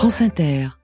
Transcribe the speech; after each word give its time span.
France 0.00 0.22
Inter. 0.22 0.79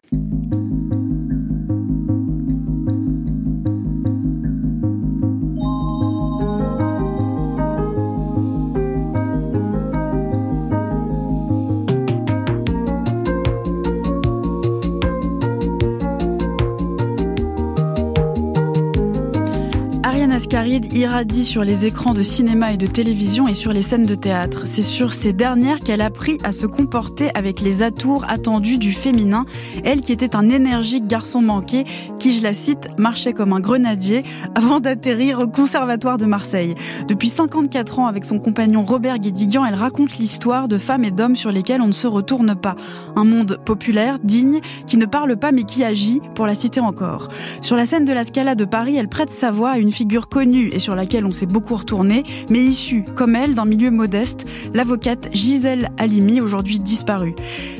Ascaride 20.46 20.96
irradie 20.96 21.44
sur 21.44 21.64
les 21.64 21.86
écrans 21.86 22.14
de 22.14 22.22
cinéma 22.22 22.72
et 22.72 22.76
de 22.76 22.86
télévision 22.86 23.48
et 23.48 23.54
sur 23.54 23.72
les 23.72 23.82
scènes 23.82 24.06
de 24.06 24.14
théâtre. 24.14 24.62
C'est 24.64 24.80
sur 24.80 25.12
ces 25.12 25.32
dernières 25.32 25.80
qu'elle 25.80 26.00
a 26.00 26.04
appris 26.04 26.38
à 26.44 26.52
se 26.52 26.66
comporter 26.66 27.32
avec 27.34 27.60
les 27.60 27.82
atours 27.82 28.24
attendus 28.28 28.78
du 28.78 28.92
féminin, 28.92 29.44
elle 29.82 30.02
qui 30.02 30.12
était 30.12 30.36
un 30.36 30.48
énergique 30.48 31.08
garçon 31.08 31.42
manqué, 31.42 31.82
qui, 32.20 32.32
je 32.32 32.44
la 32.44 32.54
cite, 32.54 32.86
marchait 32.96 33.32
comme 33.32 33.52
un 33.52 33.58
grenadier 33.58 34.22
avant 34.54 34.78
d'atterrir 34.78 35.40
au 35.40 35.48
Conservatoire 35.48 36.16
de 36.16 36.26
Marseille. 36.26 36.76
Depuis 37.08 37.28
54 37.28 37.98
ans, 37.98 38.06
avec 38.06 38.24
son 38.24 38.38
compagnon 38.38 38.84
Robert 38.84 39.18
Guédiguian, 39.18 39.64
elle 39.64 39.74
raconte 39.74 40.16
l'histoire 40.16 40.68
de 40.68 40.78
femmes 40.78 41.02
et 41.02 41.10
d'hommes 41.10 41.34
sur 41.34 41.50
lesquels 41.50 41.80
on 41.80 41.88
ne 41.88 41.92
se 41.92 42.06
retourne 42.06 42.54
pas. 42.54 42.76
Un 43.16 43.24
monde 43.24 43.58
populaire, 43.64 44.20
digne, 44.22 44.60
qui 44.86 44.96
ne 44.96 45.06
parle 45.06 45.36
pas 45.36 45.50
mais 45.50 45.64
qui 45.64 45.82
agit, 45.82 46.22
pour 46.36 46.46
la 46.46 46.54
citer 46.54 46.78
encore. 46.78 47.26
Sur 47.62 47.74
la 47.74 47.84
scène 47.84 48.04
de 48.04 48.12
la 48.12 48.22
Scala 48.22 48.54
de 48.54 48.64
Paris, 48.64 48.96
elle 48.96 49.08
prête 49.08 49.30
sa 49.30 49.50
voix 49.50 49.70
à 49.70 49.78
une 49.78 49.90
figure 49.90 50.28
et 50.38 50.80
sur 50.80 50.94
laquelle 50.94 51.24
on 51.24 51.32
s'est 51.32 51.46
beaucoup 51.46 51.74
retourné, 51.76 52.22
mais 52.50 52.58
issue, 52.58 53.04
comme 53.14 53.34
elle, 53.34 53.54
d'un 53.54 53.64
milieu 53.64 53.90
modeste, 53.90 54.44
l'avocate 54.74 55.30
Gisèle 55.32 55.90
Halimi, 55.96 56.42
aujourd'hui 56.42 56.78
disparue. 56.78 57.34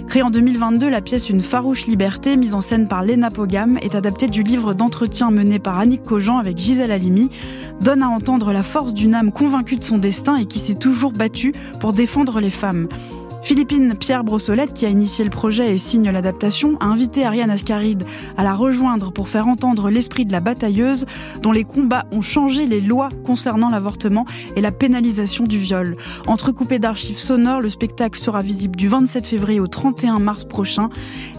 Créée 0.08 0.22
en 0.22 0.30
2022, 0.30 0.88
la 0.88 1.02
pièce 1.02 1.28
Une 1.28 1.42
farouche 1.42 1.86
liberté, 1.86 2.34
mise 2.38 2.54
en 2.54 2.62
scène 2.62 2.88
par 2.88 3.02
Léna 3.02 3.30
Pogam, 3.30 3.78
est 3.82 3.94
adaptée 3.94 4.28
du 4.28 4.42
livre 4.42 4.72
d'entretien 4.72 5.30
mené 5.30 5.58
par 5.58 5.78
Annick 5.78 6.02
Cogent 6.02 6.38
avec 6.38 6.56
Gisèle 6.56 6.92
Halimi, 6.92 7.28
donne 7.82 8.02
à 8.02 8.08
entendre 8.08 8.54
la 8.54 8.62
force 8.62 8.94
d'une 8.94 9.14
âme 9.14 9.32
convaincue 9.32 9.76
de 9.76 9.84
son 9.84 9.98
destin 9.98 10.36
et 10.36 10.46
qui 10.46 10.58
s'est 10.58 10.76
toujours 10.76 11.12
battue 11.12 11.52
pour 11.80 11.92
défendre 11.92 12.40
les 12.40 12.50
femmes. 12.50 12.88
Philippine 13.46 13.94
Pierre 13.94 14.24
Brossolette, 14.24 14.74
qui 14.74 14.86
a 14.86 14.88
initié 14.88 15.22
le 15.22 15.30
projet 15.30 15.72
et 15.72 15.78
signe 15.78 16.10
l'adaptation, 16.10 16.76
a 16.80 16.86
invité 16.86 17.24
Ariane 17.24 17.48
Ascaride 17.48 18.02
à 18.36 18.42
la 18.42 18.54
rejoindre 18.54 19.12
pour 19.12 19.28
faire 19.28 19.46
entendre 19.46 19.88
l'esprit 19.88 20.24
de 20.24 20.32
la 20.32 20.40
batailleuse, 20.40 21.06
dont 21.42 21.52
les 21.52 21.62
combats 21.62 22.06
ont 22.10 22.22
changé 22.22 22.66
les 22.66 22.80
lois 22.80 23.08
concernant 23.24 23.70
l'avortement 23.70 24.26
et 24.56 24.60
la 24.60 24.72
pénalisation 24.72 25.44
du 25.44 25.58
viol. 25.58 25.96
Entrecoupé 26.26 26.80
d'archives 26.80 27.20
sonores, 27.20 27.60
le 27.60 27.68
spectacle 27.68 28.18
sera 28.18 28.42
visible 28.42 28.74
du 28.74 28.88
27 28.88 29.24
février 29.24 29.60
au 29.60 29.68
31 29.68 30.18
mars 30.18 30.42
prochain. 30.42 30.88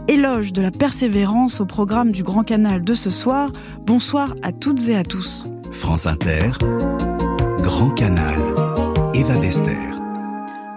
Éloge 0.08 0.54
de 0.54 0.62
la 0.62 0.72
persévérance 0.72 1.60
au 1.60 1.66
programme 1.66 2.14
du 2.14 2.24
Grand 2.24 2.44
Canal 2.44 2.86
de 2.86 2.94
ce 2.94 3.10
soir. 3.10 3.52
Bonsoir 3.86 4.34
à 4.44 4.54
toutes 4.54 4.88
et 4.88 4.96
à 4.96 5.04
tous. 5.04 5.44
France 5.74 6.08
Inter, 6.08 6.52
Grand 7.60 7.90
Canal, 7.90 8.38
Eva 9.14 9.38
Bester. 9.40 9.97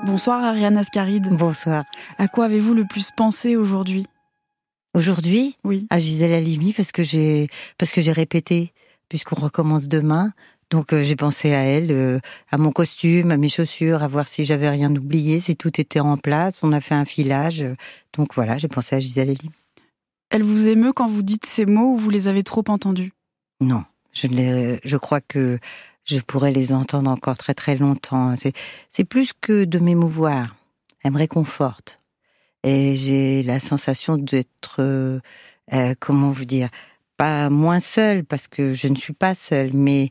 Bonsoir 0.04 0.42
Ariane 0.42 0.78
Ascaride. 0.78 1.28
Bonsoir. 1.30 1.84
À 2.16 2.26
quoi 2.26 2.46
avez-vous 2.46 2.72
le 2.72 2.86
plus 2.86 3.10
pensé 3.10 3.56
aujourd'hui? 3.56 4.06
Aujourd'hui? 4.94 5.56
Oui. 5.62 5.86
À 5.90 5.98
Gisèle 5.98 6.32
Halimi 6.32 6.72
parce 6.72 6.90
que 6.90 7.02
j'ai 7.02 7.48
parce 7.76 7.92
que 7.92 8.00
j'ai 8.00 8.12
répété 8.12 8.72
puisqu'on 9.08 9.36
recommence 9.36 9.88
demain. 9.88 10.32
Donc 10.70 10.92
euh, 10.92 11.02
j'ai 11.02 11.16
pensé 11.16 11.52
à 11.52 11.64
elle, 11.64 11.90
euh, 11.90 12.18
à 12.50 12.56
mon 12.56 12.72
costume, 12.72 13.30
à 13.30 13.36
mes 13.36 13.48
chaussures, 13.50 14.02
à 14.02 14.08
voir 14.08 14.26
si 14.26 14.44
j'avais 14.44 14.70
rien 14.70 14.90
oublié, 14.94 15.38
si 15.38 15.54
tout 15.54 15.80
était 15.80 16.00
en 16.00 16.16
place. 16.16 16.60
On 16.62 16.72
a 16.72 16.80
fait 16.80 16.94
un 16.94 17.04
filage. 17.04 17.64
donc 18.16 18.34
voilà, 18.34 18.56
j'ai 18.56 18.68
pensé 18.68 18.96
à 18.96 19.00
Gisèle 19.00 19.28
Halimi. 19.28 19.52
Elle 20.30 20.44
vous 20.44 20.68
émeut 20.68 20.92
quand 20.92 21.08
vous 21.08 21.22
dites 21.22 21.44
ces 21.44 21.66
mots 21.66 21.92
ou 21.94 21.96
vous 21.98 22.10
les 22.10 22.26
avez 22.26 22.42
trop 22.42 22.64
entendus? 22.68 23.12
Non, 23.60 23.84
je, 24.12 24.28
les, 24.28 24.80
je 24.84 24.96
crois 24.96 25.20
que 25.20 25.58
je 26.10 26.20
pourrais 26.20 26.52
les 26.52 26.72
entendre 26.72 27.10
encore 27.10 27.38
très 27.38 27.54
très 27.54 27.76
longtemps. 27.76 28.34
C'est 28.90 29.04
plus 29.04 29.32
que 29.40 29.64
de 29.64 29.78
m'émouvoir. 29.78 30.54
Elle 31.02 31.12
me 31.12 31.18
réconforte. 31.18 32.00
Et 32.62 32.94
j'ai 32.96 33.42
la 33.42 33.58
sensation 33.58 34.16
d'être, 34.16 34.76
euh, 34.80 35.20
euh, 35.72 35.94
comment 35.98 36.30
vous 36.30 36.44
dire, 36.44 36.68
pas 37.16 37.48
moins 37.48 37.80
seule, 37.80 38.24
parce 38.24 38.48
que 38.48 38.74
je 38.74 38.88
ne 38.88 38.96
suis 38.96 39.14
pas 39.14 39.34
seule, 39.34 39.70
mais 39.72 40.10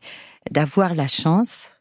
d'avoir 0.50 0.96
la 0.96 1.08
chance 1.08 1.80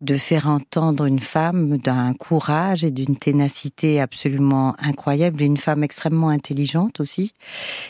de 0.00 0.16
faire 0.16 0.48
entendre 0.48 1.04
une 1.04 1.20
femme 1.20 1.76
d'un 1.76 2.14
courage 2.14 2.84
et 2.84 2.90
d'une 2.90 3.16
ténacité 3.16 4.00
absolument 4.00 4.74
incroyable, 4.78 5.42
une 5.42 5.58
femme 5.58 5.84
extrêmement 5.84 6.30
intelligente 6.30 7.00
aussi, 7.00 7.32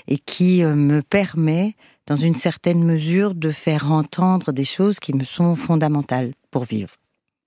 et 0.08 0.18
qui 0.18 0.62
euh, 0.62 0.74
me 0.74 1.02
permet 1.02 1.76
dans 2.10 2.16
une 2.16 2.34
certaine 2.34 2.82
mesure, 2.82 3.36
de 3.36 3.52
faire 3.52 3.92
entendre 3.92 4.50
des 4.50 4.64
choses 4.64 4.98
qui 4.98 5.14
me 5.14 5.22
sont 5.22 5.54
fondamentales 5.54 6.32
pour 6.50 6.64
vivre. 6.64 6.90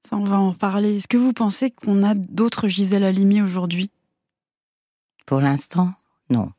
Ça, 0.10 0.16
on 0.16 0.24
va 0.24 0.40
en 0.40 0.54
parler. 0.54 0.96
Est-ce 0.96 1.10
que 1.10 1.18
vous 1.18 1.34
pensez 1.34 1.70
qu'on 1.70 2.02
a 2.02 2.16
d'autres 2.16 2.70
Gisèle 2.70 3.04
Halimi 3.04 3.42
aujourd'hui? 3.42 3.92
Pour 5.26 5.42
l'instant, 5.42 5.92
non. 6.30 6.50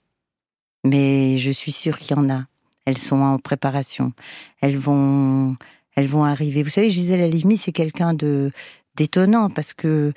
Mais 0.85 1.39
je 1.39 1.51
suis 1.51 1.73
sûre 1.73 1.99
qu'il 1.99 2.15
y 2.15 2.21
en 2.21 2.29
a. 2.29 2.45
Elles 2.85 2.99
sont 2.99 3.23
en 3.23 3.39
préparation. 3.39 4.13
Elles 4.61 4.77
vont, 4.77 5.57
elles 5.97 6.07
vont 6.07 6.25
arriver. 6.25 6.63
Vous 6.63 6.69
savez, 6.69 6.91
Gisèle 6.91 7.23
Halimi, 7.23 7.57
c'est 7.57 7.73
quelqu'un 7.73 8.13
de 8.13 8.53
d'étonnant 8.97 9.49
parce 9.49 9.73
que 9.73 10.13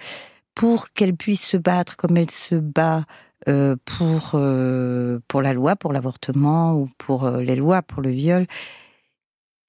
pour 0.56 0.92
qu'elle 0.92 1.16
puisse 1.16 1.46
se 1.46 1.56
battre 1.56 1.96
comme 1.96 2.18
elle 2.18 2.30
se 2.30 2.56
bat 2.56 3.06
pour, 3.86 4.32
euh, 4.34 5.20
pour 5.28 5.42
la 5.42 5.54
loi, 5.54 5.76
pour 5.76 5.94
l'avortement 5.94 6.76
ou 6.76 6.90
pour 6.98 7.26
euh, 7.26 7.42
les 7.42 7.56
lois 7.56 7.82
pour 7.82 8.02
le 8.02 8.10
viol, 8.10 8.46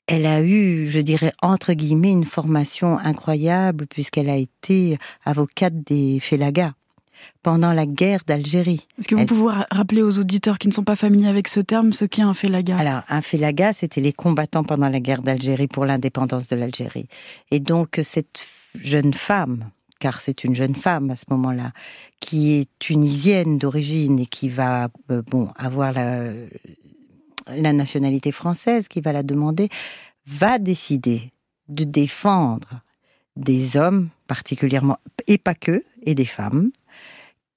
elle 0.07 0.27
a 0.27 0.43
eu, 0.43 0.87
je 0.87 1.01
dirais, 1.01 1.33
entre 1.43 1.75
guillemets, 1.75 2.11
une 2.11 2.25
formation 2.25 2.99
incroyable 2.99 3.87
puisqu'elle 3.87 4.31
a 4.31 4.37
été 4.37 4.97
avocate 5.25 5.85
des 5.85 6.19
Félagas 6.19 6.73
pendant 7.43 7.73
la 7.73 7.87
guerre 7.87 8.21
d'Algérie. 8.27 8.87
Est-ce 8.99 9.09
que 9.09 9.15
vous 9.15 9.27
pouvez 9.27 9.55
rappeler 9.71 10.03
aux 10.03 10.19
auditeurs 10.19 10.59
qui 10.59 10.69
ne 10.69 10.73
sont 10.73 10.85
pas 10.85 10.97
familiers 10.97 11.29
avec 11.29 11.49
ce 11.49 11.61
terme 11.61 11.93
ce 11.93 12.05
qu'est 12.05 12.23
un 12.23 12.35
Félaga? 12.35 12.79
Alors, 12.79 13.03
un 13.09 13.23
Félaga, 13.23 13.73
c'était 13.73 14.01
les 14.01 14.13
combattants 14.13 14.65
pendant 14.65 14.89
la 14.89 15.01
guerre 15.01 15.23
d'Algérie 15.23 15.69
pour 15.69 15.85
l'indépendance 15.85 16.49
de 16.49 16.57
l'Algérie. 16.57 17.09
Et 17.51 17.61
donc, 17.61 18.01
cette 18.03 18.47
jeune 18.81 19.15
femme, 19.15 19.71
car 19.99 20.21
c'est 20.21 20.45
une 20.45 20.55
jeune 20.55 20.75
femme 20.75 21.11
à 21.11 21.17
ce 21.17 21.25
moment-là, 21.31 21.73
qui 22.21 22.55
est 22.55 22.69
tunisienne 22.79 23.59
d'origine 23.59 24.19
et 24.19 24.27
qui 24.27 24.49
va 24.49 24.89
euh, 25.11 25.23
bon 25.23 25.49
avoir 25.57 25.93
la, 25.93 26.33
la 27.49 27.73
nationalité 27.73 28.33
française, 28.33 28.89
qui 28.89 29.01
va 29.01 29.13
la 29.13 29.23
demander, 29.23 29.69
va 30.27 30.59
décider 30.59 31.33
de 31.69 31.85
défendre 31.85 32.83
des 33.37 33.77
hommes 33.77 34.09
particulièrement, 34.27 34.99
et 35.27 35.39
pas 35.39 35.55
que, 35.55 35.85
et 36.03 36.15
des 36.15 36.27
femmes, 36.27 36.71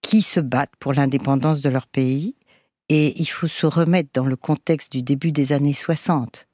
qui 0.01 0.21
se 0.21 0.39
battent 0.39 0.75
pour 0.79 0.93
l'indépendance 0.93 1.61
de 1.61 1.69
leur 1.69 1.87
pays. 1.87 2.35
Et 2.89 3.19
il 3.21 3.25
faut 3.25 3.47
se 3.47 3.65
remettre 3.65 4.09
dans 4.13 4.25
le 4.25 4.35
contexte 4.35 4.91
du 4.91 5.01
début 5.01 5.31
des 5.31 5.53
années 5.53 5.73
60. 5.73 6.47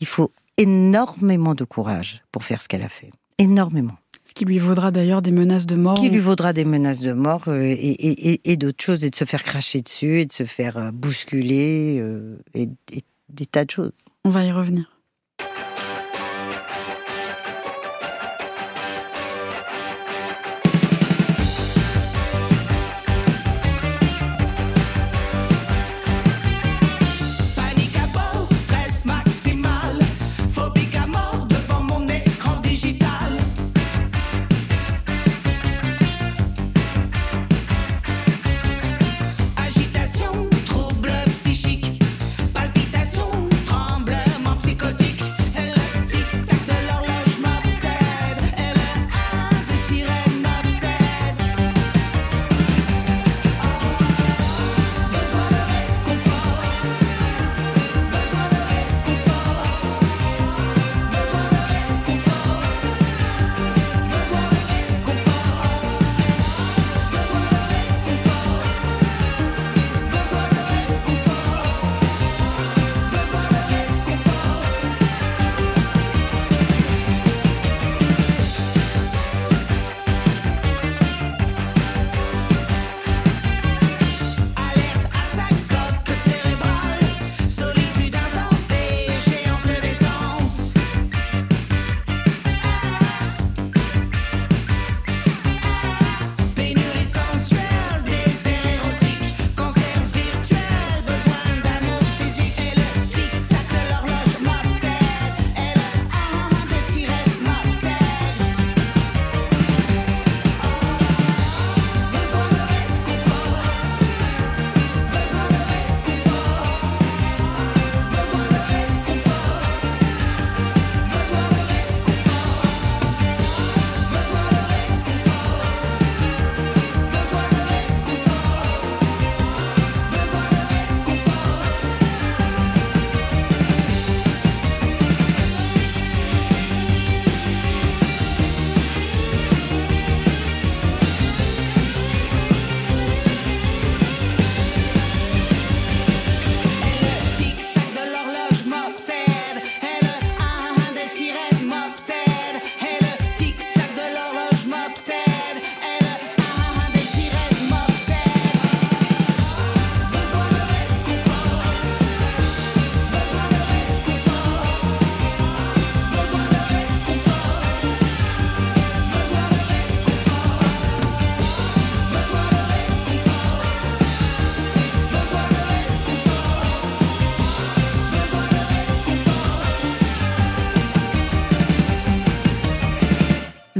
Il 0.00 0.06
faut 0.06 0.30
énormément 0.56 1.54
de 1.54 1.64
courage 1.64 2.22
pour 2.30 2.44
faire 2.44 2.62
ce 2.62 2.68
qu'elle 2.68 2.82
a 2.82 2.88
fait. 2.88 3.10
Énormément. 3.38 3.96
Ce 4.26 4.32
qui 4.32 4.44
lui 4.44 4.58
vaudra 4.58 4.90
d'ailleurs 4.90 5.22
des 5.22 5.30
menaces 5.30 5.66
de 5.66 5.76
mort. 5.76 5.94
Qui 5.94 6.08
lui 6.08 6.18
vaudra 6.18 6.52
des 6.52 6.64
menaces 6.64 7.00
de 7.00 7.12
mort 7.12 7.44
euh, 7.48 7.60
et, 7.62 8.56
d'autres 8.56 8.82
choses, 8.82 9.04
et 9.04 9.10
de 9.10 9.16
se 9.16 9.24
faire 9.24 9.42
cracher 9.42 9.82
dessus, 9.82 10.20
et 10.20 10.26
de 10.26 10.32
se 10.32 10.44
faire 10.44 10.78
euh, 10.78 10.90
bousculer, 10.92 11.98
euh, 12.00 12.36
et 12.54 12.68
des 13.28 13.46
tas 13.46 13.64
de 13.64 13.70
choses. 13.70 13.92
On 14.24 14.30
va 14.30 14.44
y 14.44 14.52
revenir. 14.52 14.93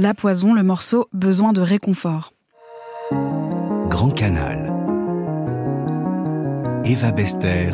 La 0.05 0.13
Poison, 0.13 0.53
le 0.53 0.61
morceau 0.61 1.07
Besoin 1.13 1.51
de 1.51 1.61
réconfort. 1.61 2.31
Grand 3.89 4.11
Canal. 4.11 4.71
Eva 6.85 7.11
Bester 7.11 7.71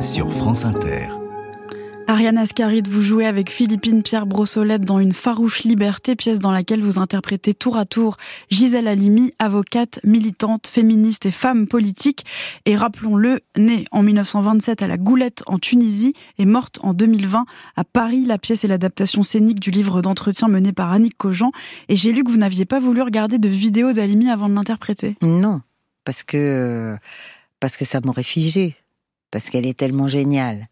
sur 0.00 0.32
France 0.32 0.64
Inter. 0.64 1.08
Ariane 2.06 2.36
Ascaride, 2.36 2.86
vous 2.86 3.00
jouez 3.00 3.24
avec 3.24 3.50
Philippine 3.50 4.02
Pierre 4.02 4.26
Brossolette 4.26 4.82
dans 4.82 4.98
Une 4.98 5.12
farouche 5.12 5.64
liberté, 5.64 6.14
pièce 6.14 6.38
dans 6.38 6.52
laquelle 6.52 6.82
vous 6.82 6.98
interprétez 6.98 7.54
tour 7.54 7.78
à 7.78 7.86
tour 7.86 8.18
Gisèle 8.50 8.88
Halimi, 8.88 9.32
avocate, 9.38 10.00
militante, 10.04 10.66
féministe 10.66 11.24
et 11.24 11.30
femme 11.30 11.66
politique. 11.66 12.26
Et 12.66 12.76
rappelons-le, 12.76 13.40
née 13.56 13.86
en 13.90 14.02
1927 14.02 14.82
à 14.82 14.86
la 14.86 14.98
Goulette 14.98 15.42
en 15.46 15.58
Tunisie 15.58 16.12
et 16.38 16.44
morte 16.44 16.78
en 16.82 16.92
2020 16.92 17.46
à 17.76 17.84
Paris. 17.84 18.26
La 18.26 18.36
pièce 18.36 18.64
est 18.64 18.68
l'adaptation 18.68 19.22
scénique 19.22 19.60
du 19.60 19.70
livre 19.70 20.02
d'entretien 20.02 20.48
mené 20.48 20.72
par 20.72 20.92
Annick 20.92 21.16
Cogent. 21.16 21.52
Et 21.88 21.96
j'ai 21.96 22.12
lu 22.12 22.22
que 22.22 22.30
vous 22.30 22.36
n'aviez 22.36 22.66
pas 22.66 22.80
voulu 22.80 23.00
regarder 23.00 23.38
de 23.38 23.48
vidéo 23.48 23.94
d'Halimi 23.94 24.28
avant 24.28 24.50
de 24.50 24.54
l'interpréter. 24.54 25.16
Non, 25.22 25.62
parce 26.04 26.22
que, 26.22 26.98
parce 27.60 27.78
que 27.78 27.86
ça 27.86 28.00
m'aurait 28.04 28.22
figé. 28.22 28.76
Parce 29.30 29.48
qu'elle 29.48 29.66
est 29.66 29.78
tellement 29.78 30.06
géniale 30.06 30.68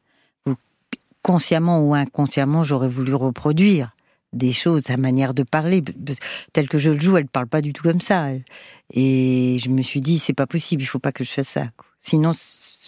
consciemment 1.22 1.80
ou 1.80 1.94
inconsciemment, 1.94 2.64
j'aurais 2.64 2.88
voulu 2.88 3.14
reproduire 3.14 3.94
des 4.32 4.52
choses, 4.52 4.84
sa 4.84 4.96
manière 4.96 5.34
de 5.34 5.42
parler, 5.42 5.82
telle 6.52 6.68
que 6.68 6.78
je 6.78 6.90
le 6.90 6.98
joue, 6.98 7.16
elle 7.16 7.26
parle 7.26 7.46
pas 7.46 7.60
du 7.60 7.72
tout 7.72 7.82
comme 7.82 8.00
ça. 8.00 8.28
Et 8.92 9.58
je 9.62 9.68
me 9.68 9.82
suis 9.82 10.00
dit, 10.00 10.18
c'est 10.18 10.32
pas 10.32 10.46
possible, 10.46 10.82
il 10.82 10.86
faut 10.86 10.98
pas 10.98 11.12
que 11.12 11.24
je 11.24 11.30
fasse 11.30 11.48
ça. 11.48 11.66
Sinon, 11.98 12.32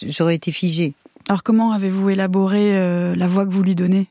j'aurais 0.07 0.35
été 0.35 0.51
figée. 0.51 0.93
Alors, 1.27 1.43
comment 1.43 1.71
avez-vous 1.71 2.09
élaboré 2.09 2.75
euh, 2.75 3.15
la 3.15 3.27
voix 3.27 3.45
que 3.45 3.51
vous 3.51 3.63
lui 3.63 3.75
donnez? 3.75 4.07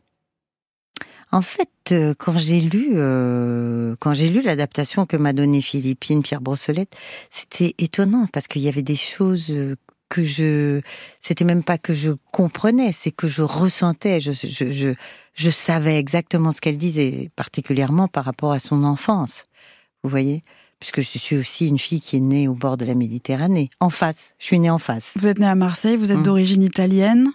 En 1.32 1.43
fait, 1.43 1.69
euh, 1.91 2.15
quand 2.17 2.38
j'ai 2.38 2.61
lu, 2.61 2.93
euh, 2.94 3.97
quand 3.99 4.12
j'ai 4.12 4.31
lu 4.31 4.41
l'adaptation 4.41 5.05
que 5.05 5.17
m'a 5.17 5.32
donnée 5.32 5.61
Philippine 5.61 6.23
Pierre 6.23 6.41
Brossolette, 6.41 6.97
c'était 7.31 7.75
étonnant 7.79 8.26
parce 8.32 8.47
qu'il 8.47 8.62
y 8.62 8.69
avait 8.69 8.82
des 8.82 8.97
choses 8.97 9.53
que 10.14 10.22
je, 10.22 10.81
c'était 11.20 11.44
même 11.44 11.64
pas 11.64 11.76
que 11.76 11.93
je 11.93 12.12
comprenais, 12.31 12.93
c'est 12.93 13.11
que 13.11 13.26
je 13.26 13.43
ressentais, 13.43 14.20
je, 14.20 14.31
je, 14.31 14.70
je, 14.70 14.90
je 15.34 15.50
savais 15.50 15.99
exactement 15.99 16.52
ce 16.52 16.61
qu'elle 16.61 16.78
disait, 16.78 17.32
particulièrement 17.34 18.06
par 18.06 18.25
rapport 18.25 18.52
à 18.52 18.61
son 18.61 18.84
enfance. 18.84 19.46
Vous 20.05 20.11
voyez? 20.11 20.43
Puisque 20.78 21.00
je 21.00 21.19
suis 21.19 21.37
aussi 21.37 21.69
une 21.69 21.81
fille 21.81 22.00
qui 22.00 22.16
est 22.16 22.20
née 22.20 22.46
au 22.46 22.55
bord 22.55 22.76
de 22.76 22.84
la 22.84 22.94
Méditerranée, 22.94 23.70
en 23.81 23.90
face. 23.90 24.34
Je 24.38 24.46
suis 24.46 24.61
née 24.61 24.70
en 24.70 24.78
face. 24.78 25.11
Vous 25.16 25.26
êtes 25.26 25.40
née 25.40 25.49
à 25.49 25.56
Marseille, 25.56 25.96
vous 25.96 26.12
êtes 26.12 26.19
mmh. 26.19 26.22
d'origine 26.22 26.62
italienne, 26.62 27.26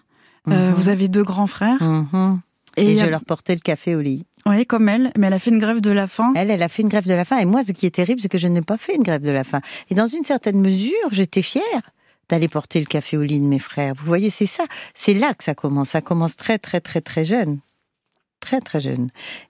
euh, 0.47 0.71
mmh. 0.71 0.73
vous 0.73 0.87
avez 0.87 1.09
deux 1.09 1.23
grands 1.23 1.47
frères. 1.47 1.83
Mmh. 1.83 2.39
Et, 2.77 2.95
je 2.95 3.05
leur 3.07 3.25
portais 3.25 3.55
le 3.55 3.59
café 3.59 3.93
au 3.93 3.99
lit. 3.99 4.25
Oui, 4.45 4.65
comme 4.65 4.87
elle, 4.87 5.11
mais 5.17 5.27
elle 5.27 5.33
a 5.33 5.39
fait 5.39 5.51
une 5.51 5.59
grève 5.59 5.81
de 5.81 5.91
la 5.91 6.07
faim. 6.07 6.31
Elle, 6.37 6.49
elle 6.49 6.63
a 6.63 6.69
fait 6.69 6.81
une 6.81 6.87
grève 6.87 7.07
de 7.07 7.13
la 7.13 7.25
faim. 7.25 7.39
Et 7.39 7.45
moi, 7.45 7.61
ce 7.61 7.73
qui 7.73 7.85
est 7.85 7.91
terrible, 7.91 8.21
c'est 8.21 8.29
que 8.29 8.37
je 8.37 8.47
n'ai 8.47 8.61
pas 8.61 8.77
fait 8.77 8.95
une 8.95 9.03
grève 9.03 9.21
de 9.21 9.31
la 9.31 9.43
faim. 9.43 9.59
Et 9.89 9.95
dans 9.95 10.07
une 10.07 10.23
certaine 10.23 10.61
mesure, 10.61 11.09
j'étais 11.11 11.41
fière 11.41 11.91
d'aller 12.29 12.47
porter 12.47 12.79
le 12.79 12.85
café 12.85 13.17
au 13.17 13.23
lit 13.23 13.39
de 13.39 13.45
mes 13.45 13.59
frères. 13.59 13.93
Vous 13.95 14.05
voyez, 14.05 14.29
c'est 14.29 14.45
ça. 14.45 14.65
C'est 14.93 15.13
là 15.13 15.33
que 15.33 15.43
ça 15.43 15.55
commence. 15.55 15.89
Ça 15.89 16.01
commence 16.01 16.37
très, 16.37 16.59
très, 16.59 16.79
très, 16.79 17.01
très 17.01 17.23
jeune. 17.23 17.59
Très, 18.39 18.59
très 18.59 18.79
jeune. 18.79 19.09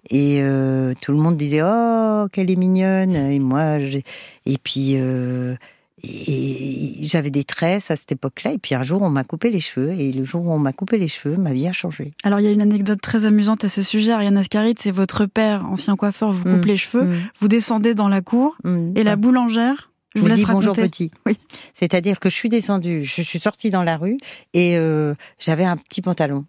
Et 0.09 0.39
euh, 0.41 0.93
tout 1.01 1.11
le 1.11 1.19
monde 1.19 1.37
disait 1.37 1.61
Oh, 1.63 2.27
qu'elle 2.31 2.49
est 2.49 2.55
mignonne. 2.55 3.15
Et 3.15 3.39
moi, 3.39 3.77
et 3.77 4.57
puis. 4.63 4.93
Euh, 4.95 5.55
et 6.03 6.95
j'avais 7.01 7.29
des 7.29 7.43
tresses 7.43 7.91
à 7.91 7.95
cette 7.95 8.11
époque-là, 8.11 8.53
et 8.53 8.57
puis 8.57 8.75
un 8.75 8.83
jour 8.83 9.01
on 9.01 9.09
m'a 9.09 9.23
coupé 9.23 9.49
les 9.49 9.59
cheveux, 9.59 9.91
et 9.91 10.11
le 10.11 10.23
jour 10.23 10.45
où 10.45 10.51
on 10.51 10.59
m'a 10.59 10.73
coupé 10.73 10.97
les 10.97 11.07
cheveux, 11.07 11.35
ma 11.35 11.53
vie 11.53 11.67
a 11.67 11.71
changé. 11.71 12.11
Alors 12.23 12.39
il 12.39 12.45
y 12.45 12.47
a 12.47 12.51
une 12.51 12.61
anecdote 12.61 13.01
très 13.01 13.25
amusante 13.25 13.63
à 13.65 13.69
ce 13.69 13.83
sujet, 13.83 14.11
Ariane 14.11 14.37
Ascarit, 14.37 14.75
c'est 14.79 14.91
votre 14.91 15.25
père, 15.25 15.65
ancien 15.65 15.95
coiffeur, 15.95 16.31
vous 16.31 16.43
coupe 16.43 16.65
mmh. 16.65 16.67
les 16.67 16.77
cheveux, 16.77 17.03
mmh. 17.03 17.15
vous 17.41 17.47
descendez 17.47 17.95
dans 17.95 18.07
la 18.07 18.21
cour, 18.21 18.55
mmh. 18.63 18.93
et 18.95 19.03
la 19.03 19.15
boulangère 19.15 19.88
je 20.15 20.21
vous 20.21 20.27
laisse 20.27 20.43
bonjour 20.43 20.75
petit. 20.75 21.11
Oui. 21.25 21.37
C'est-à-dire 21.73 22.19
que 22.19 22.29
je 22.29 22.35
suis 22.35 22.49
descendue, 22.49 23.03
je 23.03 23.21
suis 23.21 23.39
sortie 23.39 23.69
dans 23.69 23.83
la 23.83 23.95
rue 23.95 24.17
et 24.53 24.77
euh, 24.77 25.13
j'avais 25.37 25.65
un 25.65 25.77
petit 25.77 26.01
pantalon. 26.01 26.45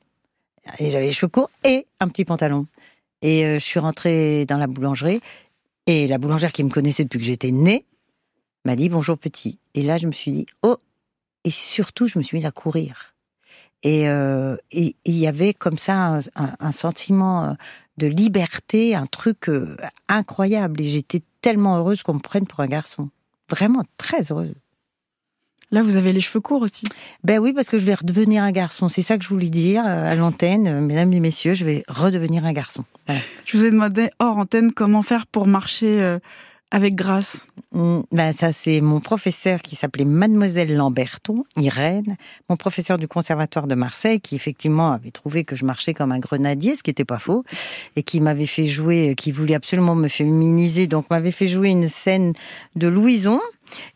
Et 0.78 0.90
j'avais 0.90 1.06
les 1.06 1.12
cheveux 1.12 1.28
courts 1.28 1.50
et 1.64 1.86
un 2.00 2.08
petit 2.08 2.24
pantalon. 2.24 2.66
Et 3.22 3.44
euh, 3.44 3.54
je 3.54 3.64
suis 3.64 3.80
rentrée 3.80 4.46
dans 4.46 4.56
la 4.56 4.66
boulangerie 4.66 5.20
et 5.86 6.06
la 6.06 6.18
boulangère 6.18 6.52
qui 6.52 6.64
me 6.64 6.70
connaissait 6.70 7.04
depuis 7.04 7.18
que 7.18 7.24
j'étais 7.24 7.50
née 7.50 7.84
m'a 8.64 8.76
dit 8.76 8.88
bonjour 8.88 9.18
petit. 9.18 9.58
Et 9.74 9.82
là 9.82 9.98
je 9.98 10.06
me 10.06 10.12
suis 10.12 10.32
dit 10.32 10.46
oh 10.62 10.78
et 11.44 11.50
surtout 11.50 12.06
je 12.06 12.18
me 12.18 12.22
suis 12.22 12.36
mise 12.36 12.46
à 12.46 12.50
courir. 12.50 13.14
Et 13.82 14.08
euh, 14.08 14.56
il 14.72 14.94
y 15.06 15.26
avait 15.26 15.54
comme 15.54 15.78
ça 15.78 16.18
un, 16.18 16.20
un, 16.34 16.72
sentiment 16.72 17.56
de 17.96 18.06
liberté, 18.06 18.94
un 18.94 19.06
truc 19.06 19.50
incroyable. 20.06 20.82
Et 20.82 20.88
j'étais 20.88 21.22
tellement 21.40 21.78
heureuse 21.78 22.02
qu'on 22.02 22.12
me 22.12 22.18
prenne 22.20 22.46
pour 22.46 22.60
un 22.60 22.66
garçon 22.66 23.08
vraiment 23.50 23.84
très 23.96 24.30
heureuse. 24.30 24.54
Là, 25.72 25.82
vous 25.82 25.96
avez 25.96 26.12
les 26.12 26.20
cheveux 26.20 26.40
courts 26.40 26.62
aussi. 26.62 26.86
Ben 27.22 27.38
oui, 27.38 27.52
parce 27.52 27.68
que 27.68 27.78
je 27.78 27.86
vais 27.86 27.94
redevenir 27.94 28.42
un 28.42 28.50
garçon. 28.50 28.88
C'est 28.88 29.02
ça 29.02 29.16
que 29.16 29.22
je 29.22 29.28
voulais 29.28 29.50
dire 29.50 29.84
euh, 29.86 30.10
à 30.10 30.16
l'antenne, 30.16 30.66
euh, 30.66 30.80
mesdames 30.80 31.12
et 31.12 31.20
messieurs, 31.20 31.54
je 31.54 31.64
vais 31.64 31.84
redevenir 31.86 32.44
un 32.44 32.52
garçon. 32.52 32.84
Je 33.44 33.56
vous 33.56 33.64
ai 33.64 33.70
demandé 33.70 34.10
hors 34.18 34.36
antenne 34.36 34.72
comment 34.72 35.02
faire 35.02 35.26
pour 35.26 35.46
marcher 35.46 36.02
euh, 36.02 36.18
avec 36.70 36.94
grâce. 36.94 37.48
Mm, 37.72 38.00
ben 38.12 38.32
Ça, 38.32 38.52
c'est 38.52 38.80
mon 38.80 39.00
professeur 39.00 39.62
qui 39.62 39.76
s'appelait 39.76 40.04
Mademoiselle 40.04 40.74
Lamberton, 40.74 41.44
Irène, 41.56 42.16
mon 42.48 42.56
professeur 42.56 42.98
du 42.98 43.08
Conservatoire 43.08 43.66
de 43.66 43.74
Marseille, 43.74 44.20
qui 44.20 44.36
effectivement 44.36 44.92
avait 44.92 45.10
trouvé 45.10 45.44
que 45.44 45.56
je 45.56 45.64
marchais 45.64 45.94
comme 45.94 46.12
un 46.12 46.18
grenadier, 46.18 46.74
ce 46.74 46.82
qui 46.82 46.90
n'était 46.90 47.04
pas 47.04 47.18
faux, 47.18 47.44
et 47.96 48.02
qui 48.02 48.20
m'avait 48.20 48.46
fait 48.46 48.66
jouer, 48.66 49.14
qui 49.16 49.32
voulait 49.32 49.54
absolument 49.54 49.94
me 49.94 50.08
féminiser, 50.08 50.86
donc 50.86 51.10
m'avait 51.10 51.32
fait 51.32 51.48
jouer 51.48 51.70
une 51.70 51.88
scène 51.88 52.32
de 52.76 52.88
Louison, 52.88 53.40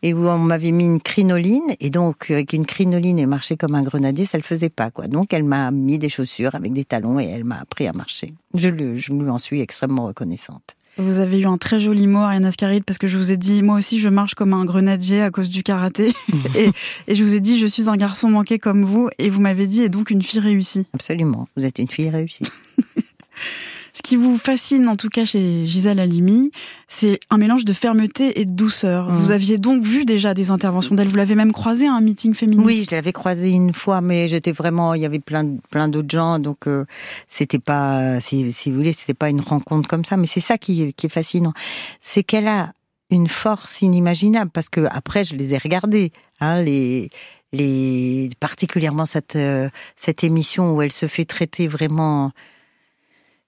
et 0.01 0.13
où 0.13 0.27
on 0.27 0.37
m'avait 0.37 0.71
mis 0.71 0.85
une 0.85 1.01
crinoline 1.01 1.75
et 1.81 1.89
donc 1.89 2.31
avec 2.31 2.53
une 2.53 2.65
crinoline 2.65 3.19
et 3.19 3.25
marcher 3.25 3.57
comme 3.57 3.75
un 3.75 3.81
grenadier 3.81 4.25
ça 4.25 4.37
le 4.37 4.43
faisait 4.43 4.69
pas 4.69 4.89
quoi. 4.89 5.09
Donc 5.09 5.33
elle 5.33 5.43
m'a 5.43 5.69
mis 5.71 5.97
des 5.97 6.07
chaussures 6.07 6.55
avec 6.55 6.71
des 6.71 6.85
talons 6.85 7.19
et 7.19 7.25
elle 7.25 7.43
m'a 7.43 7.59
appris 7.59 7.85
à 7.85 7.91
marcher. 7.91 8.33
Je, 8.53 8.69
je 8.95 9.13
lui 9.13 9.29
en 9.29 9.37
suis 9.37 9.59
extrêmement 9.59 10.05
reconnaissante 10.05 10.77
vous 10.97 11.19
avez 11.19 11.39
eu 11.39 11.45
un 11.45 11.57
très 11.57 11.79
joli 11.79 12.07
mot, 12.07 12.19
Ariane 12.19 12.45
Ascaride, 12.45 12.83
parce 12.83 12.97
que 12.97 13.07
je 13.07 13.17
vous 13.17 13.31
ai 13.31 13.37
dit, 13.37 13.61
moi 13.61 13.77
aussi, 13.77 13.99
je 13.99 14.09
marche 14.09 14.35
comme 14.35 14.53
un 14.53 14.65
grenadier 14.65 15.21
à 15.21 15.31
cause 15.31 15.49
du 15.49 15.63
karaté. 15.63 16.13
et, 16.55 16.69
et, 17.07 17.15
je 17.15 17.23
vous 17.23 17.33
ai 17.33 17.39
dit, 17.39 17.59
je 17.59 17.65
suis 17.65 17.89
un 17.89 17.97
garçon 17.97 18.29
manqué 18.29 18.59
comme 18.59 18.83
vous. 18.83 19.09
Et 19.19 19.29
vous 19.29 19.41
m'avez 19.41 19.67
dit, 19.67 19.81
et 19.81 19.89
donc 19.89 20.09
une 20.09 20.21
fille 20.21 20.39
réussie. 20.39 20.87
Absolument. 20.93 21.47
Vous 21.55 21.65
êtes 21.65 21.79
une 21.79 21.87
fille 21.87 22.09
réussie. 22.09 22.45
Ce 23.95 24.01
qui 24.01 24.17
vous 24.17 24.37
fascine, 24.37 24.89
en 24.89 24.97
tout 24.97 25.07
cas 25.07 25.23
chez 25.23 25.65
Gisèle 25.67 26.01
Halimi, 26.01 26.51
c'est 26.89 27.17
un 27.29 27.37
mélange 27.37 27.63
de 27.63 27.71
fermeté 27.71 28.41
et 28.41 28.45
de 28.45 28.51
douceur. 28.51 29.09
Mmh. 29.09 29.15
Vous 29.15 29.31
aviez 29.31 29.57
donc 29.57 29.83
vu 29.83 30.03
déjà 30.03 30.33
des 30.33 30.51
interventions 30.51 30.95
d'elle. 30.95 31.07
Vous 31.07 31.15
l'avez 31.15 31.35
même 31.35 31.53
croisée 31.53 31.87
à 31.87 31.93
un 31.93 32.01
meeting 32.01 32.33
féministe. 32.33 32.65
Oui, 32.65 32.85
je 32.89 32.93
l'avais 32.93 33.13
croisée 33.13 33.51
une 33.51 33.71
fois, 33.71 34.01
mais 34.01 34.27
j'étais 34.27 34.51
vraiment, 34.51 34.95
il 34.95 35.01
y 35.01 35.05
avait 35.05 35.19
plein, 35.19 35.47
plein 35.71 35.87
d'autres 35.87 36.09
gens, 36.09 36.39
donc 36.39 36.67
euh, 36.67 36.83
c'était 37.29 37.57
pas, 37.57 38.19
si, 38.19 38.51
si, 38.51 38.69
vous 38.69 38.77
voulez, 38.77 38.91
c'était 38.91 39.13
pas 39.13 39.29
une 39.29 39.39
rencontre 39.39 39.87
comme 39.87 40.03
ça. 40.03 40.17
Mais 40.17 40.27
c'est 40.27 40.41
ça 40.41 40.57
qui, 40.57 40.93
qui 40.93 41.05
est 41.05 41.09
fascinant, 41.09 41.53
c'est 42.01 42.23
qu'elle 42.23 42.49
a 42.49 42.73
une 43.09 43.29
force 43.29 43.81
inimaginable 43.81 44.51
parce 44.51 44.67
que 44.67 44.81
après, 44.91 45.23
je 45.23 45.35
les 45.35 45.53
ai 45.53 45.57
regardées, 45.57 46.11
hein, 46.41 46.61
les 46.61 47.09
les 47.53 48.29
particulièrement 48.41 49.05
cette 49.05 49.37
euh, 49.37 49.69
cette 49.95 50.25
émission 50.25 50.75
où 50.75 50.81
elle 50.81 50.91
se 50.91 51.07
fait 51.07 51.23
traiter 51.23 51.67
vraiment 51.67 52.33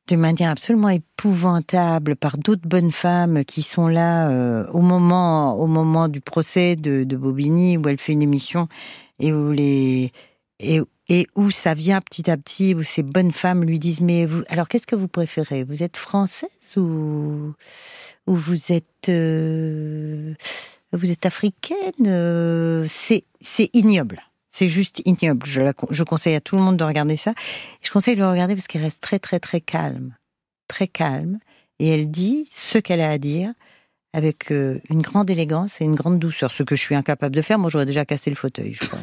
de 0.07 0.15
manière 0.15 0.51
absolument 0.51 0.89
épouvantable 0.89 2.15
par 2.15 2.37
d'autres 2.37 2.67
bonnes 2.67 2.91
femmes 2.91 3.43
qui 3.43 3.61
sont 3.61 3.87
là 3.87 4.29
euh, 4.29 4.65
au 4.71 4.81
moment 4.81 5.59
au 5.59 5.67
moment 5.67 6.07
du 6.07 6.21
procès 6.21 6.75
de, 6.75 7.03
de, 7.03 7.17
Bobigny 7.17 7.77
où 7.77 7.87
elle 7.87 7.99
fait 7.99 8.13
une 8.13 8.21
émission 8.21 8.67
et 9.19 9.33
où 9.33 9.51
les 9.51 10.11
et, 10.59 10.79
et 11.09 11.27
où 11.35 11.51
ça 11.51 11.73
vient 11.73 12.01
petit 12.01 12.29
à 12.31 12.37
petit 12.37 12.73
où 12.73 12.83
ces 12.83 13.03
bonnes 13.03 13.31
femmes 13.31 13.63
lui 13.63 13.79
disent 13.79 14.01
mais 14.01 14.25
vous 14.25 14.43
alors 14.49 14.67
qu'est-ce 14.67 14.87
que 14.87 14.95
vous 14.95 15.09
préférez? 15.09 15.63
Vous 15.63 15.83
êtes 15.83 15.97
française 15.97 16.77
ou 16.77 17.53
ou 18.27 18.35
vous 18.35 18.71
êtes 18.71 19.09
euh, 19.09 20.33
vous 20.93 21.11
êtes 21.11 21.25
africaine? 21.25 22.07
Euh, 22.07 22.85
c'est 22.87 23.25
c'est 23.41 23.69
ignoble 23.73 24.21
c'est 24.57 24.67
juste 24.67 25.03
ignoble. 25.05 25.45
Je, 25.45 25.61
je, 25.91 26.03
conseille 26.03 26.33
à 26.33 26.41
tout 26.41 26.55
le 26.55 26.63
monde 26.63 26.77
de 26.77 26.83
regarder 26.83 27.15
ça. 27.15 27.33
Je 27.83 27.91
conseille 27.91 28.15
de 28.15 28.21
le 28.21 28.27
regarder 28.27 28.55
parce 28.55 28.65
qu'elle 28.65 28.81
reste 28.81 29.01
très, 29.01 29.19
très, 29.19 29.39
très 29.39 29.61
calme. 29.61 30.15
Très 30.67 30.87
calme. 30.87 31.37
Et 31.77 31.89
elle 31.89 32.09
dit 32.09 32.47
ce 32.51 32.79
qu'elle 32.79 33.01
a 33.01 33.11
à 33.11 33.19
dire 33.19 33.53
avec 34.13 34.51
euh, 34.51 34.79
une 34.89 35.03
grande 35.03 35.29
élégance 35.29 35.79
et 35.79 35.83
une 35.85 35.93
grande 35.93 36.17
douceur. 36.17 36.51
Ce 36.51 36.63
que 36.63 36.75
je 36.75 36.81
suis 36.81 36.95
incapable 36.95 37.35
de 37.35 37.41
faire, 37.43 37.59
moi 37.59 37.69
j'aurais 37.69 37.85
déjà 37.85 38.03
cassé 38.03 38.31
le 38.31 38.35
fauteuil, 38.35 38.73
je 38.73 38.87
crois. 38.87 38.99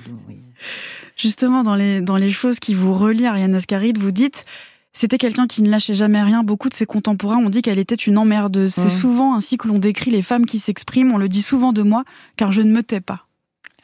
Justement, 1.17 1.63
dans 1.63 1.77
les, 1.77 2.01
dans 2.01 2.17
les 2.17 2.31
choses 2.31 2.59
qui 2.59 2.75
vous 2.75 2.93
relient, 2.93 3.27
Ariane 3.27 3.55
Ascaride, 3.55 3.99
vous 3.99 4.11
dites 4.11 4.45
c'était 4.93 5.19
quelqu'un 5.19 5.47
qui 5.47 5.63
ne 5.63 5.71
lâchait 5.71 5.95
jamais 5.95 6.23
rien. 6.23 6.43
Beaucoup 6.43 6.69
de 6.69 6.75
ses 6.75 6.87
contemporains 6.87 7.39
ont 7.39 7.51
dit 7.51 7.63
qu'elle 7.63 7.79
était 7.79 7.95
une 7.95 8.19
emmerdeuse. 8.19 8.75
C'est 8.75 8.87
mmh. 8.87 8.89
souvent 8.89 9.37
ainsi 9.37 9.57
que 9.57 9.69
l'on 9.69 9.79
décrit 9.79 10.11
les 10.11 10.23
femmes 10.23 10.47
qui 10.47 10.59
s'expriment. 10.59 11.13
On 11.13 11.19
le 11.19 11.29
dit 11.29 11.43
souvent 11.43 11.73
de 11.73 11.83
moi, 11.83 12.03
car 12.37 12.51
je 12.51 12.63
ne 12.63 12.73
me 12.73 12.83
tais 12.83 13.01
pas. 13.01 13.27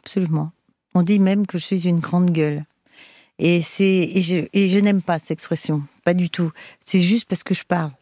Absolument. 0.01 0.51
On 0.95 1.03
dit 1.03 1.19
même 1.19 1.47
que 1.47 1.59
je 1.59 1.65
suis 1.65 1.89
une 1.89 2.01
grande 2.01 2.31
gueule. 2.31 2.65
Et 3.39 3.57
et 3.59 4.23
je, 4.23 4.47
et 4.53 4.69
je 4.69 4.79
n'aime 4.79 5.03
pas 5.03 5.19
cette 5.19 5.31
expression, 5.31 5.83
pas 6.05 6.15
du 6.15 6.29
tout. 6.29 6.53
C'est 6.85 7.01
juste 7.01 7.27
parce 7.27 7.43
que 7.43 7.55
je 7.55 7.65
parle. 7.65 7.93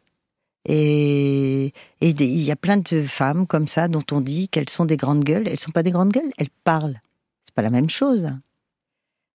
Et 0.64 1.73
il 2.00 2.42
y 2.42 2.50
a 2.50 2.57
plein 2.57 2.76
de 2.76 3.02
femmes 3.02 3.47
comme 3.47 3.68
ça 3.68 3.88
dont 3.88 4.04
on 4.11 4.21
dit 4.21 4.49
qu'elles 4.49 4.68
sont 4.68 4.85
des 4.85 4.97
grandes 4.97 5.25
gueules. 5.25 5.49
Elles 5.49 5.59
sont 5.59 5.71
pas 5.71 5.83
des 5.83 5.92
grandes 5.92 6.11
gueules, 6.11 6.30
elles 6.38 6.50
parlent. 6.64 7.00
C'est 7.45 7.54
pas 7.54 7.62
la 7.62 7.71
même 7.71 7.88
chose. 7.88 8.28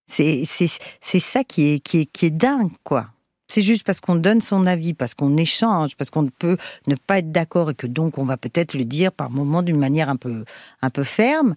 C'est 0.05 0.45
ça 0.45 1.43
qui 1.43 1.73
est 1.73 1.79
qui 1.79 2.01
est 2.01 2.05
qui 2.05 2.25
est 2.25 2.31
dingue 2.31 2.71
quoi. 2.83 3.07
C'est 3.47 3.61
juste 3.61 3.83
parce 3.85 3.99
qu'on 3.99 4.15
donne 4.15 4.41
son 4.41 4.65
avis, 4.65 4.93
parce 4.93 5.13
qu'on 5.13 5.37
échange, 5.37 5.95
parce 5.95 6.09
qu'on 6.09 6.27
peut 6.27 6.57
ne 6.87 6.95
pas 6.95 7.19
être 7.19 7.31
d'accord 7.31 7.69
et 7.71 7.75
que 7.75 7.87
donc 7.87 8.17
on 8.17 8.25
va 8.25 8.35
peut-être 8.35 8.73
le 8.73 8.83
dire 8.83 9.11
par 9.11 9.29
moments 9.29 9.61
d'une 9.61 9.77
manière 9.77 10.09
un 10.09 10.15
peu 10.15 10.43
un 10.81 10.89
peu 10.89 11.03
ferme. 11.03 11.55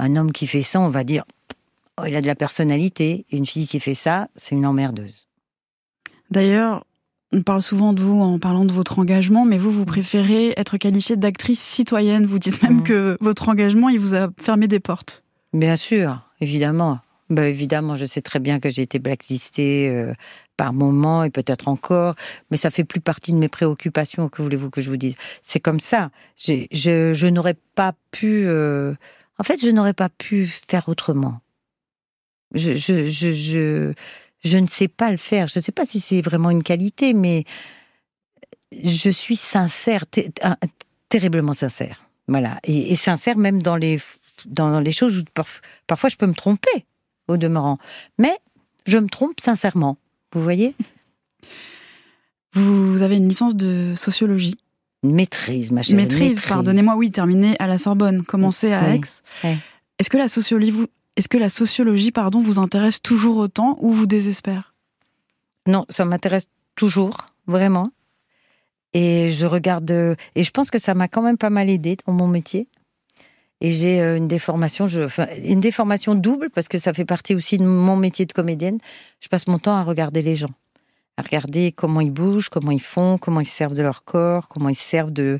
Un 0.00 0.16
homme 0.16 0.32
qui 0.32 0.46
fait 0.46 0.62
ça, 0.62 0.80
on 0.80 0.88
va 0.88 1.04
dire 1.04 1.24
oh, 1.98 2.04
il 2.06 2.16
a 2.16 2.22
de 2.22 2.26
la 2.26 2.34
personnalité. 2.34 3.26
Une 3.30 3.44
fille 3.44 3.66
qui 3.66 3.80
fait 3.80 3.94
ça, 3.94 4.28
c'est 4.34 4.54
une 4.54 4.64
emmerdeuse. 4.64 5.28
D'ailleurs, 6.30 6.86
on 7.32 7.42
parle 7.42 7.60
souvent 7.60 7.92
de 7.92 8.00
vous 8.00 8.18
en 8.18 8.38
parlant 8.38 8.64
de 8.64 8.72
votre 8.72 8.98
engagement, 8.98 9.44
mais 9.44 9.58
vous, 9.58 9.70
vous 9.70 9.84
préférez 9.84 10.54
être 10.56 10.78
qualifiée 10.78 11.16
d'actrice 11.16 11.60
citoyenne. 11.60 12.24
Vous 12.24 12.38
dites 12.38 12.62
même 12.62 12.78
mmh. 12.78 12.82
que 12.84 13.18
votre 13.20 13.50
engagement, 13.50 13.90
il 13.90 14.00
vous 14.00 14.14
a 14.14 14.30
fermé 14.40 14.68
des 14.68 14.80
portes. 14.80 15.22
Bien 15.52 15.76
sûr, 15.76 16.22
évidemment. 16.40 17.00
Ben, 17.28 17.44
évidemment, 17.44 17.94
je 17.96 18.06
sais 18.06 18.22
très 18.22 18.40
bien 18.40 18.58
que 18.58 18.70
j'ai 18.70 18.82
été 18.82 18.98
blacklistée 18.98 19.88
euh, 19.90 20.14
par 20.56 20.72
moment 20.72 21.24
et 21.24 21.30
peut-être 21.30 21.68
encore, 21.68 22.14
mais 22.50 22.56
ça 22.56 22.70
fait 22.70 22.84
plus 22.84 23.00
partie 23.00 23.32
de 23.32 23.38
mes 23.38 23.48
préoccupations. 23.48 24.30
Que 24.30 24.40
voulez-vous 24.40 24.70
que 24.70 24.80
je 24.80 24.88
vous 24.88 24.96
dise? 24.96 25.14
C'est 25.42 25.60
comme 25.60 25.78
ça. 25.78 26.10
Je, 26.36 26.64
je, 26.72 27.12
je 27.12 27.26
n'aurais 27.26 27.56
pas 27.74 27.92
pu. 28.10 28.46
Euh, 28.46 28.94
en 29.40 29.42
fait, 29.42 29.58
je 29.64 29.70
n'aurais 29.70 29.94
pas 29.94 30.10
pu 30.10 30.46
faire 30.68 30.90
autrement. 30.90 31.40
Je, 32.54 32.74
je, 32.74 33.08
je, 33.08 33.32
je, 33.32 33.94
je 34.44 34.58
ne 34.58 34.66
sais 34.66 34.86
pas 34.86 35.10
le 35.10 35.16
faire. 35.16 35.48
Je 35.48 35.58
ne 35.58 35.62
sais 35.62 35.72
pas 35.72 35.86
si 35.86 35.98
c'est 35.98 36.20
vraiment 36.20 36.50
une 36.50 36.62
qualité, 36.62 37.14
mais 37.14 37.44
je 38.70 39.08
suis 39.08 39.36
sincère, 39.36 40.04
terriblement 41.08 41.54
sincère. 41.54 42.10
Voilà. 42.28 42.60
Et, 42.64 42.94
sincère 42.96 43.38
même 43.38 43.62
dans 43.62 43.76
les, 43.76 43.98
dans 44.44 44.78
les 44.78 44.92
choses 44.92 45.18
où 45.18 45.24
parfois 45.86 46.10
je 46.10 46.16
peux 46.16 46.26
me 46.26 46.34
tromper, 46.34 46.84
au 47.26 47.38
demeurant. 47.38 47.78
Mais 48.18 48.36
je 48.86 48.98
me 48.98 49.08
trompe 49.08 49.40
sincèrement. 49.40 49.96
Vous 50.32 50.42
voyez? 50.42 50.74
Vous 52.52 53.00
avez 53.00 53.16
une 53.16 53.28
licence 53.30 53.56
de 53.56 53.94
sociologie 53.96 54.58
Maîtrise, 55.02 55.72
ma 55.72 55.82
chérie. 55.82 56.02
Maîtrise, 56.02 56.42
pardonnez-moi, 56.42 56.94
oui, 56.96 57.10
terminée 57.10 57.56
à 57.58 57.66
la 57.66 57.78
Sorbonne, 57.78 58.22
commencée 58.22 58.72
à 58.72 58.94
Aix. 58.94 59.00
Est-ce 59.98 60.10
que 60.10 60.18
la 60.18 60.28
sociologie 60.28 60.70
vous, 60.70 60.86
est-ce 61.16 61.28
que 61.28 61.38
la 61.38 61.48
sociologie, 61.48 62.12
pardon, 62.12 62.40
vous 62.40 62.58
intéresse 62.58 63.02
toujours 63.02 63.36
autant 63.38 63.76
ou 63.80 63.92
vous 63.92 64.06
désespère? 64.06 64.74
Non, 65.66 65.84
ça 65.88 66.04
m'intéresse 66.04 66.46
toujours, 66.74 67.26
vraiment. 67.46 67.90
Et 68.92 69.30
je 69.30 69.46
regarde, 69.46 69.90
et 69.90 70.44
je 70.44 70.50
pense 70.50 70.70
que 70.70 70.78
ça 70.78 70.94
m'a 70.94 71.08
quand 71.08 71.22
même 71.22 71.38
pas 71.38 71.50
mal 71.50 71.70
aidé 71.70 71.96
dans 72.06 72.12
mon 72.12 72.26
métier. 72.26 72.68
Et 73.60 73.72
j'ai 73.72 74.00
euh, 74.00 74.16
une 74.16 74.28
déformation, 74.28 74.86
je, 74.86 75.02
enfin, 75.02 75.26
une 75.44 75.60
déformation 75.60 76.14
double 76.14 76.48
parce 76.50 76.68
que 76.68 76.78
ça 76.78 76.94
fait 76.94 77.04
partie 77.04 77.34
aussi 77.34 77.58
de 77.58 77.64
mon 77.64 77.96
métier 77.96 78.24
de 78.24 78.32
comédienne. 78.32 78.78
Je 79.20 79.28
passe 79.28 79.46
mon 79.46 79.58
temps 79.58 79.76
à 79.76 79.82
regarder 79.82 80.22
les 80.22 80.34
gens, 80.34 80.50
à 81.20 81.22
regarder 81.22 81.72
comment 81.72 82.00
ils 82.00 82.12
bougent, 82.12 82.48
comment 82.48 82.72
ils 82.72 82.82
font, 82.82 83.18
comment 83.18 83.40
ils 83.40 83.46
servent 83.46 83.76
de 83.76 83.82
leur 83.82 84.04
corps, 84.04 84.48
comment 84.48 84.68
ils 84.68 84.74
servent 84.74 85.12
de, 85.12 85.38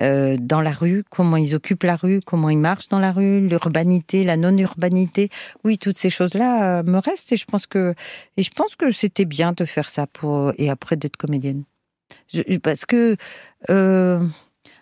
euh, 0.00 0.36
dans 0.40 0.60
la 0.60 0.72
rue, 0.72 1.04
comment 1.10 1.36
ils 1.36 1.54
occupent 1.54 1.84
la 1.84 1.96
rue, 1.96 2.20
comment 2.24 2.50
ils 2.50 2.58
marchent 2.58 2.88
dans 2.88 2.98
la 2.98 3.12
rue, 3.12 3.46
l'urbanité, 3.46 4.24
la 4.24 4.36
non-urbanité. 4.36 5.30
Oui, 5.64 5.78
toutes 5.78 5.98
ces 5.98 6.10
choses-là 6.10 6.80
euh, 6.80 6.82
me 6.82 6.98
restent 6.98 7.32
et 7.32 7.36
je 7.36 7.44
pense 7.44 7.66
que 7.66 7.94
et 8.36 8.42
je 8.42 8.50
pense 8.50 8.76
que 8.76 8.90
c'était 8.90 9.24
bien 9.24 9.52
de 9.52 9.64
faire 9.64 9.88
ça 9.88 10.06
pour 10.06 10.52
et 10.58 10.70
après 10.70 10.96
d'être 10.96 11.16
comédienne. 11.16 11.64
parce 12.62 12.84
que 12.84 13.16
euh, 13.70 14.26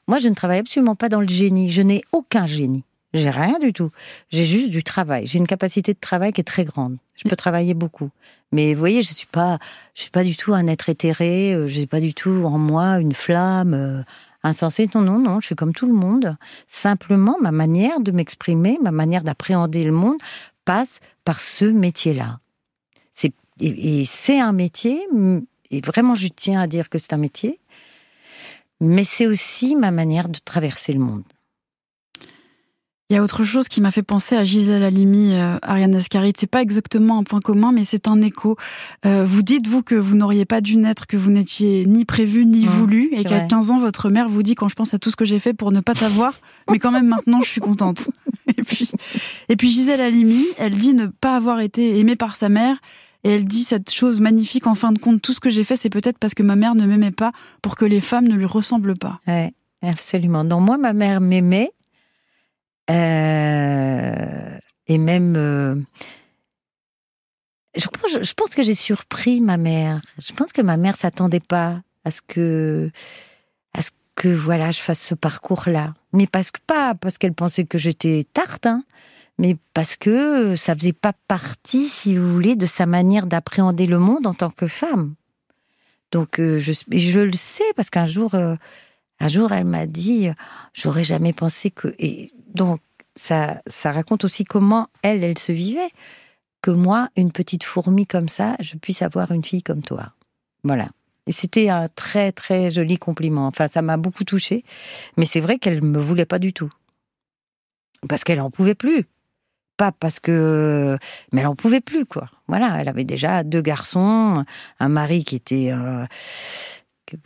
moi, 0.08 0.18
je 0.18 0.28
ne 0.28 0.34
travaille 0.34 0.58
absolument 0.58 0.96
pas 0.96 1.08
dans 1.08 1.20
le 1.20 1.28
génie. 1.28 1.70
Je 1.70 1.82
n'ai 1.82 2.02
aucun 2.12 2.46
génie. 2.46 2.82
J'ai 3.12 3.30
rien 3.30 3.58
du 3.58 3.72
tout. 3.72 3.90
J'ai 4.30 4.44
juste 4.44 4.70
du 4.70 4.82
travail. 4.82 5.26
J'ai 5.26 5.38
une 5.38 5.46
capacité 5.46 5.94
de 5.94 5.98
travail 6.00 6.32
qui 6.32 6.40
est 6.40 6.44
très 6.44 6.64
grande. 6.64 6.96
Je 7.14 7.28
peux 7.28 7.36
travailler 7.36 7.74
beaucoup. 7.74 8.10
Mais 8.52 8.74
vous 8.74 8.80
voyez, 8.80 9.02
je 9.02 9.14
suis 9.14 9.26
pas, 9.26 9.58
je 9.94 10.02
suis 10.02 10.10
pas 10.10 10.24
du 10.24 10.36
tout 10.36 10.54
un 10.54 10.66
être 10.66 10.88
éthéré. 10.88 11.56
Je 11.66 11.80
n'ai 11.80 11.86
pas 11.86 12.00
du 12.00 12.14
tout 12.14 12.42
en 12.44 12.58
moi 12.58 12.98
une 12.98 13.12
flamme, 13.12 14.04
insensé. 14.42 14.88
Non, 14.94 15.02
non, 15.02 15.18
non, 15.18 15.40
je 15.40 15.46
suis 15.46 15.54
comme 15.54 15.72
tout 15.72 15.86
le 15.86 15.92
monde. 15.92 16.36
Simplement, 16.66 17.36
ma 17.40 17.52
manière 17.52 18.00
de 18.00 18.10
m'exprimer, 18.10 18.78
ma 18.82 18.90
manière 18.90 19.22
d'appréhender 19.22 19.84
le 19.84 19.92
monde 19.92 20.18
passe 20.64 21.00
par 21.24 21.40
ce 21.40 21.64
métier-là. 21.64 22.40
C'est, 23.14 23.32
et, 23.60 24.04
c'est 24.04 24.40
un 24.40 24.52
métier, 24.52 25.06
et 25.70 25.80
vraiment 25.80 26.14
je 26.14 26.28
tiens 26.28 26.60
à 26.60 26.66
dire 26.66 26.88
que 26.88 26.98
c'est 26.98 27.12
un 27.12 27.18
métier, 27.18 27.60
mais 28.80 29.04
c'est 29.04 29.26
aussi 29.26 29.76
ma 29.76 29.90
manière 29.90 30.28
de 30.28 30.38
traverser 30.38 30.92
le 30.92 31.00
monde. 31.00 31.24
Il 33.10 33.14
y 33.14 33.16
a 33.16 33.24
autre 33.24 33.42
chose 33.42 33.66
qui 33.66 33.80
m'a 33.80 33.90
fait 33.90 34.04
penser 34.04 34.36
à 34.36 34.44
Gisèle 34.44 34.84
Halimi, 34.84 35.32
euh, 35.32 35.58
Ariane 35.62 35.96
Ascaride. 35.96 36.36
C'est 36.38 36.46
pas 36.46 36.62
exactement 36.62 37.18
un 37.18 37.24
point 37.24 37.40
commun, 37.40 37.72
mais 37.72 37.82
c'est 37.82 38.06
un 38.06 38.22
écho. 38.22 38.56
Euh, 39.04 39.24
vous 39.24 39.42
dites, 39.42 39.66
vous, 39.66 39.82
que 39.82 39.96
vous 39.96 40.14
n'auriez 40.14 40.44
pas 40.44 40.60
dû 40.60 40.76
naître, 40.76 41.08
que 41.08 41.16
vous 41.16 41.32
n'étiez 41.32 41.86
ni 41.86 42.04
prévu, 42.04 42.46
ni 42.46 42.66
voulu, 42.66 43.08
et 43.10 43.24
qu'à 43.24 43.40
15 43.40 43.72
ans, 43.72 43.78
votre 43.78 44.10
mère 44.10 44.28
vous 44.28 44.44
dit, 44.44 44.54
quand 44.54 44.68
je 44.68 44.76
pense 44.76 44.94
à 44.94 45.00
tout 45.00 45.10
ce 45.10 45.16
que 45.16 45.24
j'ai 45.24 45.40
fait 45.40 45.54
pour 45.54 45.72
ne 45.72 45.80
pas 45.80 45.94
t'avoir, 45.94 46.32
mais 46.70 46.78
quand 46.78 46.92
même 46.92 47.08
maintenant, 47.08 47.42
je 47.42 47.50
suis 47.50 47.60
contente. 47.60 48.10
et 48.56 48.62
puis, 48.62 48.88
et 49.48 49.56
puis 49.56 49.72
Gisèle 49.72 50.00
Halimi, 50.00 50.44
elle 50.56 50.76
dit 50.76 50.94
ne 50.94 51.06
pas 51.06 51.34
avoir 51.34 51.58
été 51.58 51.98
aimée 51.98 52.14
par 52.14 52.36
sa 52.36 52.48
mère, 52.48 52.76
et 53.24 53.30
elle 53.30 53.44
dit 53.44 53.64
cette 53.64 53.90
chose 53.90 54.20
magnifique, 54.20 54.68
en 54.68 54.76
fin 54.76 54.92
de 54.92 55.00
compte, 55.00 55.20
tout 55.20 55.32
ce 55.32 55.40
que 55.40 55.50
j'ai 55.50 55.64
fait, 55.64 55.74
c'est 55.74 55.90
peut-être 55.90 56.18
parce 56.18 56.34
que 56.34 56.44
ma 56.44 56.54
mère 56.54 56.76
ne 56.76 56.86
m'aimait 56.86 57.10
pas, 57.10 57.32
pour 57.60 57.74
que 57.74 57.84
les 57.84 58.00
femmes 58.00 58.28
ne 58.28 58.36
lui 58.36 58.46
ressemblent 58.46 58.96
pas. 58.96 59.18
Ouais, 59.26 59.52
absolument. 59.82 60.44
Donc 60.44 60.62
moi, 60.62 60.78
ma 60.78 60.92
mère 60.92 61.20
m'aimait, 61.20 61.72
euh, 62.90 64.58
et 64.86 64.98
même, 64.98 65.36
euh, 65.36 65.76
je, 67.76 68.32
pense 68.34 68.54
que 68.54 68.62
j'ai 68.62 68.74
surpris 68.74 69.40
ma 69.40 69.56
mère. 69.56 70.00
Je 70.18 70.32
pense 70.32 70.52
que 70.52 70.62
ma 70.62 70.76
mère 70.76 70.96
s'attendait 70.96 71.40
pas 71.40 71.80
à 72.04 72.10
ce 72.10 72.20
que, 72.26 72.90
à 73.72 73.82
ce 73.82 73.90
que 74.16 74.28
voilà, 74.28 74.70
je 74.72 74.80
fasse 74.80 75.00
ce 75.00 75.14
parcours-là. 75.14 75.94
Mais 76.12 76.26
parce 76.26 76.50
que 76.50 76.60
pas 76.66 76.94
parce 76.94 77.18
qu'elle 77.18 77.34
pensait 77.34 77.64
que 77.64 77.78
j'étais 77.78 78.26
tarte, 78.32 78.66
hein, 78.66 78.82
mais 79.38 79.56
parce 79.74 79.96
que 79.96 80.56
ça 80.56 80.74
faisait 80.74 80.92
pas 80.92 81.12
partie, 81.28 81.84
si 81.84 82.16
vous 82.16 82.32
voulez, 82.32 82.56
de 82.56 82.66
sa 82.66 82.86
manière 82.86 83.26
d'appréhender 83.26 83.86
le 83.86 83.98
monde 83.98 84.26
en 84.26 84.34
tant 84.34 84.50
que 84.50 84.66
femme. 84.66 85.14
Donc 86.10 86.40
euh, 86.40 86.58
je, 86.58 86.72
je 86.90 87.20
le 87.20 87.34
sais 87.34 87.72
parce 87.76 87.90
qu'un 87.90 88.06
jour, 88.06 88.34
un 89.20 89.28
jour, 89.28 89.52
elle 89.52 89.66
m'a 89.66 89.86
dit, 89.86 90.28
j'aurais 90.72 91.04
jamais 91.04 91.32
pensé 91.32 91.70
que. 91.70 91.94
Et 91.98 92.32
donc, 92.54 92.80
ça, 93.14 93.60
ça 93.66 93.92
raconte 93.92 94.24
aussi 94.24 94.44
comment 94.44 94.88
elle, 95.02 95.22
elle 95.22 95.38
se 95.38 95.52
vivait. 95.52 95.90
Que 96.62 96.70
moi, 96.70 97.08
une 97.16 97.32
petite 97.32 97.64
fourmi 97.64 98.06
comme 98.06 98.28
ça, 98.28 98.56
je 98.60 98.76
puisse 98.76 99.02
avoir 99.02 99.30
une 99.30 99.44
fille 99.44 99.62
comme 99.62 99.82
toi. 99.82 100.12
Voilà. 100.62 100.88
Et 101.26 101.32
c'était 101.32 101.68
un 101.68 101.88
très, 101.88 102.32
très 102.32 102.70
joli 102.70 102.98
compliment. 102.98 103.46
Enfin, 103.46 103.68
ça 103.68 103.82
m'a 103.82 103.96
beaucoup 103.96 104.24
touchée. 104.24 104.64
Mais 105.16 105.26
c'est 105.26 105.40
vrai 105.40 105.58
qu'elle 105.58 105.76
ne 105.76 105.86
me 105.86 105.98
voulait 105.98 106.26
pas 106.26 106.38
du 106.38 106.52
tout. 106.52 106.70
Parce 108.08 108.24
qu'elle 108.24 108.40
en 108.40 108.50
pouvait 108.50 108.74
plus. 108.74 109.04
Pas 109.76 109.92
parce 109.92 110.20
que. 110.20 110.98
Mais 111.32 111.40
elle 111.40 111.46
en 111.46 111.54
pouvait 111.54 111.80
plus, 111.80 112.04
quoi. 112.04 112.26
Voilà. 112.48 112.76
Elle 112.80 112.88
avait 112.88 113.04
déjà 113.04 113.42
deux 113.42 113.62
garçons, 113.62 114.44
un 114.80 114.88
mari 114.88 115.24
qui 115.24 115.36
était. 115.36 115.70
Euh, 115.72 116.04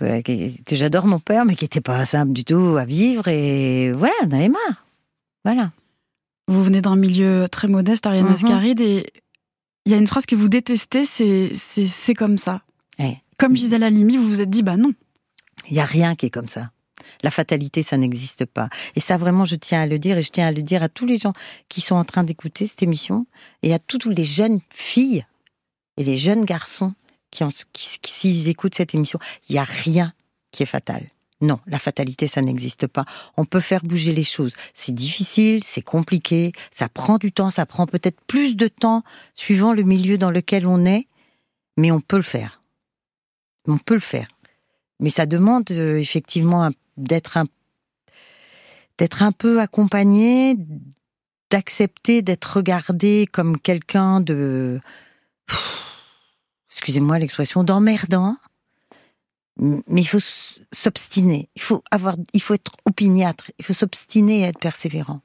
euh, 0.03 0.23
que, 0.23 0.77
j'adore 0.77 1.07
mon 1.07 1.19
père, 1.19 1.45
mais 1.45 1.55
qui 1.55 1.65
n'était 1.65 1.81
pas 1.81 2.05
simple 2.05 2.33
du 2.33 2.45
tout 2.45 2.77
à 2.79 2.85
vivre. 2.85 3.29
Et 3.29 3.93
voilà, 3.93 4.15
en 4.25 4.31
avait 4.31 4.49
marre. 4.49 4.85
Voilà. 5.45 5.73
Vous 6.49 6.63
venez 6.63 6.83
d'un 6.83 6.97
milieu 6.97 7.49
très 7.51 7.69
modeste, 7.69 8.07
Ariane 8.07 8.27
mhm. 8.27 8.33
Ascaride, 8.33 8.81
et 8.81 9.07
il 9.87 9.93
y 9.93 9.95
a 9.95 9.99
une 9.99 10.07
phrase 10.07 10.27
que 10.27 10.37
vous 10.37 10.49
détestez, 10.49 11.05
c'est 11.05 11.53
c'est 11.57 12.15
comme 12.15 12.39
ça. 12.39 12.63
Comme 13.37 13.57
Gisèle 13.57 13.83
Halimi, 13.83 14.17
vous 14.17 14.29
vous 14.29 14.41
êtes 14.41 14.51
dit, 14.51 14.63
bah 14.63 14.77
non. 14.77 14.93
Il 15.69 15.75
y 15.75 15.81
a 15.81 15.85
rien 15.85 16.15
qui 16.15 16.27
est 16.27 16.31
comme 16.31 16.49
ça. 16.49 16.71
La 17.23 17.31
fatalité, 17.31 17.83
ça 17.83 17.97
n'existe 17.97 18.45
pas. 18.45 18.69
Et 18.97 19.01
ça, 19.01 19.17
vraiment, 19.17 19.45
je 19.45 19.57
tiens 19.57 19.83
à 19.83 19.87
le 19.87 19.99
dire, 19.99 20.19
et 20.19 20.23
je 20.23 20.31
tiens 20.31 20.47
à 20.47 20.53
le 20.53 20.63
dire 20.63 20.83
à 20.83 20.89
tous 20.89 21.07
les 21.07 21.17
gens 21.17 21.33
qui 21.69 21.81
sont 21.81 21.97
en 21.97 22.05
train 22.05 22.23
d'écouter 22.23 22.67
cette 22.67 22.83
émission, 22.83 23.27
et 23.63 23.75
à 23.75 23.79
toutes 23.79 24.07
les 24.07 24.25
jeunes 24.25 24.61
filles 24.71 25.27
et 25.97 26.05
les 26.05 26.17
jeunes 26.17 26.45
garçons 26.45 26.95
qui, 27.35 28.01
s'ils 28.07 28.49
écoutent 28.49 28.75
cette 28.75 28.95
émission, 28.95 29.19
il 29.49 29.53
n'y 29.53 29.59
a 29.59 29.65
rien 29.65 30.13
qui 30.53 30.63
est 30.63 30.67
fatal. 30.67 31.11
Non, 31.41 31.59
la 31.67 31.79
fatalité, 31.79 32.29
ça 32.29 32.41
n'existe 32.41 32.87
pas. 32.87 33.05
On 33.37 33.45
peut 33.45 33.61
faire 33.61 33.83
bouger 33.83 34.13
les 34.13 34.25
choses. 34.25 34.55
C'est 34.73 34.95
difficile, 34.95 35.63
c'est 35.63 35.83
compliqué, 35.83 36.53
ça 36.71 36.89
prend 36.89 37.19
du 37.19 37.33
temps, 37.33 37.51
ça 37.51 37.67
prend 37.67 37.87
peut-être 37.87 38.21
plus 38.27 38.57
de 38.57 38.69
temps 38.69 39.03
suivant 39.35 39.73
le 39.73 39.83
milieu 39.83 40.17
dans 40.17 40.31
lequel 40.31 40.67
on 40.67 40.85
est, 40.87 41.07
mais 41.77 41.91
on 41.91 42.01
peut 42.01 42.17
le 42.17 42.23
faire. 42.23 42.63
On 43.67 43.79
peut 43.79 43.95
le 43.95 44.01
faire. 44.01 44.29
Mais 45.01 45.11
ça 45.11 45.27
demande 45.27 45.71
euh, 45.73 45.99
effectivement 45.99 46.71
d'être 46.97 47.37
un, 47.37 47.45
d'être 48.97 49.23
un 49.23 49.33
peu 49.33 49.61
accompagné, 49.61 50.57
d'accepter 51.51 52.23
d'être 52.23 52.57
regardé 52.57 53.27
comme 53.31 53.59
quelqu'un 53.59 54.21
de 54.21 54.81
excusez-moi 56.75 57.21
l'expression, 57.21 57.63
d'emmerdant. 57.63 58.37
Mais 59.61 60.01
il 60.01 60.07
faut 60.07 60.19
s'obstiner. 60.73 61.49
Il 61.55 61.63
faut 61.63 61.85
avoir, 61.93 62.17
il 62.33 62.43
faut 62.43 62.55
être 62.55 62.73
opiniâtre. 62.85 63.53
Il 63.61 63.65
faut 63.65 63.73
s'obstiner 63.73 64.41
et 64.41 64.43
être 64.43 64.59
persévérant. 64.59 65.21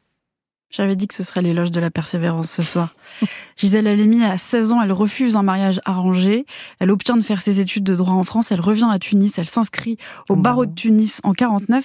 J'avais 0.69 0.95
dit 0.95 1.07
que 1.07 1.15
ce 1.15 1.23
serait 1.23 1.41
l'éloge 1.41 1.71
de 1.71 1.79
la 1.79 1.89
persévérance 1.89 2.51
ce 2.51 2.61
soir. 2.61 2.93
Gisèle 3.57 3.87
Halimi, 3.87 4.23
à 4.23 4.37
16 4.37 4.73
ans, 4.73 4.81
elle 4.83 4.91
refuse 4.91 5.35
un 5.35 5.41
mariage 5.41 5.81
arrangé. 5.85 6.45
Elle 6.77 6.91
obtient 6.91 7.17
de 7.17 7.23
faire 7.23 7.41
ses 7.41 7.59
études 7.59 7.83
de 7.83 7.95
droit 7.95 8.13
en 8.13 8.23
France. 8.23 8.51
Elle 8.51 8.62
revient 8.62 8.88
à 8.91 8.99
Tunis. 8.99 9.39
Elle 9.39 9.47
s'inscrit 9.47 9.97
au 10.29 10.35
barreau 10.35 10.67
de 10.67 10.75
Tunis 10.75 11.21
en 11.23 11.33
49. 11.33 11.83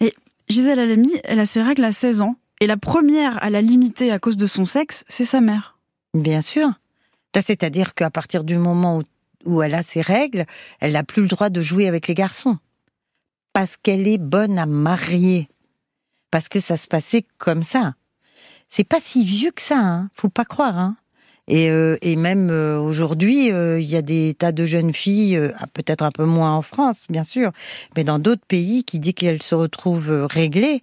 Et 0.00 0.12
Gisèle 0.48 0.80
Halimi, 0.80 1.12
elle 1.22 1.38
a 1.38 1.46
ses 1.46 1.62
règles 1.62 1.84
à 1.84 1.92
16 1.92 2.22
ans. 2.22 2.34
Et 2.60 2.66
la 2.66 2.76
première 2.76 3.40
à 3.44 3.50
la 3.50 3.62
limiter 3.62 4.10
à 4.10 4.18
cause 4.18 4.36
de 4.36 4.46
son 4.46 4.64
sexe, 4.64 5.04
c'est 5.06 5.24
sa 5.24 5.40
mère. 5.40 5.78
Bien 6.12 6.40
sûr. 6.40 6.72
C'est-à-dire 7.40 7.94
qu'à 7.94 8.10
partir 8.10 8.44
du 8.44 8.56
moment 8.56 9.02
où, 9.44 9.62
elle 9.62 9.74
a 9.74 9.82
ses 9.82 10.02
règles, 10.02 10.44
elle 10.80 10.92
n'a 10.92 11.04
plus 11.04 11.22
le 11.22 11.28
droit 11.28 11.50
de 11.50 11.62
jouer 11.62 11.88
avec 11.88 12.08
les 12.08 12.14
garçons. 12.14 12.58
Parce 13.52 13.76
qu'elle 13.76 14.06
est 14.08 14.18
bonne 14.18 14.58
à 14.58 14.66
marier. 14.66 15.48
Parce 16.30 16.48
que 16.48 16.60
ça 16.60 16.76
se 16.76 16.86
passait 16.86 17.24
comme 17.38 17.62
ça. 17.62 17.94
C'est 18.68 18.84
pas 18.84 19.00
si 19.00 19.24
vieux 19.24 19.52
que 19.52 19.62
ça, 19.62 19.78
hein. 19.78 20.10
faut 20.14 20.28
pas 20.28 20.44
croire. 20.44 20.78
Hein. 20.78 20.96
Et, 21.48 21.70
euh, 21.70 21.96
et, 22.02 22.16
même 22.16 22.50
euh, 22.50 22.78
aujourd'hui, 22.78 23.52
euh, 23.52 23.78
il 23.78 23.88
y 23.88 23.94
a 23.96 24.02
des 24.02 24.34
tas 24.34 24.50
de 24.50 24.66
jeunes 24.66 24.92
filles, 24.92 25.40
ah, 25.58 25.66
peut-être 25.68 26.02
un 26.02 26.10
peu 26.10 26.24
moins 26.24 26.52
en 26.56 26.62
France, 26.62 27.04
bien 27.08 27.22
sûr, 27.22 27.52
mais 27.96 28.02
dans 28.02 28.18
d'autres 28.18 28.44
pays 28.46 28.82
qui, 28.82 28.98
dès 28.98 29.12
qu'elles 29.12 29.42
se 29.42 29.54
retrouvent 29.54 30.26
réglées, 30.28 30.82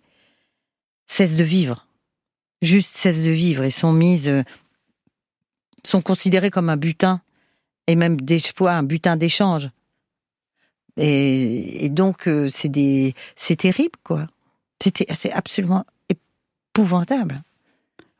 cessent 1.06 1.36
de 1.36 1.44
vivre. 1.44 1.86
Juste 2.62 2.96
cessent 2.96 3.26
de 3.26 3.32
vivre 3.32 3.64
et 3.64 3.72
sont 3.72 3.92
mises 3.92 4.32
sont 5.86 6.02
considérés 6.02 6.50
comme 6.50 6.70
un 6.70 6.78
butin, 6.78 7.22
et 7.88 7.96
même 7.96 8.20
des 8.20 8.40
fois 8.40 8.74
un 8.74 8.84
butin 8.84 9.18
d'échange. 9.18 9.70
Et, 10.98 11.90
donc, 11.90 12.28
euh, 12.28 12.48
c'est 12.50 12.70
des, 12.70 13.16
c'est 13.36 13.56
terrible, 13.56 13.98
quoi. 14.04 14.28
C'est 14.80 15.32
absolument 15.32 15.86
épouvantable. 16.10 17.36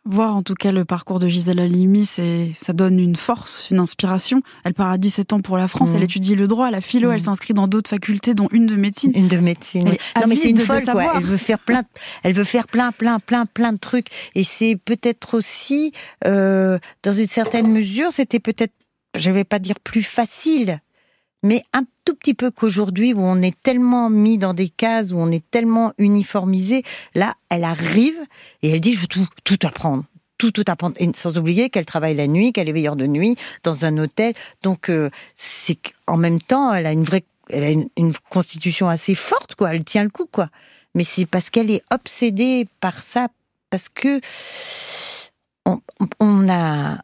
Voir 0.06 0.36
en 0.36 0.44
tout 0.44 0.54
cas 0.54 0.74
le 0.74 0.84
parcours 0.84 1.20
de 1.20 1.30
Gisèle 1.30 1.60
Halimi, 1.60 2.04
c'est, 2.04 2.52
ça 2.62 2.74
donne 2.74 3.00
une 3.00 3.16
force, 3.16 3.70
une 3.72 3.80
inspiration. 3.80 4.42
Elle 4.66 4.74
part 4.74 4.90
à 4.90 4.98
17 4.98 5.32
ans 5.32 5.40
pour 5.40 5.58
la 5.58 5.70
France, 5.70 5.92
elle 5.96 6.04
étudie 6.04 6.36
le 6.36 6.46
droit, 6.46 6.70
la 6.72 6.82
philo, 6.82 7.10
elle 7.12 7.22
s'inscrit 7.22 7.54
dans 7.54 7.68
d'autres 7.68 7.90
facultés, 7.90 8.34
dont 8.34 8.50
une 8.52 8.66
de 8.66 8.76
médecine. 8.76 9.14
Une 9.16 9.30
de 9.30 9.38
médecine. 9.38 9.96
Non 10.20 10.28
mais 10.28 10.36
c'est 10.36 10.50
une 10.50 10.60
folle 10.60 10.84
quoi. 10.84 11.14
Elle 11.16 11.24
veut 11.24 11.38
faire 11.38 11.60
plein, 11.60 11.84
elle 12.24 12.34
veut 12.34 12.44
faire 12.44 12.68
plein, 12.68 12.92
plein, 12.92 13.20
plein, 13.20 13.46
plein 13.46 13.72
de 13.72 13.78
trucs. 13.78 14.08
Et 14.36 14.44
c'est 14.44 14.76
peut-être 14.84 15.38
aussi, 15.38 15.94
euh, 16.28 16.80
dans 17.04 17.14
une 17.14 17.26
certaine 17.26 17.72
mesure, 17.72 18.12
c'était 18.12 18.42
peut-être, 18.42 18.74
je 19.18 19.32
vais 19.32 19.46
pas 19.46 19.60
dire 19.60 19.80
plus 19.80 20.04
facile, 20.04 20.82
mais 21.44 21.64
un 21.74 21.84
tout 22.06 22.16
petit 22.16 22.34
peu 22.34 22.50
qu'aujourd'hui 22.52 23.14
où 23.14 23.20
on 23.20 23.42
est 23.42 23.60
tellement 23.62 24.10
mis 24.10 24.38
dans 24.38 24.54
des 24.54 24.70
cases, 24.70 25.12
où 25.12 25.18
on 25.18 25.30
est 25.30 25.50
tellement 25.52 25.94
uniformisé, 25.98 26.84
là, 27.16 27.36
elle 27.50 27.66
arrive 27.66 28.18
et 28.62 28.72
elle 28.72 28.82
dit 28.82 28.94
je 28.94 29.02
veux 29.02 29.08
tout, 29.08 29.28
tout 29.44 29.60
apprendre. 29.64 30.06
Tout, 30.38 30.52
tout 30.52 30.66
apprendre. 30.68 30.96
Et 31.00 31.10
sans 31.14 31.38
oublier 31.38 31.70
qu'elle 31.70 31.86
travaille 31.86 32.16
la 32.16 32.28
nuit, 32.28 32.52
qu'elle 32.54 32.68
est 32.68 32.74
veilleur 32.74 32.96
de 32.96 33.06
nuit 33.06 33.38
dans 33.64 33.86
un 33.86 33.98
hôtel. 33.98 34.34
Donc, 34.64 34.90
euh, 34.90 35.10
c'est 35.36 35.78
en 36.08 36.18
même 36.18 36.42
temps, 36.42 36.74
elle 36.74 36.86
a 36.86 36.92
une 36.92 37.04
vraie, 37.04 37.24
elle 37.50 37.64
a 37.64 37.70
une, 37.70 38.14
constitution 38.30 38.90
assez 38.90 39.16
forte, 39.16 39.56
quoi. 39.56 39.74
Elle 39.74 39.84
tient 39.84 40.04
le 40.04 40.10
coup, 40.10 40.28
quoi. 40.30 40.50
Mais 40.96 41.04
c'est 41.04 41.26
parce 41.26 41.50
qu'elle 41.50 41.72
est 41.72 41.84
obsédée 41.92 42.68
par 42.82 43.02
ça, 43.02 43.28
parce 43.70 43.90
que 43.90 44.20
on 46.20 46.50
a, 46.50 46.98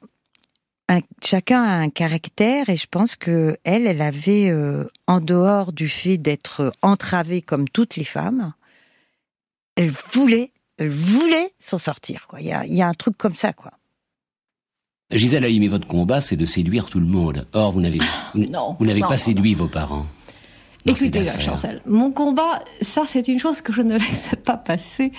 chacun 1.24 1.64
a 1.64 1.74
un 1.74 1.90
caractère 1.90 2.70
et 2.70 2.76
je 2.76 2.88
pense 2.90 3.16
que 3.16 3.58
elle, 3.64 3.86
elle 3.88 4.02
avait, 4.02 4.50
euh, 4.50 4.86
en 5.08 5.22
dehors 5.22 5.72
du 5.72 5.88
fait 5.88 6.18
d'être 6.18 6.74
entravée 6.82 7.42
comme 7.42 7.70
toutes 7.70 7.96
les 7.96 8.04
femmes, 8.04 8.54
elle 9.76 9.92
voulait, 10.12 10.52
elle 10.78 10.90
voulait 10.90 11.54
s'en 11.60 11.78
sortir. 11.78 12.28
Quoi. 12.28 12.42
Il 12.42 12.48
y 12.48 12.52
a, 12.52 12.66
y 12.66 12.82
a 12.82 12.88
un 12.88 12.94
truc 12.94 13.18
comme 13.18 13.36
ça, 13.36 13.54
quoi. 13.54 13.72
Gisèle 15.12 15.44
Halimi, 15.44 15.68
votre 15.68 15.88
combat, 15.88 16.22
c'est 16.22 16.36
de 16.36 16.46
séduire 16.46 16.86
tout 16.86 17.00
le 17.00 17.08
monde. 17.08 17.48
Or, 17.54 17.72
vous 17.72 17.82
n'avez, 17.82 18.00
vous 18.36 18.86
n'avez 18.86 19.02
pas 19.02 19.18
séduit 19.18 19.56
vos 19.56 19.68
parents. 19.68 20.06
Écoutez, 20.86 21.26
Chancel, 21.40 21.82
mon 21.86 22.12
combat, 22.12 22.60
ça 22.82 23.04
c'est 23.06 23.28
une 23.28 23.40
chose 23.40 23.62
que 23.62 23.74
je 23.74 23.82
ne 23.82 23.94
laisse 23.94 24.36
pas 24.46 24.58
passer. 24.58 25.12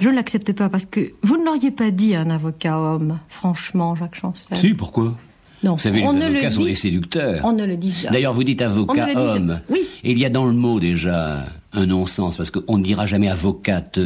Je 0.00 0.08
ne 0.10 0.14
l'accepte 0.14 0.52
pas 0.52 0.68
parce 0.68 0.84
que 0.84 1.12
vous 1.22 1.36
ne 1.36 1.44
l'auriez 1.44 1.70
pas 1.70 1.90
dit 1.90 2.14
à 2.14 2.20
un 2.20 2.30
avocat 2.30 2.78
homme, 2.78 3.18
franchement, 3.28 3.94
Jacques 3.94 4.16
Chancel. 4.16 4.58
Si, 4.58 4.74
pourquoi? 4.74 5.14
Non, 5.62 5.74
vous 5.74 5.80
savez, 5.80 6.00
les 6.00 6.06
avocats 6.06 6.50
sont 6.50 6.64
des 6.64 6.74
séducteurs. 6.74 7.40
On 7.44 7.52
ne 7.52 7.64
le 7.64 7.76
dit 7.76 7.90
jamais. 7.90 8.12
D'ailleurs, 8.12 8.34
vous 8.34 8.44
dites 8.44 8.60
avocat 8.62 9.08
homme. 9.16 9.60
Oui. 9.70 9.80
Et 10.04 10.12
il 10.12 10.18
y 10.18 10.24
a 10.24 10.30
dans 10.30 10.44
le 10.44 10.52
mot 10.52 10.80
déjà 10.80 11.46
un 11.72 11.86
non-sens 11.86 12.36
parce 12.36 12.50
qu'on 12.50 12.78
ne 12.78 12.82
dira 12.82 13.06
jamais 13.06 13.28
avocate. 13.28 13.98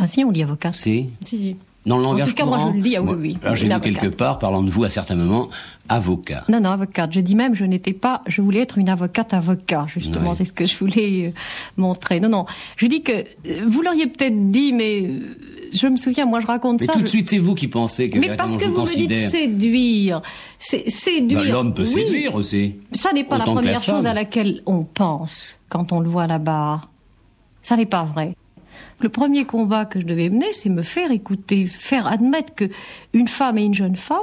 Ah 0.00 0.06
si, 0.06 0.24
on 0.24 0.32
dit 0.32 0.42
avocat. 0.42 0.72
Si. 0.72 1.06
Si, 1.24 1.38
si. 1.38 1.56
Dans 1.86 1.96
le 1.96 2.02
langage 2.02 2.28
En 2.28 2.30
tout 2.30 2.34
cas, 2.34 2.44
moi, 2.44 2.70
je 2.70 2.76
le 2.76 2.82
dis, 2.82 2.96
ah 2.96 3.02
oui, 3.02 3.14
oui. 3.18 3.38
J'ai 3.54 3.68
vu 3.68 3.80
quelque 3.80 4.08
part, 4.08 4.38
parlant 4.38 4.62
de 4.62 4.70
vous 4.70 4.84
à 4.84 4.90
certains 4.90 5.14
moments, 5.14 5.48
avocat. 5.88 6.44
Non, 6.48 6.60
non, 6.60 6.70
avocate. 6.70 7.12
Je 7.12 7.20
dis 7.20 7.34
même, 7.34 7.54
je 7.54 7.64
n'étais 7.64 7.92
pas, 7.92 8.20
je 8.26 8.42
voulais 8.42 8.60
être 8.60 8.78
une 8.78 8.88
avocate 8.88 9.32
avocat, 9.32 9.86
justement. 9.88 10.34
C'est 10.34 10.44
ce 10.44 10.52
que 10.52 10.66
je 10.66 10.76
voulais 10.76 11.28
euh, 11.28 11.30
montrer. 11.76 12.20
Non, 12.20 12.28
non. 12.28 12.46
Je 12.76 12.86
dis 12.86 13.02
que, 13.02 13.12
euh, 13.12 13.24
vous 13.66 13.82
l'auriez 13.82 14.06
peut-être 14.06 14.50
dit, 14.50 14.72
mais 14.72 15.02
euh, 15.02 15.36
je 15.72 15.86
me 15.86 15.96
souviens, 15.96 16.26
moi 16.26 16.40
je 16.40 16.46
raconte 16.46 16.80
mais 16.80 16.86
ça. 16.86 16.92
tout 16.92 17.02
de 17.02 17.08
suite, 17.08 17.30
c'est 17.30 17.38
vous 17.38 17.54
qui 17.54 17.68
pensez 17.68 18.10
que. 18.10 18.18
Mais 18.18 18.36
parce 18.36 18.56
que 18.56 18.66
vous, 18.66 18.80
me 18.80 18.86
dites 18.86 19.30
séduire, 19.30 20.20
c'est 20.58 20.90
séduire. 20.90 21.40
Bah, 21.40 21.48
L'homme 21.48 21.74
peut 21.74 21.86
séduire 21.86 22.34
aussi. 22.34 22.74
Ça 22.92 23.12
n'est 23.12 23.24
pas 23.24 23.38
la 23.38 23.44
première 23.44 23.82
chose 23.82 24.06
à 24.06 24.14
laquelle 24.14 24.62
on 24.66 24.82
pense 24.82 25.58
quand 25.68 25.92
on 25.92 26.00
le 26.00 26.08
voit 26.08 26.26
là-bas. 26.26 26.82
Ça 27.62 27.76
n'est 27.76 27.86
pas 27.86 28.04
vrai. 28.04 28.34
Le 29.00 29.08
premier 29.08 29.44
combat 29.44 29.84
que 29.84 30.00
je 30.00 30.06
devais 30.06 30.28
mener, 30.28 30.52
c'est 30.52 30.70
me 30.70 30.82
faire 30.82 31.10
écouter, 31.12 31.66
faire 31.66 32.06
admettre 32.06 32.54
que 32.54 32.64
une 33.12 33.28
femme 33.28 33.58
et 33.58 33.64
une 33.64 33.74
jeune 33.74 33.96
femme 33.96 34.18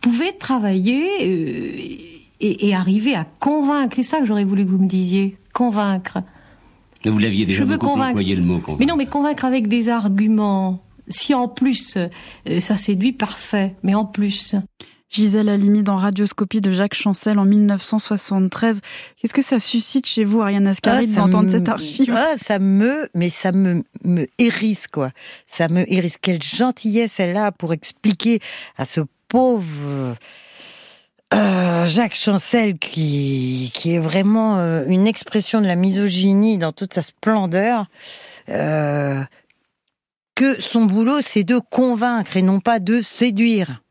pouvaient 0.00 0.32
travailler 0.32 1.06
euh, 1.22 1.96
et, 2.40 2.74
arriver 2.74 3.14
à 3.14 3.24
convaincre. 3.24 3.96
C'est 3.96 4.02
ça 4.02 4.20
que 4.20 4.26
j'aurais 4.26 4.44
voulu 4.44 4.66
que 4.66 4.70
vous 4.70 4.82
me 4.82 4.88
disiez, 4.88 5.36
convaincre. 5.54 6.18
vous 7.04 7.18
l'aviez 7.18 7.46
déjà 7.46 7.64
beaucoup 7.64 7.86
employé 7.86 8.34
le 8.34 8.42
mot 8.42 8.58
convaincre. 8.58 8.80
Mais 8.80 8.86
non, 8.86 8.96
mais 8.96 9.06
convaincre 9.06 9.44
avec 9.44 9.68
des 9.68 9.88
arguments. 9.88 10.82
Si 11.08 11.34
en 11.34 11.48
plus 11.48 11.96
euh, 11.96 12.60
ça 12.60 12.76
séduit, 12.76 13.12
parfait. 13.12 13.74
Mais 13.82 13.94
en 13.94 14.04
plus. 14.04 14.56
Gisèle 15.12 15.50
Halimi 15.50 15.82
dans 15.82 15.96
Radioscopie 15.96 16.62
de 16.62 16.72
Jacques 16.72 16.94
Chancel 16.94 17.38
en 17.38 17.44
1973. 17.44 18.80
Qu'est-ce 19.16 19.34
que 19.34 19.42
ça 19.42 19.60
suscite 19.60 20.06
chez 20.06 20.24
vous, 20.24 20.40
Ariane 20.40 20.66
Ascari, 20.66 21.06
ah, 21.12 21.16
d'entendre 21.16 21.50
cette 21.50 21.68
archive 21.68 22.14
ah, 22.16 22.36
Ça 22.38 22.58
me, 22.58 23.10
mais 23.14 23.28
ça 23.28 23.52
me, 23.52 23.82
me 24.04 24.26
hérisse, 24.38 24.88
quoi. 24.88 25.10
Ça 25.46 25.68
me 25.68 25.84
hérisse. 25.92 26.16
Quelle 26.20 26.42
gentillesse 26.42 27.20
elle 27.20 27.36
a 27.36 27.52
pour 27.52 27.72
expliquer 27.74 28.40
à 28.76 28.86
ce 28.86 29.02
pauvre... 29.28 30.16
Euh, 31.34 31.86
Jacques 31.86 32.14
Chancel, 32.14 32.78
qui, 32.78 33.70
qui 33.72 33.94
est 33.94 33.98
vraiment 33.98 34.58
euh, 34.58 34.84
une 34.86 35.06
expression 35.06 35.62
de 35.62 35.66
la 35.66 35.76
misogynie 35.76 36.58
dans 36.58 36.72
toute 36.72 36.92
sa 36.92 37.00
splendeur, 37.00 37.86
euh, 38.50 39.22
que 40.34 40.60
son 40.60 40.84
boulot, 40.84 41.22
c'est 41.22 41.44
de 41.44 41.58
convaincre 41.58 42.36
et 42.36 42.42
non 42.42 42.60
pas 42.60 42.80
de 42.80 43.00
séduire 43.00 43.82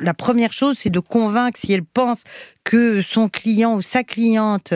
la 0.00 0.14
première 0.14 0.52
chose, 0.52 0.78
c'est 0.78 0.90
de 0.90 1.00
convaincre 1.00 1.58
si 1.58 1.72
elle 1.72 1.84
pense 1.84 2.24
que 2.64 3.02
son 3.02 3.28
client 3.28 3.76
ou 3.76 3.82
sa 3.82 4.04
cliente 4.04 4.74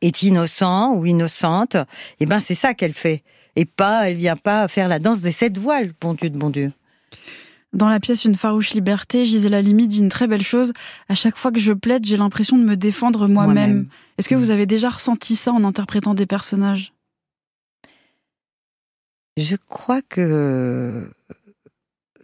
est 0.00 0.22
innocent 0.22 0.94
ou 0.94 1.06
innocente, 1.06 1.76
eh 2.20 2.26
ben 2.26 2.40
c'est 2.40 2.54
ça 2.54 2.74
qu'elle 2.74 2.94
fait. 2.94 3.22
Et 3.56 3.64
pas, 3.64 4.08
elle 4.08 4.14
vient 4.14 4.36
pas 4.36 4.66
faire 4.68 4.88
la 4.88 4.98
danse 4.98 5.20
des 5.20 5.32
sept 5.32 5.58
voiles, 5.58 5.92
bon 6.00 6.14
Dieu 6.14 6.30
de 6.30 6.38
bon 6.38 6.50
Dieu. 6.50 6.72
Dans 7.72 7.88
la 7.88 7.98
pièce 7.98 8.24
Une 8.24 8.36
farouche 8.36 8.72
liberté, 8.72 9.24
Gisèle 9.24 9.54
Halimi 9.54 9.88
dit 9.88 9.98
une 9.98 10.08
très 10.08 10.28
belle 10.28 10.44
chose. 10.44 10.72
À 11.08 11.14
chaque 11.14 11.36
fois 11.36 11.50
que 11.50 11.58
je 11.58 11.72
plaide, 11.72 12.04
j'ai 12.06 12.16
l'impression 12.16 12.56
de 12.56 12.62
me 12.62 12.76
défendre 12.76 13.26
moi-même. 13.26 13.88
Est-ce 14.16 14.28
que 14.28 14.36
vous 14.36 14.50
avez 14.50 14.64
déjà 14.64 14.90
ressenti 14.90 15.34
ça 15.34 15.52
en 15.52 15.64
interprétant 15.64 16.14
des 16.14 16.26
personnages? 16.26 16.92
Je 19.36 19.56
crois 19.56 20.02
que 20.02 21.10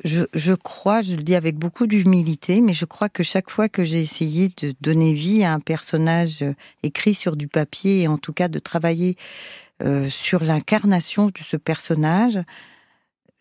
je, 0.04 0.54
crois, 0.54 1.00
je 1.02 1.14
le 1.14 1.22
dis 1.22 1.34
avec 1.34 1.56
beaucoup 1.56 1.86
d'humilité, 1.86 2.60
mais 2.60 2.72
je 2.72 2.84
crois 2.84 3.08
que 3.08 3.22
chaque 3.22 3.50
fois 3.50 3.68
que 3.68 3.84
j'ai 3.84 4.00
essayé 4.00 4.50
de 4.56 4.74
donner 4.80 5.12
vie 5.12 5.44
à 5.44 5.52
un 5.52 5.60
personnage 5.60 6.42
euh, 6.42 6.54
écrit 6.82 7.14
sur 7.14 7.36
du 7.36 7.48
papier, 7.48 8.02
et 8.02 8.08
en 8.08 8.18
tout 8.18 8.32
cas 8.32 8.48
de 8.48 8.58
travailler 8.58 9.16
euh, 9.82 10.08
sur 10.08 10.42
l'incarnation 10.42 11.26
de 11.26 11.42
ce 11.42 11.56
personnage, 11.56 12.38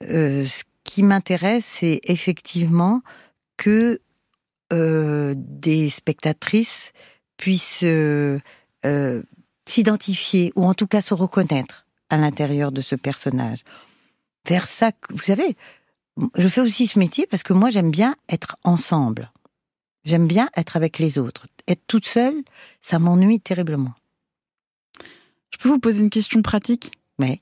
euh, 0.04 0.46
ce 0.46 0.64
qui 0.84 1.04
m'intéresse, 1.04 1.66
c'est 1.66 2.02
effectivement 2.04 3.02
que 3.58 4.02
des 4.72 5.90
spectatrices 5.90 6.92
puissent 7.38 7.84
s'identifier, 9.66 10.54
ou 10.56 10.64
en 10.66 10.76
tout 10.76 10.86
cas 10.86 11.02
se 11.02 11.16
reconnaître 11.16 11.88
à 12.12 12.18
l'intérieur 12.18 12.72
de 12.72 12.82
ce 12.82 12.94
personnage. 12.94 13.64
Vers 14.48 14.68
ça, 14.68 14.92
vous 15.10 15.24
savez, 15.24 15.56
je 16.36 16.48
fais 16.48 16.62
aussi 16.62 16.88
ce 16.88 17.00
métier 17.00 17.28
parce 17.28 17.44
que 17.44 17.54
moi 17.54 17.70
j'aime 17.70 17.92
bien 17.92 18.16
être 18.30 18.58
ensemble. 18.64 19.32
J'aime 20.06 20.28
bien 20.28 20.50
être 20.56 20.76
avec 20.78 21.00
les 21.00 21.18
autres. 21.18 21.48
Être 21.68 21.82
toute 21.88 22.08
seule, 22.08 22.36
ça 22.82 23.00
m'ennuie 23.00 23.40
terriblement. 23.40 23.94
Je 25.52 25.58
peux 25.58 25.70
vous 25.70 25.80
poser 25.80 26.02
une 26.02 26.10
question 26.10 26.42
pratique? 26.42 26.92
Oui. 27.20 27.42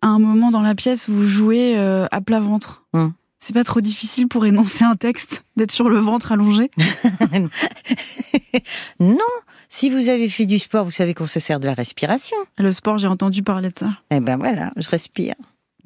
À 0.00 0.08
un 0.08 0.18
moment 0.18 0.50
dans 0.50 0.62
la 0.62 0.74
pièce, 0.74 1.08
vous 1.08 1.24
jouez 1.24 1.76
euh, 1.76 2.06
à 2.10 2.20
plat 2.20 2.40
ventre. 2.40 2.84
Hum. 2.92 3.12
C'est 3.40 3.52
pas 3.52 3.64
trop 3.64 3.80
difficile 3.80 4.26
pour 4.26 4.46
énoncer 4.46 4.84
un 4.84 4.96
texte 4.96 5.44
d'être 5.56 5.70
sur 5.70 5.88
le 5.88 5.98
ventre 5.98 6.32
allongé? 6.32 6.70
Non, 9.00 9.18
si 9.68 9.90
vous 9.90 10.08
avez 10.08 10.28
fait 10.28 10.46
du 10.46 10.58
sport, 10.58 10.84
vous 10.84 10.90
savez 10.90 11.14
qu'on 11.14 11.26
se 11.26 11.40
sert 11.40 11.60
de 11.60 11.66
la 11.66 11.74
respiration. 11.74 12.36
Le 12.56 12.72
sport, 12.72 12.98
j'ai 12.98 13.06
entendu 13.06 13.42
parler 13.42 13.70
de 13.70 13.78
ça. 13.78 13.90
Eh 14.10 14.20
ben 14.20 14.36
voilà, 14.36 14.72
je 14.76 14.88
respire. 14.88 15.34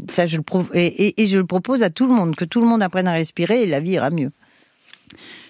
Ça, 0.08 0.26
je 0.26 0.36
le 0.36 0.42
et, 0.74 1.26
je 1.26 1.38
le 1.38 1.46
propose 1.46 1.82
à 1.82 1.90
tout 1.90 2.06
le 2.06 2.14
monde, 2.14 2.34
que 2.36 2.44
tout 2.44 2.60
le 2.60 2.66
monde 2.66 2.82
apprenne 2.82 3.08
à 3.08 3.12
respirer 3.12 3.62
et 3.62 3.66
la 3.66 3.80
vie 3.80 3.92
ira 3.92 4.10
mieux. 4.10 4.30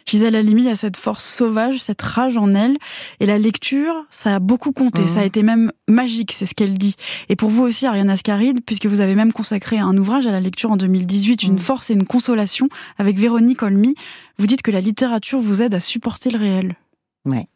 Gisèle 0.06 0.34
Halimi 0.34 0.68
a 0.68 0.74
cette 0.74 0.96
force 0.96 1.24
sauvage, 1.24 1.78
cette 1.78 2.02
rage 2.02 2.36
en 2.36 2.54
elle. 2.54 2.76
Et 3.20 3.26
la 3.26 3.38
lecture, 3.38 3.94
ça 4.10 4.34
a 4.34 4.38
beaucoup 4.40 4.72
compté. 4.72 5.06
Ça 5.06 5.20
a 5.20 5.22
mmh. 5.22 5.26
été 5.26 5.42
même 5.42 5.72
magique, 5.88 6.32
c'est 6.32 6.46
ce 6.46 6.54
qu'elle 6.54 6.76
dit. 6.76 6.96
Et 7.28 7.36
pour 7.36 7.50
vous 7.50 7.62
aussi, 7.62 7.86
Ariane 7.86 8.10
Ascaride, 8.10 8.60
puisque 8.64 8.86
vous 8.86 9.00
avez 9.00 9.14
même 9.14 9.32
consacré 9.32 9.78
un 9.78 9.96
ouvrage 9.96 10.26
à 10.26 10.32
la 10.32 10.40
lecture 10.40 10.70
en 10.70 10.76
2018, 10.76 11.44
Une 11.44 11.54
mmh. 11.54 11.58
force 11.58 11.90
et 11.90 11.94
une 11.94 12.06
consolation, 12.06 12.68
avec 12.98 13.16
Véronique 13.16 13.62
Olmy, 13.62 13.94
vous 14.38 14.46
dites 14.46 14.62
que 14.62 14.70
la 14.70 14.80
littérature 14.80 15.38
vous 15.38 15.62
aide 15.62 15.74
à 15.74 15.80
supporter 15.80 16.30
le 16.30 16.38
réel. 16.38 16.76
Oui, 17.24 17.46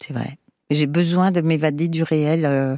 c'est 0.00 0.12
vrai. 0.12 0.38
J'ai 0.70 0.86
besoin 0.86 1.30
de 1.30 1.40
m'évader 1.40 1.88
du 1.88 2.02
réel, 2.02 2.44
euh, 2.46 2.76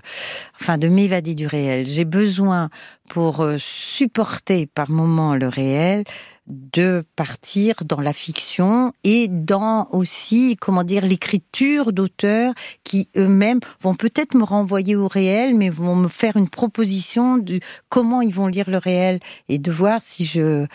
enfin 0.60 0.78
de 0.78 0.88
m'évader 0.88 1.34
du 1.34 1.46
réel. 1.46 1.86
J'ai 1.86 2.04
besoin 2.04 2.70
pour 3.08 3.40
euh, 3.40 3.56
supporter 3.58 4.66
par 4.66 4.90
moments 4.90 5.36
le 5.36 5.48
réel 5.48 6.04
de 6.46 7.04
partir 7.16 7.76
dans 7.84 8.00
la 8.00 8.12
fiction 8.12 8.92
et 9.02 9.28
dans 9.28 9.88
aussi, 9.92 10.56
comment 10.60 10.82
dire, 10.82 11.06
l'écriture 11.06 11.92
d'auteurs 11.92 12.52
qui 12.82 13.08
eux-mêmes 13.16 13.60
vont 13.80 13.94
peut-être 13.94 14.34
me 14.34 14.44
renvoyer 14.44 14.94
au 14.94 15.08
réel, 15.08 15.54
mais 15.54 15.70
vont 15.70 15.96
me 15.96 16.08
faire 16.08 16.36
une 16.36 16.48
proposition 16.48 17.38
de 17.38 17.60
comment 17.88 18.20
ils 18.20 18.34
vont 18.34 18.46
lire 18.46 18.68
le 18.68 18.78
réel 18.78 19.20
et 19.48 19.58
de 19.58 19.72
voir 19.72 20.02
si 20.02 20.26
je, 20.26 20.66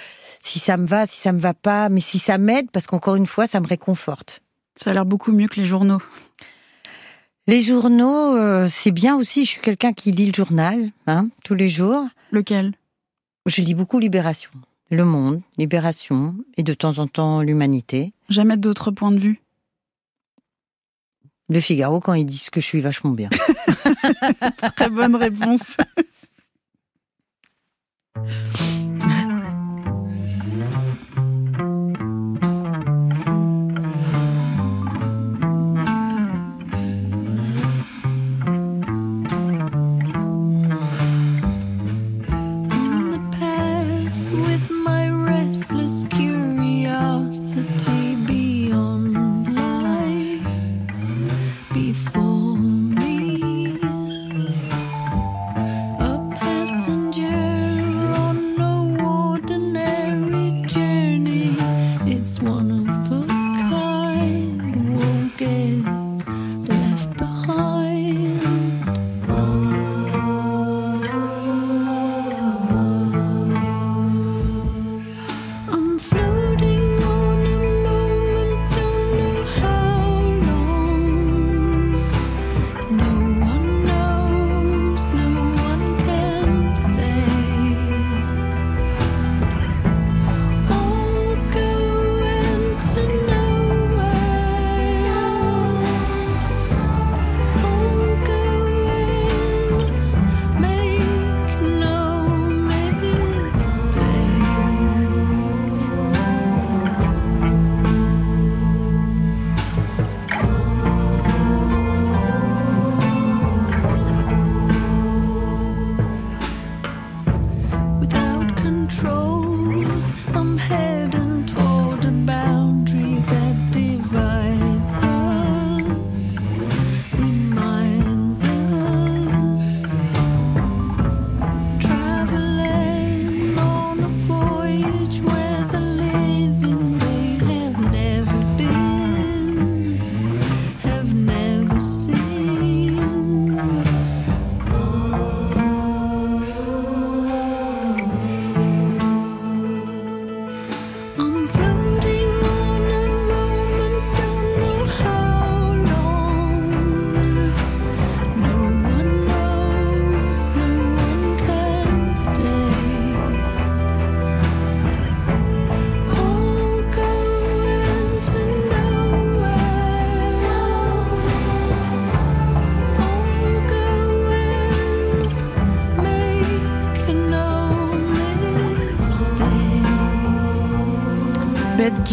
si 0.41 0.57
ça 0.57 0.77
me 0.77 0.87
va, 0.87 1.05
si 1.05 1.19
ça 1.19 1.33
me 1.33 1.39
va 1.39 1.53
pas, 1.53 1.89
mais 1.89 1.99
si 1.99 2.17
ça 2.17 2.37
m'aide 2.37 2.71
parce 2.71 2.87
qu'encore 2.87 3.15
une 3.15 3.27
fois, 3.27 3.45
ça 3.45 3.59
me 3.59 3.67
réconforte. 3.67 4.41
Ça 4.75 4.91
a 4.91 4.93
l'air 4.93 5.05
beaucoup 5.05 5.31
mieux 5.31 5.47
que 5.47 5.59
les 5.59 5.65
journaux. 5.65 6.01
Les 7.49 7.63
journaux, 7.63 8.35
euh, 8.35 8.67
c'est 8.69 8.91
bien 8.91 9.15
aussi. 9.17 9.43
Je 9.43 9.49
suis 9.49 9.61
quelqu'un 9.61 9.91
qui 9.91 10.11
lit 10.11 10.27
le 10.27 10.35
journal, 10.35 10.91
hein, 11.07 11.29
tous 11.43 11.55
les 11.55 11.67
jours. 11.67 12.05
Lequel? 12.29 12.75
Je 13.47 13.63
lis 13.63 13.73
beaucoup 13.73 13.97
Libération, 13.97 14.51
Le 14.91 15.03
Monde, 15.03 15.41
Libération, 15.57 16.35
et 16.57 16.63
de 16.63 16.75
temps 16.75 16.99
en 16.99 17.07
temps 17.07 17.41
l'Humanité. 17.41 18.13
Jamais 18.29 18.55
d'autres 18.55 18.91
points 18.91 19.11
de 19.11 19.17
vue? 19.17 19.41
Le 21.49 21.59
Figaro 21.59 21.99
quand 21.99 22.13
ils 22.13 22.23
disent 22.23 22.51
que 22.51 22.61
je 22.61 22.67
suis 22.67 22.81
vachement 22.81 23.13
bien. 23.13 23.29
Très 24.75 24.89
bonne 24.91 25.15
réponse. 25.15 25.75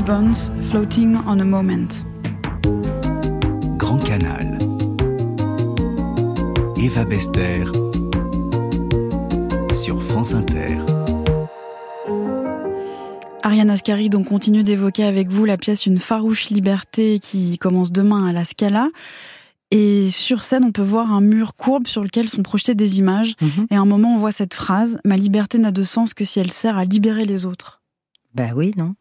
Gibbons, 0.07 0.53
Floating 0.71 1.17
on 1.27 1.41
a 1.41 1.45
Moment. 1.45 1.89
Grand 3.77 3.99
Canal. 3.99 4.57
Eva 6.77 7.05
Bester 7.05 7.65
sur 9.73 10.01
France 10.01 10.33
Inter. 10.33 10.77
Ariane 13.43 13.69
Ascari, 13.69 14.09
donc 14.09 14.27
continue 14.29 14.63
d'évoquer 14.63 15.03
avec 15.03 15.29
vous 15.29 15.45
la 15.45 15.57
pièce 15.57 15.87
Une 15.87 15.99
farouche 15.99 16.51
liberté 16.51 17.19
qui 17.19 17.59
commence 17.59 17.91
demain 17.91 18.27
à 18.27 18.33
la 18.33 18.45
Scala. 18.45 18.91
Et 19.73 20.13
sur 20.13 20.45
scène, 20.45 20.63
on 20.65 20.71
peut 20.73 20.83
voir 20.83 21.13
un 21.13 21.21
mur 21.21 21.57
courbe 21.57 21.89
sur 21.89 22.05
lequel 22.05 22.29
sont 22.29 22.43
projetées 22.45 22.77
des 22.77 23.01
images. 23.01 23.35
Mhm. 23.41 23.67
Et 23.73 23.75
à 23.75 23.81
un 23.81 23.87
moment, 23.87 24.15
on 24.15 24.19
voit 24.19 24.31
cette 24.31 24.55
phrase 24.55 25.01
Ma 25.05 25.17
liberté 25.17 25.59
n'a 25.59 25.73
de 25.73 25.83
sens 25.83 26.15
que 26.15 26.25
si 26.25 26.39
elle 26.39 26.53
sert 26.53 26.79
à 26.79 26.85
libérer 26.85 27.25
les 27.25 27.45
autres. 27.45 27.83
Bah 28.35 28.51
oui, 28.55 28.73
non 28.77 28.95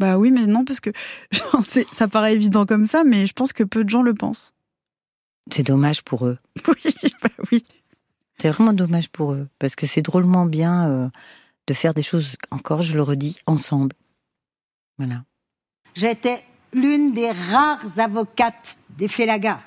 bah 0.00 0.16
oui, 0.16 0.30
mais 0.30 0.46
non, 0.46 0.64
parce 0.64 0.80
que 0.80 0.90
ça 1.92 2.08
paraît 2.08 2.34
évident 2.34 2.64
comme 2.64 2.86
ça, 2.86 3.04
mais 3.04 3.26
je 3.26 3.34
pense 3.34 3.52
que 3.52 3.62
peu 3.62 3.84
de 3.84 3.90
gens 3.90 4.00
le 4.00 4.14
pensent. 4.14 4.54
C'est 5.52 5.62
dommage 5.62 6.02
pour 6.02 6.26
eux. 6.26 6.38
Oui, 6.68 7.12
bah 7.22 7.28
oui. 7.52 7.62
C'est 8.38 8.48
vraiment 8.48 8.72
dommage 8.72 9.10
pour 9.10 9.34
eux, 9.34 9.46
parce 9.58 9.76
que 9.76 9.86
c'est 9.86 10.00
drôlement 10.00 10.46
bien 10.46 10.88
euh, 10.88 11.08
de 11.66 11.74
faire 11.74 11.92
des 11.92 12.02
choses, 12.02 12.36
encore, 12.50 12.80
je 12.80 12.96
le 12.96 13.02
redis, 13.02 13.36
ensemble. 13.44 13.94
Voilà. 14.96 15.24
J'étais 15.94 16.44
l'une 16.72 17.12
des 17.12 17.30
rares 17.30 17.98
avocates 17.98 18.78
des 18.96 19.08
Félagas. 19.08 19.60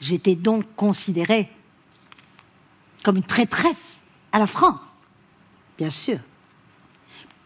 J'étais 0.00 0.34
donc 0.34 0.64
considérée 0.74 1.48
comme 3.04 3.18
une 3.18 3.22
traîtresse 3.22 3.98
à 4.32 4.40
la 4.40 4.48
France, 4.48 4.82
bien 5.78 5.90
sûr. 5.90 6.18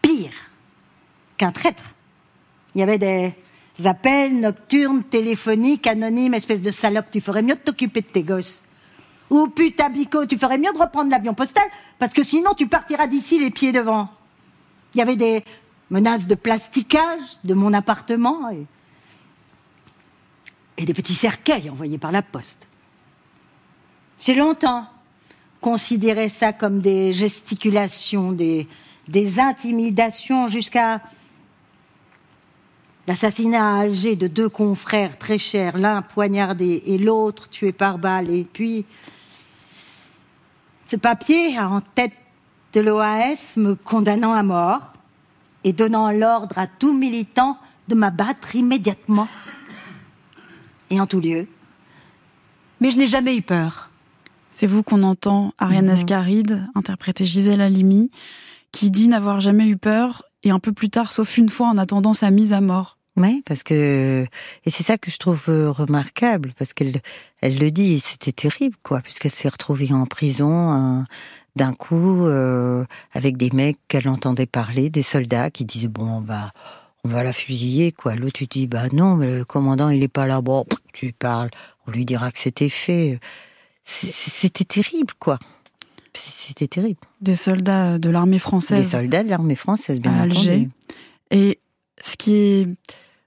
Pire 0.01 0.33
qu'un 1.37 1.51
traître. 1.51 1.93
Il 2.75 2.79
y 2.79 2.83
avait 2.83 2.97
des 2.97 3.33
appels 3.85 4.39
nocturnes, 4.39 5.03
téléphoniques, 5.03 5.87
anonymes, 5.87 6.33
espèce 6.33 6.61
de 6.61 6.71
salope, 6.71 7.07
tu 7.11 7.21
ferais 7.21 7.41
mieux 7.41 7.55
de 7.55 7.59
t'occuper 7.59 8.01
de 8.01 8.07
tes 8.07 8.23
gosses. 8.23 8.63
Ou 9.29 9.47
putain 9.47 9.89
bico, 9.89 10.25
tu 10.25 10.37
ferais 10.37 10.57
mieux 10.57 10.71
de 10.73 10.77
reprendre 10.77 11.11
l'avion 11.11 11.33
postal, 11.33 11.65
parce 11.99 12.13
que 12.13 12.23
sinon 12.23 12.53
tu 12.55 12.67
partiras 12.67 13.07
d'ici 13.07 13.39
les 13.39 13.51
pieds 13.51 13.71
devant. 13.71 14.09
Il 14.93 14.99
y 14.99 15.01
avait 15.01 15.15
des 15.15 15.43
menaces 15.89 16.27
de 16.27 16.35
plasticage 16.35 17.21
de 17.43 17.53
mon 17.53 17.73
appartement 17.73 18.49
et, 18.49 18.65
des 20.85 20.93
petits 20.93 21.15
cercueils 21.15 21.69
envoyés 21.69 21.97
par 21.97 22.11
la 22.11 22.21
poste. 22.21 22.67
J'ai 24.19 24.35
longtemps 24.35 24.85
considéré 25.61 26.29
ça 26.29 26.53
comme 26.53 26.79
des 26.79 27.11
gesticulations, 27.13 28.31
des 28.31 28.67
intimidations, 29.39 30.47
jusqu'à 30.47 31.01
l'assassinat 33.07 33.77
à 33.77 33.79
Alger 33.79 34.15
de 34.15 34.27
deux 34.27 34.49
confrères 34.49 35.17
très 35.17 35.37
chers, 35.37 35.77
l'un 35.77 36.01
poignardé 36.01 36.83
et 36.85 36.97
l'autre 36.97 37.49
tué 37.49 37.71
par 37.71 37.97
balle. 37.97 38.29
Et 38.29 38.43
puis, 38.43 38.85
ce 40.87 40.97
papier 40.97 41.57
en 41.59 41.81
tête 41.81 42.13
de 42.73 42.81
l'OAS 42.81 43.55
me 43.55 43.75
condamnant 43.75 44.33
à 44.33 44.43
mort 44.43 44.93
et 45.63 45.73
donnant 45.73 46.11
l'ordre 46.11 46.57
à 46.57 46.67
tout 46.67 46.93
militant 46.93 47.57
de 47.87 47.95
m'abattre 47.95 48.55
immédiatement 48.55 49.27
et 50.89 50.99
en 50.99 51.07
tout 51.07 51.19
lieu. 51.19 51.47
Mais 52.79 52.91
je 52.91 52.97
n'ai 52.97 53.07
jamais 53.07 53.35
eu 53.35 53.41
peur. 53.41 53.89
C'est 54.49 54.67
vous 54.67 54.83
qu'on 54.83 55.03
entend, 55.03 55.53
Ariane 55.57 55.89
Ascaride, 55.89 56.67
interpréter 56.75 57.25
Gisèle 57.25 57.61
Halimi, 57.61 58.11
qui 58.71 58.91
dit 58.91 59.07
n'avoir 59.07 59.39
jamais 59.39 59.67
eu 59.67 59.77
peur 59.77 60.23
et 60.43 60.51
un 60.51 60.59
peu 60.59 60.71
plus 60.71 60.89
tard, 60.89 61.11
sauf 61.11 61.37
une 61.37 61.49
fois, 61.49 61.67
en 61.67 61.77
attendant 61.77 62.13
sa 62.13 62.31
mise 62.31 62.53
à 62.53 62.61
mort. 62.61 62.96
Oui, 63.17 63.41
parce 63.47 63.63
que 63.63 64.25
et 64.65 64.69
c'est 64.69 64.83
ça 64.83 64.99
que 64.99 65.09
je 65.09 65.17
trouve 65.17 65.45
euh, 65.49 65.71
remarquable 65.71 66.53
parce 66.57 66.73
qu'elle 66.73 67.01
elle 67.41 67.57
le 67.57 67.71
dit, 67.71 67.99
c'était 67.99 68.31
terrible 68.31 68.75
quoi, 68.83 69.01
puisqu'elle 69.01 69.31
s'est 69.31 69.49
retrouvée 69.49 69.91
en 69.91 70.05
prison 70.05 70.99
euh, 70.99 71.03
d'un 71.55 71.73
coup 71.73 72.27
euh, 72.27 72.85
avec 73.13 73.35
des 73.35 73.49
mecs 73.49 73.79
qu'elle 73.87 74.07
entendait 74.07 74.45
parler, 74.45 74.91
des 74.91 75.01
soldats 75.01 75.49
qui 75.49 75.65
disaient 75.65 75.87
bon 75.87 76.21
bah 76.21 76.51
on 77.03 77.09
va 77.09 77.23
la 77.23 77.33
fusiller 77.33 77.91
quoi. 77.91 78.15
L'autre 78.15 78.37
tu 78.37 78.45
dis 78.45 78.67
bah 78.67 78.83
non 78.93 79.15
mais 79.15 79.39
le 79.39 79.45
commandant 79.45 79.89
il 79.89 80.03
est 80.03 80.07
pas 80.07 80.27
là 80.27 80.41
bon 80.41 80.65
tu 80.93 81.11
parles, 81.11 81.49
on 81.87 81.91
lui 81.91 82.05
dira 82.05 82.31
que 82.31 82.37
c'était 82.37 82.69
fait. 82.69 83.19
C'était 83.83 84.65
terrible 84.65 85.13
quoi. 85.17 85.39
C'était 86.13 86.67
terrible. 86.67 86.99
Des 87.21 87.35
soldats 87.35 87.97
de 87.97 88.09
l'armée 88.09 88.39
française. 88.39 88.79
Des 88.79 88.97
soldats 88.97 89.23
de 89.23 89.29
l'armée 89.29 89.55
française 89.55 89.99
bien 89.99 90.13
à 90.13 90.21
Alger. 90.23 90.67
Et 91.31 91.59
ce 92.01 92.15
qui 92.15 92.35
est 92.35 92.67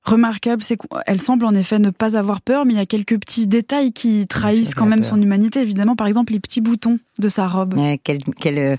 remarquable, 0.05 0.63
c'est 0.63 0.77
qu'elle 0.77 1.21
semble 1.21 1.45
en 1.45 1.55
effet 1.55 1.79
ne 1.79 1.91
pas 1.91 2.17
avoir 2.17 2.41
peur, 2.41 2.65
mais 2.65 2.75
il 2.75 2.77
y 2.77 2.81
a 2.81 2.87
quelques 2.87 3.19
petits 3.19 3.47
détails 3.47 3.93
qui 3.93 4.27
trahissent 4.27 4.75
quand 4.75 4.87
même 4.87 5.05
son 5.05 5.21
humanité, 5.21 5.61
évidemment. 5.61 5.97
Par 5.97 6.07
exemple, 6.07 6.33
les 6.33 6.41
petits 6.41 6.61
boutons 6.61 6.99
de 7.19 7.29
sa 7.29 7.47
robe. 7.47 7.75
qu'elle 8.05 8.59
euh, 8.59 8.77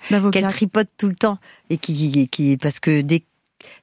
tripote 0.50 0.88
tout 0.98 1.08
le 1.08 1.16
temps. 1.16 1.38
Et 1.70 1.78
qui, 1.78 2.28
qui 2.30 2.58
parce 2.58 2.80
que 2.80 3.02
dès 3.02 3.24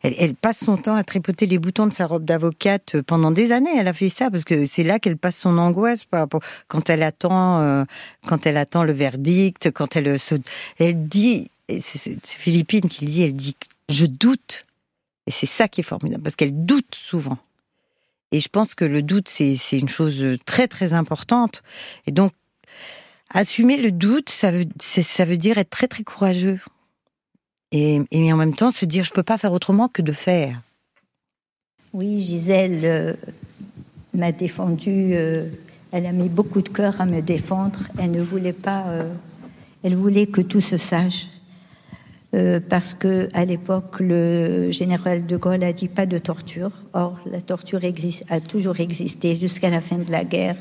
elle, 0.02 0.34
passe 0.34 0.64
son 0.64 0.76
temps 0.76 0.94
à 0.94 1.04
tripoter 1.04 1.46
les 1.46 1.58
boutons 1.58 1.86
de 1.86 1.92
sa 1.92 2.06
robe 2.06 2.24
d'avocate 2.24 2.96
euh, 2.96 3.02
pendant 3.02 3.30
des 3.30 3.52
années. 3.52 3.70
Elle 3.76 3.88
a 3.88 3.92
fait 3.92 4.08
ça 4.08 4.30
parce 4.30 4.44
que 4.44 4.66
c'est 4.66 4.84
là 4.84 4.98
qu'elle 4.98 5.16
passe 5.16 5.36
son 5.36 5.58
angoisse 5.58 6.06
quand 6.66 6.90
elle 6.90 7.02
attend, 7.02 7.60
euh, 7.60 7.84
quand 8.26 8.46
elle 8.46 8.56
attend 8.56 8.84
le 8.84 8.92
verdict, 8.92 9.70
quand 9.70 9.96
elle 9.96 10.18
se, 10.18 10.34
elle 10.78 11.08
dit, 11.08 11.50
c'est 11.78 12.18
Philippine 12.24 12.88
qui 12.88 13.04
le 13.04 13.10
dit, 13.10 13.22
elle 13.22 13.36
dit, 13.36 13.56
je 13.88 14.06
doute 14.06 14.62
et 15.28 15.30
c'est 15.30 15.44
ça 15.44 15.68
qui 15.68 15.82
est 15.82 15.84
formidable, 15.84 16.22
parce 16.22 16.36
qu'elle 16.36 16.64
doute 16.64 16.94
souvent. 16.94 17.36
Et 18.32 18.40
je 18.40 18.48
pense 18.48 18.74
que 18.74 18.86
le 18.86 19.02
doute, 19.02 19.28
c'est 19.28 19.58
une 19.72 19.90
chose 19.90 20.24
très 20.46 20.68
très 20.68 20.94
importante. 20.94 21.62
Et 22.06 22.12
donc, 22.12 22.32
assumer 23.28 23.76
le 23.76 23.92
doute, 23.92 24.30
ça 24.30 24.50
veut, 24.50 24.64
ça 24.78 25.26
veut 25.26 25.36
dire 25.36 25.58
être 25.58 25.68
très 25.68 25.86
très 25.86 26.02
courageux. 26.02 26.60
Et, 27.72 28.00
et 28.10 28.32
en 28.32 28.38
même 28.38 28.54
temps, 28.54 28.70
se 28.70 28.86
dire, 28.86 29.04
je 29.04 29.10
peux 29.10 29.22
pas 29.22 29.36
faire 29.36 29.52
autrement 29.52 29.88
que 29.88 30.00
de 30.00 30.12
faire. 30.12 30.62
Oui, 31.92 32.22
Gisèle 32.22 32.80
euh, 32.84 33.12
m'a 34.14 34.32
défendu. 34.32 35.10
Euh, 35.12 35.46
elle 35.92 36.06
a 36.06 36.12
mis 36.12 36.30
beaucoup 36.30 36.62
de 36.62 36.70
cœur 36.70 37.02
à 37.02 37.04
me 37.04 37.20
défendre. 37.20 37.80
Elle 37.98 38.12
ne 38.12 38.22
voulait 38.22 38.54
pas. 38.54 38.86
Euh, 38.86 39.12
elle 39.82 39.94
voulait 39.94 40.26
que 40.26 40.40
tout 40.40 40.62
se 40.62 40.78
sache. 40.78 41.26
Euh, 42.34 42.60
parce 42.60 42.92
que 42.92 43.28
à 43.32 43.46
l'époque, 43.46 44.00
le 44.00 44.70
général 44.70 45.24
de 45.24 45.36
Gaulle 45.38 45.64
a 45.64 45.72
dit 45.72 45.88
pas 45.88 46.04
de 46.04 46.18
torture. 46.18 46.72
Or, 46.92 47.18
la 47.30 47.40
torture 47.40 47.84
existe, 47.84 48.24
a 48.28 48.40
toujours 48.40 48.80
existé 48.80 49.34
jusqu'à 49.36 49.70
la 49.70 49.80
fin 49.80 49.96
de 49.96 50.10
la 50.10 50.24
guerre. 50.24 50.58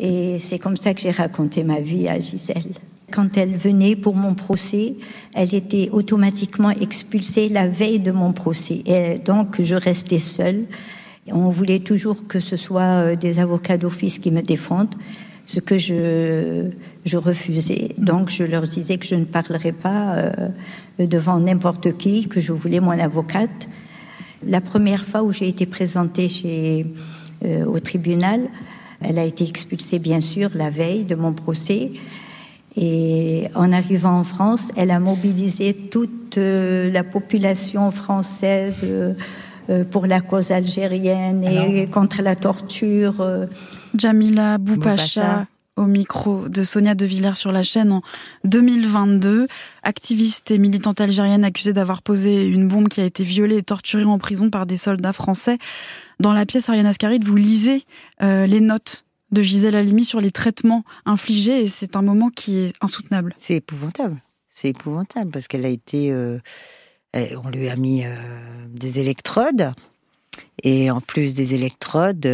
Et 0.00 0.38
c'est 0.40 0.58
comme 0.58 0.76
ça 0.76 0.92
que 0.92 1.00
j'ai 1.00 1.12
raconté 1.12 1.62
ma 1.62 1.78
vie 1.78 2.08
à 2.08 2.18
Gisèle. 2.18 2.72
Quand 3.12 3.36
elle 3.36 3.56
venait 3.56 3.94
pour 3.94 4.16
mon 4.16 4.34
procès, 4.34 4.94
elle 5.34 5.54
était 5.54 5.88
automatiquement 5.92 6.70
expulsée 6.70 7.48
la 7.48 7.68
veille 7.68 8.00
de 8.00 8.10
mon 8.10 8.32
procès. 8.32 8.82
Et 8.86 9.18
donc, 9.18 9.62
je 9.62 9.74
restais 9.76 10.18
seule. 10.18 10.64
On 11.28 11.50
voulait 11.50 11.80
toujours 11.80 12.26
que 12.26 12.40
ce 12.40 12.56
soit 12.56 12.82
euh, 12.82 13.14
des 13.14 13.38
avocats 13.38 13.76
d'office 13.76 14.18
qui 14.18 14.32
me 14.32 14.42
défendent 14.42 14.94
ce 15.44 15.60
que 15.60 15.78
je, 15.78 16.70
je 17.04 17.16
refusais. 17.16 17.94
Donc 17.98 18.30
je 18.30 18.44
leur 18.44 18.62
disais 18.62 18.98
que 18.98 19.06
je 19.06 19.14
ne 19.14 19.24
parlerais 19.24 19.72
pas 19.72 20.14
euh, 20.14 20.48
devant 20.98 21.38
n'importe 21.38 21.96
qui, 21.96 22.28
que 22.28 22.40
je 22.40 22.52
voulais 22.52 22.80
mon 22.80 22.98
avocate. 22.98 23.68
La 24.44 24.60
première 24.60 25.04
fois 25.04 25.22
où 25.22 25.32
j'ai 25.32 25.48
été 25.48 25.66
présentée 25.66 26.28
chez, 26.28 26.86
euh, 27.44 27.64
au 27.64 27.78
tribunal, 27.78 28.48
elle 29.00 29.18
a 29.18 29.24
été 29.24 29.44
expulsée 29.44 29.98
bien 29.98 30.20
sûr 30.20 30.50
la 30.54 30.70
veille 30.70 31.04
de 31.04 31.14
mon 31.14 31.32
procès. 31.32 31.92
Et 32.76 33.48
en 33.54 33.72
arrivant 33.72 34.20
en 34.20 34.24
France, 34.24 34.70
elle 34.76 34.90
a 34.90 35.00
mobilisé 35.00 35.74
toute 35.74 36.38
euh, 36.38 36.90
la 36.90 37.02
population 37.02 37.90
française 37.90 39.16
pour 39.92 40.06
la 40.06 40.20
cause 40.20 40.50
algérienne 40.50 41.44
et 41.44 41.86
contre 41.86 42.22
la 42.22 42.34
torture. 42.34 43.24
Jamila 43.96 44.58
Boupacha 44.58 45.46
au 45.80 45.86
micro 45.86 46.48
de 46.48 46.62
Sonia 46.62 46.94
De 46.94 47.06
Villers 47.06 47.36
sur 47.36 47.52
la 47.52 47.62
chaîne 47.62 47.90
en 47.90 48.02
2022. 48.44 49.48
Activiste 49.82 50.50
et 50.50 50.58
militante 50.58 51.00
algérienne 51.00 51.42
accusée 51.42 51.72
d'avoir 51.72 52.02
posé 52.02 52.46
une 52.46 52.68
bombe 52.68 52.88
qui 52.88 53.00
a 53.00 53.04
été 53.04 53.24
violée 53.24 53.56
et 53.56 53.62
torturée 53.62 54.04
en 54.04 54.18
prison 54.18 54.50
par 54.50 54.66
des 54.66 54.76
soldats 54.76 55.14
français. 55.14 55.58
Dans 56.20 56.32
la 56.32 56.44
pièce 56.44 56.68
Ariane 56.68 56.86
Ascaride, 56.86 57.24
vous 57.24 57.36
lisez 57.36 57.84
euh, 58.22 58.46
les 58.46 58.60
notes 58.60 59.06
de 59.32 59.42
Gisèle 59.42 59.74
Halimi 59.74 60.04
sur 60.04 60.20
les 60.20 60.30
traitements 60.30 60.84
infligés 61.06 61.62
et 61.62 61.66
c'est 61.66 61.96
un 61.96 62.02
moment 62.02 62.28
qui 62.28 62.58
est 62.58 62.74
insoutenable. 62.82 63.32
C'est 63.38 63.54
épouvantable. 63.54 64.20
C'est 64.50 64.68
épouvantable 64.68 65.30
parce 65.30 65.48
qu'elle 65.48 65.64
a 65.64 65.70
été... 65.70 66.12
Euh, 66.12 66.38
on 67.14 67.48
lui 67.48 67.68
a 67.68 67.76
mis 67.76 68.04
euh, 68.04 68.14
des 68.68 68.98
électrodes 69.00 69.72
et 70.62 70.90
en 70.90 71.00
plus 71.00 71.34
des 71.34 71.54
électrodes 71.54 72.26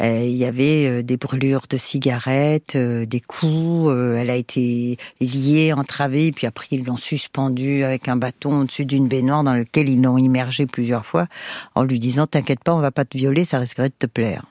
il 0.00 0.36
y 0.36 0.44
avait 0.44 0.86
euh, 0.86 1.02
des 1.02 1.16
brûlures 1.16 1.66
de 1.68 1.76
cigarettes, 1.76 2.76
euh, 2.76 3.04
des 3.06 3.20
coups. 3.20 3.92
elle 4.16 4.30
a 4.30 4.36
été 4.36 4.96
liée, 5.20 5.72
entravée, 5.72 6.32
puis 6.32 6.46
après 6.46 6.68
ils 6.70 6.84
l'ont 6.84 6.96
suspendue 6.96 7.82
avec 7.82 8.08
un 8.08 8.16
bâton 8.16 8.60
au-dessus 8.60 8.84
d'une 8.86 9.08
baignoire 9.08 9.44
dans 9.44 9.54
lequel 9.54 9.88
ils 9.88 10.00
l'ont 10.00 10.18
immergée 10.18 10.66
plusieurs 10.66 11.04
fois, 11.04 11.26
en 11.74 11.84
lui 11.84 11.98
disant 11.98 12.26
"T'inquiète 12.26 12.64
pas, 12.64 12.74
on 12.74 12.80
va 12.80 12.90
pas 12.90 13.04
te 13.04 13.16
violer, 13.16 13.44
ça 13.44 13.58
risquerait 13.58 13.90
de 13.90 13.94
te 13.98 14.06
plaire." 14.06 14.44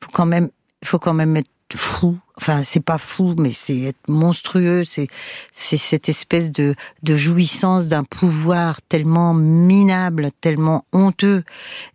Faut 0.00 0.10
quand 0.12 0.26
même, 0.26 0.50
faut 0.84 0.98
quand 0.98 1.14
même 1.14 1.36
être 1.36 1.50
fou. 1.78 2.18
Enfin, 2.36 2.64
c'est 2.64 2.84
pas 2.84 2.98
fou, 2.98 3.34
mais 3.38 3.52
c'est 3.52 3.78
être 3.80 4.08
monstrueux. 4.08 4.84
C'est 4.84 5.08
cette 5.52 6.08
espèce 6.08 6.50
de 6.50 6.74
de 7.02 7.16
jouissance 7.16 7.88
d'un 7.88 8.04
pouvoir 8.04 8.82
tellement 8.82 9.34
minable, 9.34 10.30
tellement 10.40 10.84
honteux. 10.92 11.44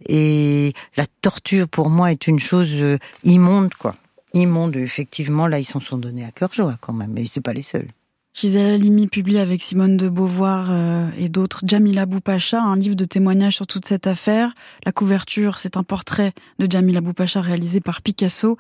Et 0.08 0.74
la 0.96 1.06
torture, 1.22 1.68
pour 1.68 1.90
moi, 1.90 2.12
est 2.12 2.28
une 2.28 2.40
chose 2.40 2.74
euh, 2.76 2.98
immonde, 3.24 3.74
quoi. 3.74 3.94
Immonde. 4.34 4.76
Effectivement, 4.76 5.48
là, 5.48 5.60
ils 5.60 5.66
s'en 5.66 5.80
sont 5.80 5.98
donnés 5.98 6.26
à 6.26 6.32
cœur 6.32 6.54
joie, 6.54 6.78
quand 6.80 6.94
même. 6.94 7.12
Mais 7.12 7.26
c'est 7.26 7.42
pas 7.42 7.54
les 7.54 7.64
seuls. 7.64 7.88
Gisèle 8.34 8.76
Halimi 8.76 9.08
publie 9.08 9.40
avec 9.40 9.62
Simone 9.62 9.98
de 9.98 10.08
Beauvoir 10.08 10.68
euh, 10.70 11.10
et 11.18 11.28
d'autres 11.28 11.64
Jamila 11.66 12.06
Boupacha, 12.06 12.62
un 12.62 12.78
livre 12.78 12.96
de 12.96 13.04
témoignages 13.04 13.56
sur 13.56 13.68
toute 13.68 13.86
cette 13.86 14.08
affaire. 14.08 14.54
La 14.86 14.92
couverture, 14.94 15.60
c'est 15.60 15.76
un 15.76 15.84
portrait 15.84 16.32
de 16.58 16.72
Jamila 16.72 17.02
Boupacha 17.02 17.42
réalisé 17.42 17.82
par 17.82 18.02
Picasso 18.02 18.58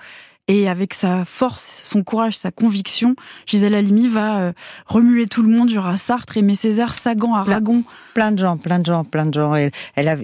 Et 0.49 0.67
avec 0.67 0.95
sa 0.95 1.25
force, 1.25 1.83
son 1.85 2.03
courage, 2.03 2.35
sa 2.35 2.49
conviction, 2.49 3.15
Gisèle 3.45 3.75
Halimi 3.75 4.07
va 4.07 4.39
euh, 4.39 4.51
remuer 4.87 5.27
tout 5.27 5.43
le 5.43 5.47
monde. 5.47 5.69
Il 5.69 5.75
y 5.75 5.77
aura 5.77 5.95
Sartre, 5.95 6.37
Aimé 6.37 6.55
Césaire, 6.55 6.95
Sagan, 6.95 7.35
Aragon. 7.35 7.83
Plein 8.15 8.31
de 8.31 8.39
gens, 8.39 8.57
plein 8.57 8.79
de 8.79 8.85
gens, 8.87 9.03
plein 9.03 9.27
de 9.27 9.33
gens. 9.35 9.53
Elle, 9.53 9.71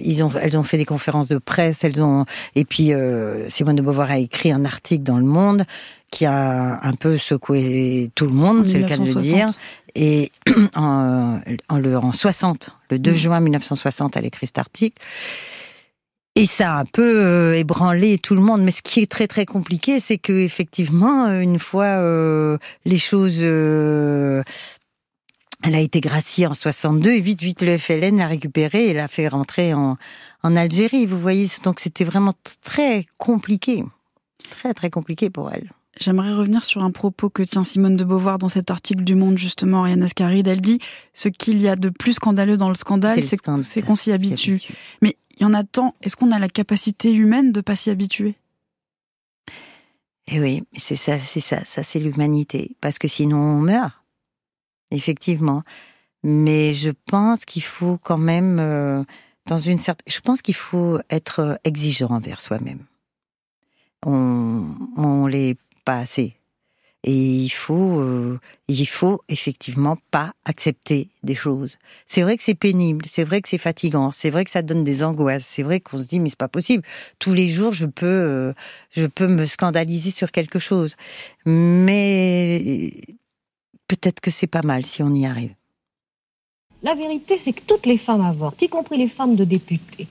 ils 0.02 0.24
ont, 0.24 0.32
elles 0.42 0.58
ont 0.58 0.64
fait 0.64 0.78
des 0.78 0.84
conférences 0.84 1.28
de 1.28 1.38
presse. 1.38 1.84
Elles 1.84 2.02
ont, 2.02 2.26
et 2.56 2.64
puis 2.64 2.92
euh, 2.92 3.48
Simone 3.48 3.76
de 3.76 3.82
Beauvoir 3.82 4.10
a 4.10 4.18
écrit 4.18 4.50
un 4.50 4.64
article 4.64 5.04
dans 5.04 5.18
Le 5.18 5.24
Monde 5.24 5.64
qui 6.10 6.26
a 6.26 6.80
un 6.82 6.92
peu 6.94 7.18
secoué 7.18 8.10
tout 8.16 8.26
le 8.26 8.32
monde, 8.32 8.66
c'est 8.66 8.78
le 8.78 8.86
cas 8.86 8.96
de 8.96 9.04
le 9.04 9.14
dire. 9.14 9.46
Et 9.94 10.32
en, 10.74 11.38
en, 11.68 11.78
le, 11.78 11.96
en 11.96 12.12
60, 12.12 12.70
le 12.90 12.98
2 12.98 13.10
mmh. 13.12 13.14
juin 13.14 13.40
1960, 13.40 14.16
elle 14.16 14.26
écrit 14.26 14.46
cet 14.48 14.58
article. 14.58 15.00
Et 16.38 16.44
ça 16.44 16.74
a 16.74 16.80
un 16.80 16.84
peu 16.84 17.24
euh, 17.24 17.56
ébranlé 17.56 18.18
tout 18.18 18.34
le 18.34 18.42
monde. 18.42 18.62
Mais 18.62 18.70
ce 18.70 18.82
qui 18.82 19.00
est 19.00 19.10
très 19.10 19.26
très 19.26 19.46
compliqué, 19.46 20.00
c'est 20.00 20.18
que 20.18 20.34
effectivement, 20.34 21.28
une 21.28 21.58
fois 21.58 21.84
euh, 21.84 22.58
les 22.84 22.98
choses, 22.98 23.38
euh, 23.40 24.42
elle 25.64 25.74
a 25.74 25.80
été 25.80 26.02
graciée 26.02 26.46
en 26.46 26.52
62 26.52 27.10
et 27.10 27.20
vite 27.20 27.40
vite 27.40 27.62
le 27.62 27.78
FLN 27.78 28.18
l'a 28.18 28.26
récupérée 28.26 28.88
et 28.88 28.92
l'a 28.92 29.08
fait 29.08 29.28
rentrer 29.28 29.72
en, 29.72 29.96
en 30.42 30.56
Algérie. 30.56 31.06
Vous 31.06 31.18
voyez, 31.18 31.48
donc 31.64 31.80
c'était 31.80 32.04
vraiment 32.04 32.34
très 32.62 33.06
compliqué, 33.16 33.82
très 34.50 34.74
très 34.74 34.90
compliqué 34.90 35.30
pour 35.30 35.50
elle. 35.50 35.70
J'aimerais 35.98 36.34
revenir 36.34 36.64
sur 36.64 36.84
un 36.84 36.90
propos 36.90 37.30
que 37.30 37.42
tient 37.42 37.64
Simone 37.64 37.96
de 37.96 38.04
Beauvoir 38.04 38.36
dans 38.38 38.50
cet 38.50 38.70
article 38.70 39.02
du 39.02 39.14
Monde, 39.14 39.38
justement, 39.38 39.80
Ariane 39.80 40.02
Ascaride. 40.02 40.46
Elle 40.46 40.60
dit 40.60 40.78
Ce 41.14 41.28
qu'il 41.28 41.58
y 41.58 41.68
a 41.68 41.76
de 41.76 41.88
plus 41.88 42.14
scandaleux 42.14 42.58
dans 42.58 42.68
le 42.68 42.74
scandale, 42.74 43.22
c'est 43.24 43.82
qu'on 43.82 43.94
s'y 43.94 44.12
habitue. 44.12 44.60
Mais 45.00 45.16
il 45.38 45.42
y 45.42 45.46
en 45.46 45.54
a 45.54 45.64
tant. 45.64 45.94
Est-ce 46.02 46.16
qu'on 46.16 46.32
a 46.32 46.38
la 46.38 46.48
capacité 46.48 47.12
humaine 47.12 47.50
de 47.50 47.62
pas 47.62 47.76
s'y 47.76 47.88
habituer? 47.88 48.34
Eh 50.28 50.40
oui, 50.40 50.64
c'est 50.76 50.96
ça, 50.96 51.18
c'est 51.18 51.40
ça, 51.40 51.64
ça 51.64 51.82
c'est 51.82 52.00
l'humanité. 52.00 52.76
Parce 52.80 52.98
que 52.98 53.08
sinon 53.08 53.38
on 53.38 53.60
meurt, 53.60 54.02
effectivement. 54.90 55.62
Mais 56.22 56.74
je 56.74 56.90
pense 57.06 57.44
qu'il 57.44 57.62
faut 57.62 57.98
quand 58.02 58.18
même, 58.18 58.58
euh, 58.58 59.04
dans 59.46 59.58
une 59.58 59.78
certaine, 59.78 60.12
je 60.12 60.20
pense 60.20 60.42
qu'il 60.42 60.56
faut 60.56 60.98
être 61.10 61.58
exigeant 61.64 62.10
envers 62.10 62.40
soi-même. 62.40 62.80
On, 64.04 64.64
on 64.96 65.26
l'est 65.26 65.56
pas 65.86 65.98
assez. 65.98 66.34
Et 67.04 67.12
il 67.12 67.50
faut, 67.50 68.00
euh, 68.00 68.38
il 68.66 68.86
faut 68.86 69.22
effectivement 69.28 69.96
pas 70.10 70.32
accepter 70.44 71.08
des 71.22 71.36
choses. 71.36 71.78
C'est 72.04 72.22
vrai 72.22 72.36
que 72.36 72.42
c'est 72.42 72.56
pénible, 72.56 73.04
c'est 73.08 73.22
vrai 73.22 73.40
que 73.40 73.48
c'est 73.48 73.58
fatigant, 73.58 74.10
c'est 74.10 74.30
vrai 74.30 74.44
que 74.44 74.50
ça 74.50 74.62
donne 74.62 74.82
des 74.82 75.04
angoisses, 75.04 75.46
c'est 75.46 75.62
vrai 75.62 75.78
qu'on 75.78 75.98
se 75.98 76.04
dit 76.04 76.18
mais 76.18 76.30
c'est 76.30 76.38
pas 76.38 76.48
possible. 76.48 76.82
Tous 77.20 77.32
les 77.32 77.48
jours 77.48 77.72
je 77.72 77.86
peux, 77.86 78.06
euh, 78.06 78.52
je 78.90 79.06
peux 79.06 79.28
me 79.28 79.46
scandaliser 79.46 80.10
sur 80.10 80.32
quelque 80.32 80.58
chose, 80.58 80.96
mais 81.44 82.92
peut-être 83.86 84.20
que 84.20 84.32
c'est 84.32 84.48
pas 84.48 84.62
mal 84.62 84.84
si 84.84 85.04
on 85.04 85.14
y 85.14 85.26
arrive. 85.26 85.54
La 86.82 86.94
vérité, 86.94 87.38
c'est 87.38 87.52
que 87.52 87.62
toutes 87.62 87.86
les 87.86 87.98
femmes 87.98 88.20
avortent, 88.20 88.62
y 88.62 88.68
compris 88.68 88.98
les 88.98 89.08
femmes 89.08 89.36
de 89.36 89.44
députés 89.44 90.08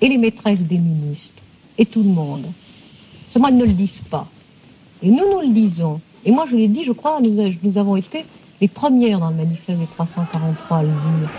et 0.00 0.08
les 0.08 0.18
maîtresses 0.18 0.64
des 0.64 0.78
ministres 0.78 1.42
et 1.76 1.84
tout 1.84 2.02
le 2.02 2.10
monde. 2.10 2.46
Seulement, 3.28 3.48
elles 3.48 3.56
ne 3.58 3.66
le 3.66 3.72
disent 3.72 4.00
pas. 4.10 4.26
Et 5.02 5.10
nous, 5.10 5.24
nous 5.32 5.40
le 5.40 5.52
disons. 5.52 6.00
Et 6.24 6.30
moi, 6.30 6.44
je 6.50 6.56
l'ai 6.56 6.68
dit, 6.68 6.84
je 6.84 6.92
crois, 6.92 7.18
nous, 7.22 7.52
nous 7.62 7.78
avons 7.78 7.96
été 7.96 8.24
les 8.60 8.68
premières 8.68 9.18
dans 9.18 9.30
le 9.30 9.36
manifeste 9.36 9.78
des 9.78 9.86
343 9.86 10.78
à 10.78 10.82
le 10.82 10.88
dire. 10.88 11.30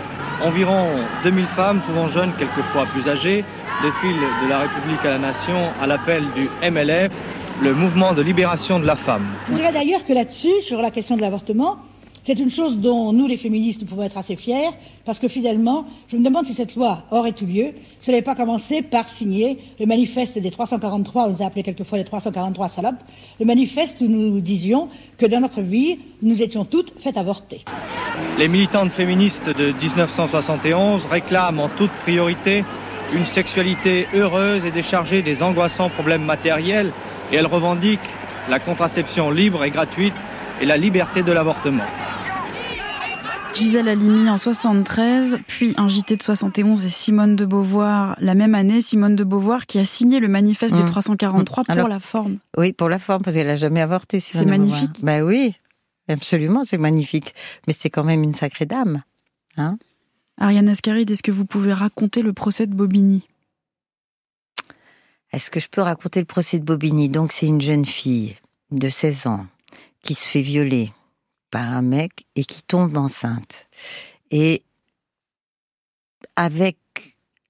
Environ 0.44 0.86
2000 1.24 1.46
femmes, 1.46 1.80
souvent 1.84 2.06
jeunes, 2.06 2.32
quelquefois 2.38 2.86
plus 2.86 3.08
âgées, 3.08 3.44
défilent 3.82 4.16
de 4.44 4.48
la 4.48 4.60
République 4.60 5.04
à 5.04 5.10
la 5.10 5.18
Nation 5.18 5.70
à 5.80 5.86
l'appel 5.86 6.24
du 6.34 6.48
MLF, 6.62 7.12
le 7.60 7.74
mouvement 7.74 8.12
de 8.12 8.22
libération 8.22 8.78
de 8.78 8.86
la 8.86 8.94
femme. 8.94 9.26
Je 9.48 9.54
dirais 9.54 9.72
d'ailleurs 9.72 10.04
que 10.06 10.12
là-dessus, 10.12 10.60
sur 10.62 10.80
la 10.80 10.92
question 10.92 11.16
de 11.16 11.20
l'avortement, 11.20 11.76
c'est 12.24 12.38
une 12.38 12.50
chose 12.50 12.76
dont 12.78 13.12
nous, 13.12 13.26
les 13.26 13.36
féministes, 13.36 13.86
pouvons 13.86 14.02
être 14.02 14.18
assez 14.18 14.36
fiers, 14.36 14.70
parce 15.04 15.18
que 15.18 15.28
finalement, 15.28 15.86
je 16.08 16.16
me 16.16 16.24
demande 16.24 16.44
si 16.44 16.54
cette 16.54 16.74
loi 16.76 17.04
aurait 17.10 17.34
eu 17.40 17.44
lieu, 17.44 17.66
ce 18.00 18.10
n'avait 18.10 18.22
pas 18.22 18.34
commencé 18.34 18.82
par 18.82 19.08
signer 19.08 19.58
le 19.80 19.86
manifeste 19.86 20.38
des 20.38 20.50
343, 20.50 21.26
on 21.26 21.30
nous 21.30 21.42
a 21.42 21.46
appelé 21.46 21.62
quelquefois 21.62 21.98
les 21.98 22.04
343 22.04 22.68
salopes, 22.68 23.02
le 23.40 23.46
manifeste 23.46 24.00
où 24.00 24.06
nous 24.06 24.40
disions 24.40 24.88
que 25.16 25.26
dans 25.26 25.40
notre 25.40 25.60
vie, 25.60 25.98
nous 26.22 26.42
étions 26.42 26.64
toutes 26.64 26.92
faites 26.98 27.16
avorter. 27.16 27.64
Les 28.38 28.48
militantes 28.48 28.90
féministes 28.90 29.48
de 29.48 29.72
1971 29.72 31.06
réclament 31.06 31.60
en 31.60 31.68
toute 31.68 31.92
priorité 32.02 32.64
une 33.14 33.24
sexualité 33.24 34.06
heureuse 34.14 34.64
et 34.64 34.70
déchargée 34.70 35.22
des 35.22 35.42
angoissants 35.42 35.88
problèmes 35.88 36.24
matériels, 36.24 36.92
et 37.32 37.36
elles 37.36 37.46
revendiquent 37.46 38.00
la 38.48 38.58
contraception 38.58 39.30
libre 39.30 39.64
et 39.64 39.70
gratuite 39.70 40.14
et 40.60 40.66
la 40.66 40.76
liberté 40.76 41.22
de 41.22 41.32
l'avortement. 41.32 41.84
Gisèle 43.54 43.88
Halimi 43.88 44.28
en 44.28 44.38
73, 44.38 45.38
puis 45.46 45.74
un 45.78 45.88
JT 45.88 46.16
de 46.16 46.22
71 46.22 46.84
et 46.84 46.90
Simone 46.90 47.34
de 47.34 47.44
Beauvoir 47.44 48.16
la 48.20 48.34
même 48.34 48.54
année. 48.54 48.80
Simone 48.80 49.16
de 49.16 49.24
Beauvoir 49.24 49.66
qui 49.66 49.78
a 49.78 49.84
signé 49.84 50.20
le 50.20 50.28
manifeste 50.28 50.76
des 50.76 50.84
343 50.84 51.64
mmh. 51.66 51.76
pour 51.78 51.88
la 51.88 51.98
forme. 51.98 52.38
Oui, 52.56 52.72
pour 52.72 52.88
la 52.88 52.98
forme, 52.98 53.22
parce 53.22 53.36
qu'elle 53.36 53.46
n'a 53.46 53.56
jamais 53.56 53.80
avorté. 53.80 54.20
C'est 54.20 54.44
magnifique. 54.44 55.02
Ben 55.02 55.22
oui, 55.22 55.54
absolument, 56.08 56.62
c'est 56.64 56.78
magnifique. 56.78 57.34
Mais 57.66 57.72
c'est 57.72 57.90
quand 57.90 58.04
même 58.04 58.22
une 58.22 58.34
sacrée 58.34 58.66
dame. 58.66 59.02
Hein 59.56 59.78
Ariane 60.38 60.68
Ascaride, 60.68 61.10
est-ce 61.10 61.22
que 61.22 61.32
vous 61.32 61.46
pouvez 61.46 61.72
raconter 61.72 62.22
le 62.22 62.32
procès 62.32 62.66
de 62.66 62.74
Bobigny? 62.74 63.26
Est-ce 65.32 65.50
que 65.50 65.58
je 65.58 65.68
peux 65.68 65.82
raconter 65.82 66.20
le 66.20 66.26
procès 66.26 66.58
de 66.58 66.64
Bobigny? 66.64 67.08
Donc 67.08 67.32
c'est 67.32 67.46
une 67.46 67.60
jeune 67.60 67.84
fille 67.84 68.36
de 68.70 68.88
16 68.88 69.26
ans 69.26 69.46
qui 70.02 70.14
se 70.14 70.24
fait 70.24 70.42
violer 70.42 70.92
par 71.50 71.62
un 71.62 71.82
mec 71.82 72.26
et 72.36 72.44
qui 72.44 72.62
tombe 72.62 72.96
enceinte. 72.96 73.68
Et 74.30 74.62
avec 76.36 76.76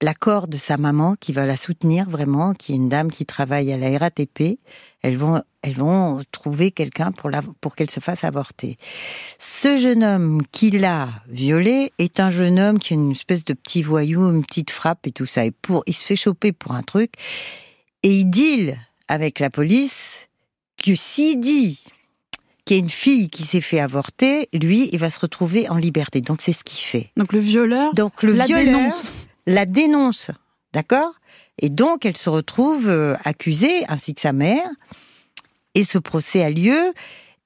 l'accord 0.01 0.49
de 0.49 0.57
sa 0.57 0.77
maman 0.77 1.17
qui 1.17 1.33
va 1.33 1.47
la 1.47 1.57
soutenir 1.57 2.09
vraiment, 2.09 2.55
qui 2.55 2.73
est 2.73 2.77
une 2.77 2.89
dame 2.89 3.11
qui 3.11 3.27
travaille 3.27 3.73
à 3.73 3.77
la 3.77 3.99
RATP, 3.99 4.59
elles 5.03 5.17
vont, 5.17 5.43
elles 5.63 5.75
vont 5.75 6.21
trouver 6.31 6.71
quelqu'un 6.71 7.13
pour, 7.13 7.31
pour 7.61 7.75
qu'elle 7.75 7.91
se 7.91 8.01
fasse 8.01 8.25
avorter. 8.25 8.77
Ce 9.39 9.77
jeune 9.77 10.05
homme 10.05 10.43
qui 10.53 10.71
l'a 10.71 11.11
violée 11.29 11.93
est 11.99 12.21
un 12.21 12.31
jeune 12.31 12.59
homme 12.59 12.79
qui 12.79 12.95
a 12.95 12.97
une 12.97 13.11
espèce 13.11 13.45
de 13.45 13.55
petit 13.55 13.83
voyou, 13.83 14.29
une 14.31 14.45
petite 14.45 14.71
frappe 14.71 15.07
et 15.07 15.11
tout 15.11 15.27
ça. 15.27 15.45
Et 15.45 15.51
pour, 15.51 15.83
il 15.87 15.95
se 15.95 16.05
fait 16.05 16.17
choper 16.17 16.53
pour 16.53 16.73
un 16.73 16.83
truc 16.83 17.15
et 18.03 18.13
il 18.13 18.27
deal 18.27 18.79
avec 19.09 19.41
la 19.41 19.51
police 19.51 20.29
que 20.83 20.95
s'il 20.95 21.41
dit 21.41 21.81
qui 22.69 22.75
est 22.75 22.81
une 22.81 22.91
fille 22.91 23.31
qui 23.31 23.45
s'est 23.45 23.63
fait 23.63 23.81
avorter, 23.81 24.51
lui, 24.53 24.91
il 24.93 24.99
va 24.99 25.09
se 25.09 25.19
retrouver 25.19 25.71
en 25.71 25.77
liberté. 25.77 26.21
Donc 26.21 26.43
c'est 26.43 26.53
ce 26.53 26.65
qu'il 26.65 26.85
fait. 26.85 27.11
Donc 27.17 27.33
le 27.33 27.39
violeur, 27.39 27.95
donc 27.95 28.23
le 28.23 28.33
la 28.33 28.47
dénonce. 28.47 29.15
La 29.47 29.65
dénonce, 29.65 30.31
d'accord? 30.75 31.15
Et 31.59 31.71
donc 31.71 32.05
elle 32.05 32.19
se 32.19 32.29
retrouve 32.29 32.91
euh, 32.91 33.15
accusée, 33.25 33.87
ainsi 33.89 34.15
que 34.15 34.21
sa 34.21 34.35
mère, 34.35 34.69
et 35.75 35.83
ce 35.83 35.97
procès 35.97 36.45
a 36.45 36.51
lieu. 36.51 36.93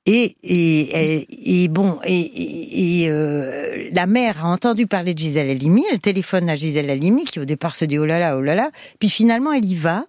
Et, 0.06 0.34
et, 0.42 1.62
et, 1.62 1.68
bon, 1.68 2.00
et, 2.04 3.06
euh, 3.08 3.88
la 3.92 4.06
mère 4.06 4.44
a 4.44 4.48
entendu 4.48 4.88
parler 4.88 5.14
de 5.14 5.20
Gisèle 5.20 5.50
Halimi, 5.50 5.84
elle 5.92 6.00
téléphone 6.00 6.50
à 6.50 6.56
Gisèle 6.56 6.90
Halimi, 6.90 7.26
qui 7.26 7.38
au 7.38 7.44
départ 7.44 7.76
se 7.76 7.84
dit 7.84 8.00
oh 8.00 8.06
là 8.06 8.18
là, 8.18 8.36
oh 8.36 8.40
là 8.40 8.56
là, 8.56 8.72
puis 8.98 9.08
finalement 9.08 9.52
elle 9.52 9.66
y 9.66 9.76
va, 9.76 10.04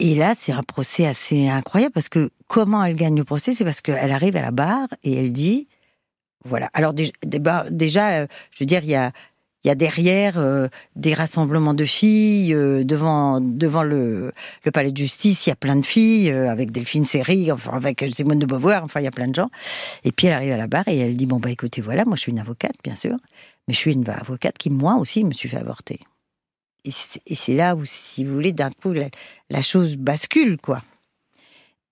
et 0.00 0.14
là, 0.14 0.34
c'est 0.36 0.52
un 0.52 0.62
procès 0.62 1.06
assez 1.06 1.48
incroyable 1.48 1.92
parce 1.92 2.08
que 2.08 2.30
comment 2.48 2.84
elle 2.84 2.96
gagne 2.96 3.16
le 3.16 3.24
procès, 3.24 3.54
c'est 3.54 3.64
parce 3.64 3.80
qu'elle 3.80 4.12
arrive 4.12 4.36
à 4.36 4.42
la 4.42 4.50
barre 4.50 4.88
et 5.04 5.14
elle 5.14 5.32
dit, 5.32 5.68
voilà. 6.44 6.68
Alors 6.74 6.94
déjà, 6.94 7.12
déjà 7.70 8.10
euh, 8.20 8.26
je 8.50 8.58
veux 8.60 8.66
dire, 8.66 8.82
il 8.82 8.90
y 8.90 8.96
a, 8.96 9.74
derrière 9.74 10.36
euh, 10.36 10.68
des 10.94 11.14
rassemblements 11.14 11.74
de 11.74 11.84
filles 11.84 12.52
euh, 12.52 12.84
devant 12.84 13.40
devant 13.40 13.82
le, 13.82 14.32
le 14.64 14.70
palais 14.72 14.90
de 14.90 14.96
justice. 14.96 15.46
Il 15.46 15.50
y 15.50 15.52
a 15.52 15.56
plein 15.56 15.76
de 15.76 15.86
filles 15.86 16.30
avec 16.30 16.72
Delphine 16.72 17.04
Seyrig, 17.04 17.50
enfin 17.52 17.72
avec 17.72 18.04
Simone 18.12 18.40
de 18.40 18.46
Beauvoir. 18.46 18.82
Enfin, 18.84 19.00
il 19.00 19.04
y 19.04 19.08
a 19.08 19.12
plein 19.12 19.28
de 19.28 19.34
gens. 19.34 19.48
Et 20.02 20.12
puis 20.12 20.26
elle 20.26 20.34
arrive 20.34 20.52
à 20.52 20.58
la 20.58 20.66
barre 20.66 20.88
et 20.88 20.98
elle 20.98 21.16
dit 21.16 21.26
bon 21.26 21.38
bah 21.38 21.50
écoutez 21.50 21.80
voilà, 21.80 22.04
moi 22.04 22.16
je 22.16 22.22
suis 22.22 22.32
une 22.32 22.40
avocate 22.40 22.76
bien 22.82 22.96
sûr, 22.96 23.16
mais 23.68 23.74
je 23.74 23.78
suis 23.78 23.92
une 23.92 24.08
avocate 24.10 24.58
qui 24.58 24.70
moi 24.70 24.96
aussi 24.96 25.24
me 25.24 25.32
suis 25.32 25.48
fait 25.48 25.56
avorter 25.56 26.00
et 26.84 26.90
c'est 27.34 27.54
là 27.54 27.74
où, 27.74 27.84
si 27.84 28.24
vous 28.24 28.34
voulez, 28.34 28.52
d'un 28.52 28.70
coup, 28.70 28.92
la, 28.92 29.62
chose 29.62 29.96
bascule, 29.96 30.58
quoi. 30.58 30.82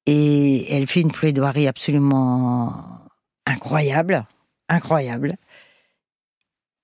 Et 0.04 0.74
elle 0.74 0.86
fait 0.86 1.00
une 1.00 1.12
plaidoirie 1.12 1.66
absolument 1.66 3.00
incroyable, 3.46 4.26
incroyable. 4.68 5.36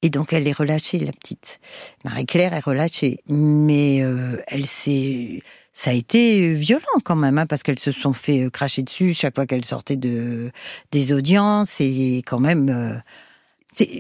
Et 0.03 0.11
donc 0.11 0.33
elle 0.33 0.47
est 0.47 0.53
relâchée, 0.53 0.99
la 1.01 1.11
petite. 1.11 1.59
Marie-Claire 2.05 2.55
est 2.55 2.61
relâchée. 2.61 3.21
Mais 3.27 4.03
euh, 4.03 4.41
elle 4.47 4.67
s'est... 4.67 5.43
Ça 5.73 5.91
a 5.91 5.93
été 5.93 6.55
violent 6.55 6.83
quand 7.05 7.17
même, 7.17 7.39
hein, 7.39 7.47
parce 7.47 7.63
qu'elles 7.63 7.79
se 7.79 7.93
sont 7.93 8.13
fait 8.13 8.45
euh, 8.45 8.51
cracher 8.51 8.83
dessus 8.83 9.15
chaque 9.15 9.35
fois 9.35 9.47
qu'elles 9.47 9.65
sortaient 9.65 9.97
de, 9.97 10.51
des 10.93 11.13
audiences. 11.13 11.81
Et 11.81 12.23
quand 12.25 12.39
même... 12.39 12.69
Euh, 12.69 12.97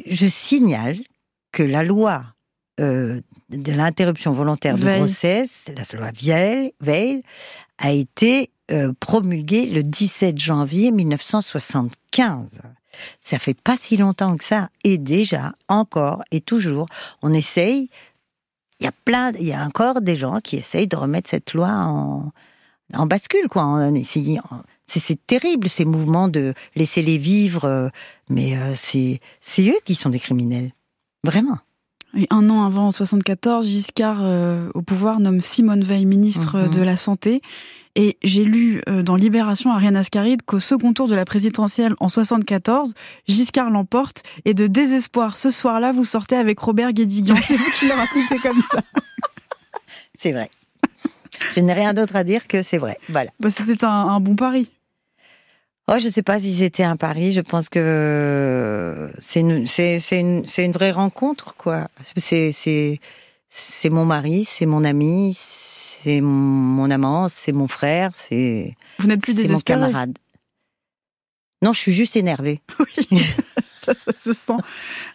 je 0.06 0.26
signale 0.26 0.98
que 1.52 1.62
la 1.62 1.82
loi 1.82 2.24
de 3.50 3.72
l'interruption 3.72 4.32
volontaire 4.32 4.76
de 4.76 4.84
grossesse, 4.84 5.70
la 5.74 5.98
loi 5.98 6.10
Veil, 6.80 7.22
a 7.78 7.92
été 7.92 8.50
euh, 8.70 8.92
promulguée 9.00 9.66
le 9.66 9.82
17 9.82 10.38
janvier 10.38 10.90
1975. 10.90 12.48
Ça 13.20 13.38
fait 13.38 13.58
pas 13.58 13.76
si 13.76 13.96
longtemps 13.96 14.36
que 14.36 14.44
ça. 14.44 14.68
Et 14.84 14.98
déjà, 14.98 15.54
encore 15.68 16.22
et 16.30 16.40
toujours, 16.40 16.86
on 17.22 17.32
essaye. 17.32 17.88
Il 18.80 18.84
y 18.84 18.88
a 18.88 18.92
plein, 19.04 19.32
il 19.32 19.46
y 19.46 19.52
a 19.52 19.64
encore 19.64 20.00
des 20.00 20.16
gens 20.16 20.40
qui 20.40 20.56
essayent 20.56 20.86
de 20.86 20.96
remettre 20.96 21.30
cette 21.30 21.52
loi 21.54 21.68
en, 21.68 22.32
en 22.94 23.06
bascule, 23.06 23.48
quoi, 23.48 23.62
en 23.62 23.94
essayant. 23.94 24.44
C'est 24.86 25.26
terrible 25.26 25.68
ces 25.68 25.84
mouvements 25.84 26.28
de 26.28 26.54
laisser 26.74 27.02
les 27.02 27.18
vivre, 27.18 27.64
euh, 27.64 27.88
mais 28.30 28.56
c'est 28.74 29.20
c'est 29.40 29.68
eux 29.68 29.78
qui 29.84 29.94
sont 29.94 30.10
des 30.10 30.20
criminels, 30.20 30.72
vraiment 31.24 31.58
un 32.30 32.50
an 32.50 32.64
avant, 32.64 32.86
en 32.86 32.90
74, 32.90 33.66
Giscard, 33.66 34.18
euh, 34.22 34.70
au 34.74 34.82
pouvoir, 34.82 35.20
nomme 35.20 35.40
Simone 35.40 35.82
Veil 35.82 36.06
ministre 36.06 36.58
mhm. 36.58 36.70
de 36.70 36.82
la 36.82 36.96
Santé. 36.96 37.42
Et 37.94 38.16
j'ai 38.22 38.44
lu 38.44 38.80
euh, 38.88 39.02
dans 39.02 39.16
Libération 39.16 39.72
Ariane 39.72 39.96
Ascaride 39.96 40.42
qu'au 40.42 40.60
second 40.60 40.92
tour 40.92 41.08
de 41.08 41.14
la 41.14 41.24
présidentielle 41.24 41.94
en 42.00 42.08
74, 42.08 42.94
Giscard 43.26 43.70
l'emporte 43.70 44.22
et 44.44 44.54
de 44.54 44.66
désespoir, 44.66 45.36
ce 45.36 45.50
soir-là, 45.50 45.92
vous 45.92 46.04
sortez 46.04 46.36
avec 46.36 46.58
Robert 46.60 46.92
Guédiguian. 46.92 47.34
C'est 47.42 47.56
vous 47.56 47.70
qui 47.78 47.88
le 47.88 47.94
racontez 47.94 48.38
comme 48.38 48.62
ça. 48.70 48.80
C'est 50.16 50.32
vrai. 50.32 50.50
Je 51.50 51.60
n'ai 51.60 51.72
rien 51.72 51.92
d'autre 51.94 52.16
à 52.16 52.24
dire 52.24 52.46
que 52.46 52.62
c'est 52.62 52.78
vrai. 52.78 52.98
Voilà. 53.08 53.30
Bah, 53.40 53.50
C'était 53.50 53.84
un 53.84 54.20
bon 54.20 54.36
pari. 54.36 54.70
Oh, 55.90 55.98
je 55.98 56.06
ne 56.06 56.10
sais 56.10 56.22
pas 56.22 56.38
si 56.38 56.54
c'était 56.54 56.82
un 56.82 56.96
pari. 56.96 57.32
Je 57.32 57.40
pense 57.40 57.70
que 57.70 59.10
c'est 59.18 59.40
une, 59.40 59.66
c'est, 59.66 60.00
une, 60.12 60.46
c'est 60.46 60.64
une 60.64 60.72
vraie 60.72 60.90
rencontre, 60.90 61.54
quoi. 61.56 61.88
C'est, 62.16 62.52
c'est, 62.52 63.00
c'est 63.48 63.88
mon 63.88 64.04
mari, 64.04 64.44
c'est 64.44 64.66
mon 64.66 64.84
ami, 64.84 65.32
c'est 65.34 66.20
mon 66.20 66.90
amant, 66.90 67.28
c'est 67.28 67.52
mon 67.52 67.66
frère, 67.66 68.10
c'est. 68.12 68.76
Vous 68.98 69.06
n'êtes 69.06 69.22
plus 69.22 69.34
c'est 69.34 69.48
mon 69.48 69.60
camarade. 69.60 70.18
Non, 71.62 71.72
je 71.72 71.78
suis 71.80 71.94
juste 71.94 72.16
énervée. 72.16 72.60
Oui, 72.78 73.18
ça, 73.82 73.94
ça 73.94 74.12
se 74.12 74.32
sent. 74.34 74.52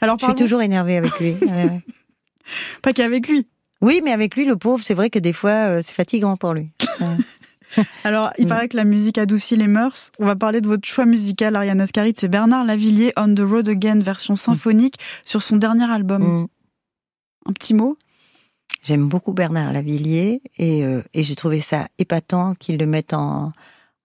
Alors, 0.02 0.18
je 0.20 0.26
suis 0.26 0.36
toujours 0.36 0.64
énervée 0.64 0.98
avec 0.98 1.20
lui. 1.20 1.36
Pas 2.82 2.94
qu'avec 2.94 3.28
lui? 3.28 3.48
Oui, 3.82 4.02
mais 4.04 4.12
avec 4.12 4.36
lui, 4.36 4.46
le 4.46 4.56
pauvre, 4.56 4.84
c'est 4.84 4.96
vrai 4.96 5.12
que 5.12 5.20
des 5.20 5.34
fois, 5.34 5.52
euh, 5.52 5.82
c'est 5.84 5.94
fatigant 5.94 6.36
pour 6.36 6.54
lui. 6.54 6.72
Alors, 8.04 8.32
il 8.38 8.46
mm. 8.46 8.50
paraît 8.50 8.68
que 8.70 8.78
la 8.78 8.84
musique 8.84 9.18
adoucit 9.18 9.56
les 9.56 9.68
mœurs. 9.68 10.12
On 10.20 10.26
va 10.26 10.36
parler 10.36 10.62
de 10.62 10.68
votre 10.68 10.88
choix 10.88 11.06
musical, 11.06 11.56
Ariane 11.56 11.82
Ascaride. 11.82 12.18
C'est 12.20 12.28
Bernard 12.28 12.66
Lavillier, 12.66 13.14
On 13.18 13.34
the 13.34 13.40
Road 13.40 13.70
Again, 13.70 14.00
version 14.00 14.36
symphonique, 14.36 14.96
sur 15.24 15.42
son 15.42 15.58
dernier 15.58 15.90
album. 15.92 16.24
Mm. 16.24 16.48
Un 17.46 17.54
petit 17.54 17.74
mot? 17.74 17.98
J'aime 18.84 19.08
beaucoup 19.08 19.34
Bernard 19.34 19.72
Lavillier 19.72 20.42
et, 20.58 20.84
euh, 20.84 21.02
et 21.14 21.24
j'ai 21.24 21.36
trouvé 21.36 21.62
ça 21.62 21.88
épatant 22.00 22.54
qu'il 22.56 22.78
le 22.78 22.86
mette 22.86 23.14
en, 23.14 23.54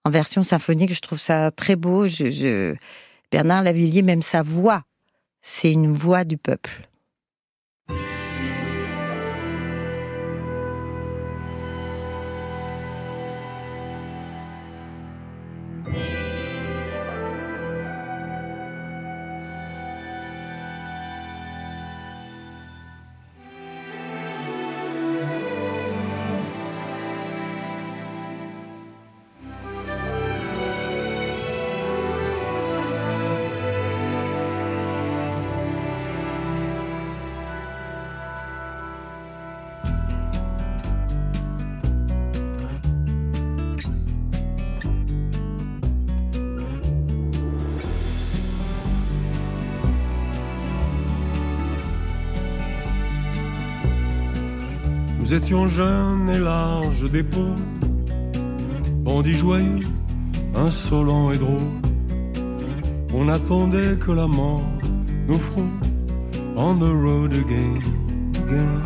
en, 0.05 0.09
version 0.09 0.43
symphonique. 0.43 0.93
Je 0.93 1.01
trouve 1.01 1.19
ça 1.19 1.51
très 1.51 1.75
beau. 1.75 2.07
Je, 2.07 2.75
Bernard 3.31 3.63
Lavillier, 3.63 4.01
même 4.01 4.21
sa 4.21 4.41
voix, 4.41 4.83
c'est 5.41 5.71
une 5.71 5.93
voix 5.93 6.23
du 6.23 6.37
peuple. 6.37 6.88
Nous 55.29 55.35
étions 55.35 55.67
jeunes 55.67 56.27
et 56.31 56.39
larges 56.39 57.07
d'épaules, 57.11 57.61
bandits 59.03 59.35
joyeux, 59.35 59.85
insolents 60.55 61.31
et 61.31 61.37
drôles. 61.37 61.83
On 63.13 63.29
attendait 63.29 63.95
que 63.99 64.11
la 64.11 64.25
mort 64.25 64.63
nous 65.27 65.37
fronde 65.37 65.85
on 66.55 66.79
the 66.79 66.91
road 66.91 67.33
again, 67.33 67.79
again, 68.43 68.81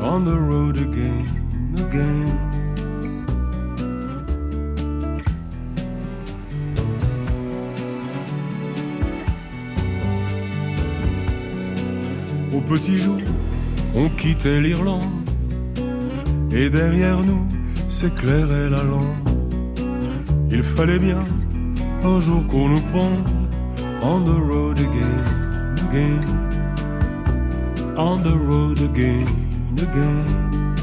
on 0.00 0.24
the 0.24 0.38
road 0.38 0.78
again, 0.78 1.26
again. 1.76 2.32
Au 12.54 12.60
petit 12.62 12.96
jour, 12.96 13.20
on 13.94 14.08
quittait 14.10 14.60
l'Irlande 14.60 15.28
et 16.50 16.70
derrière 16.70 17.22
nous 17.22 17.46
s'éclairait 17.88 18.70
la 18.70 18.82
lampe. 18.82 19.28
Il 20.50 20.62
fallait 20.62 20.98
bien 20.98 21.24
un 22.04 22.20
jour 22.20 22.46
qu'on 22.46 22.68
nous 22.68 22.80
prenne 22.92 23.24
on 24.02 24.24
the 24.24 24.34
road 24.34 24.80
again, 24.80 25.76
again, 25.88 26.24
on 27.96 28.22
the 28.22 28.36
road 28.36 28.80
again, 28.80 29.26
again, 29.78 30.74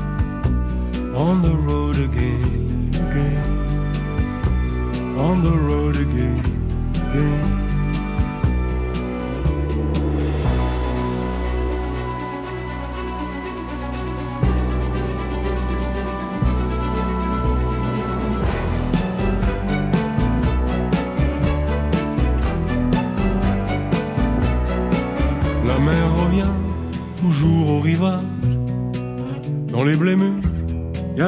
on 1.14 1.42
the 1.42 1.54
road 1.54 1.98
again, 1.98 2.90
again, 2.96 3.44
on 5.18 5.42
the 5.42 5.52
road 5.52 5.98
again, 5.98 6.42
again. 6.96 7.69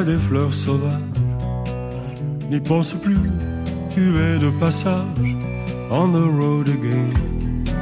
Des 0.05 0.17
fleurs 0.17 0.53
sauvages. 0.53 0.91
N'y 2.49 2.59
pense 2.59 2.93
plus, 2.93 3.29
tu 3.93 4.17
es 4.17 4.39
de 4.39 4.49
passage. 4.59 5.37
On 5.89 6.11
the 6.11 6.25
road 6.39 6.69
again, 6.69 7.13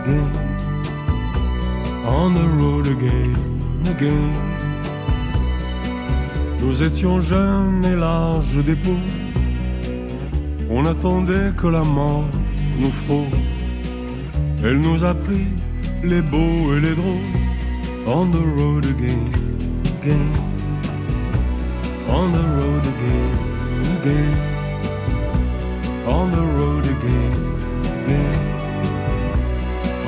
again. 0.03 0.31
On 2.05 2.33
the 2.33 2.47
road 2.59 2.87
again, 2.87 3.35
again. 3.89 4.31
Nous 6.61 6.83
étions 6.83 7.21
jeunes 7.21 7.85
et 7.85 7.95
larges 7.95 8.63
d'épaules. 8.63 8.95
On 10.69 10.85
attendait 10.85 11.51
que 11.55 11.67
la 11.67 11.83
mort 11.83 12.29
nous 12.79 12.91
frôle. 12.91 13.39
Elle 14.63 14.81
nous 14.81 15.03
a 15.03 15.13
pris 15.13 15.47
les 16.03 16.21
beaux 16.21 16.73
et 16.75 16.81
les 16.81 16.95
drôles. 16.95 17.35
On 18.07 18.25
the 18.25 18.43
road 18.57 18.85
again, 18.85 19.29
again. 20.01 20.48
On 22.21 22.33
the 22.33 22.45
road 22.57 22.85
again, 22.93 23.37
again. 23.97 24.35
On 26.05 26.25
the 26.35 26.45
road 26.57 26.85
again, 26.95 27.33
again. 27.97 28.39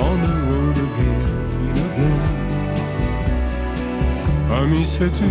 On 0.08 0.18
the 0.26 0.36
road 0.50 0.78
again, 0.88 1.74
again. 1.88 2.28
Ami, 4.52 4.84
sais-tu 4.84 5.30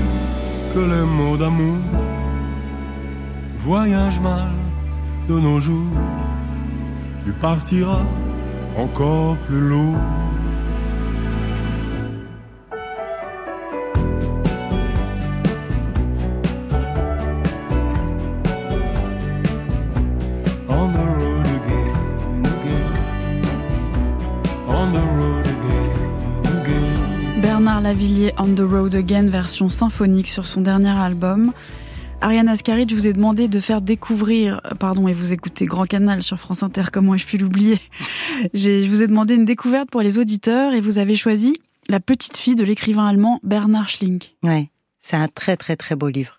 que 0.72 0.80
les 0.92 1.04
mots 1.04 1.36
d'amour 1.36 1.76
voyagent 3.56 4.20
mal 4.20 4.52
de 5.28 5.38
nos 5.38 5.60
jours? 5.60 5.98
Tu 7.26 7.32
partiras 7.32 8.06
encore 8.78 9.36
plus 9.46 9.60
lourd 9.60 9.98
On 28.38 28.55
the 28.55 28.61
Road 28.61 28.95
Again, 28.95 29.30
version 29.30 29.68
symphonique 29.68 30.28
sur 30.28 30.47
son 30.47 30.61
dernier 30.61 30.91
album. 30.91 31.53
Ariane 32.20 32.47
Ascaride, 32.47 32.88
je 32.88 32.95
vous 32.95 33.09
ai 33.09 33.12
demandé 33.12 33.49
de 33.49 33.59
faire 33.59 33.80
découvrir, 33.80 34.61
pardon, 34.78 35.09
et 35.09 35.12
vous 35.12 35.32
écoutez 35.32 35.66
Grand 35.66 35.86
Canal 35.86 36.22
sur 36.22 36.38
France 36.38 36.62
Inter, 36.62 36.84
comment 36.93 37.16
ai-je 37.16 37.26
pu 37.26 37.36
l'oublier? 37.36 37.80
Je 38.55 38.88
vous 38.88 39.03
ai 39.03 39.09
demandé 39.09 39.34
une 39.34 39.45
découverte 39.45 39.91
pour 39.91 40.03
les 40.03 40.20
auditeurs 40.20 40.72
et 40.72 40.78
vous 40.78 40.99
avez 40.99 41.16
choisi 41.16 41.61
La 41.88 41.99
petite 41.99 42.36
fille 42.36 42.55
de 42.55 42.62
l'écrivain 42.62 43.09
allemand 43.09 43.41
Bernard 43.43 43.88
Schlink. 43.88 44.36
Ouais, 44.45 44.70
c'est 45.01 45.16
un 45.16 45.26
très 45.26 45.57
très 45.57 45.74
très 45.74 45.97
beau 45.97 46.11
livre. 46.11 46.38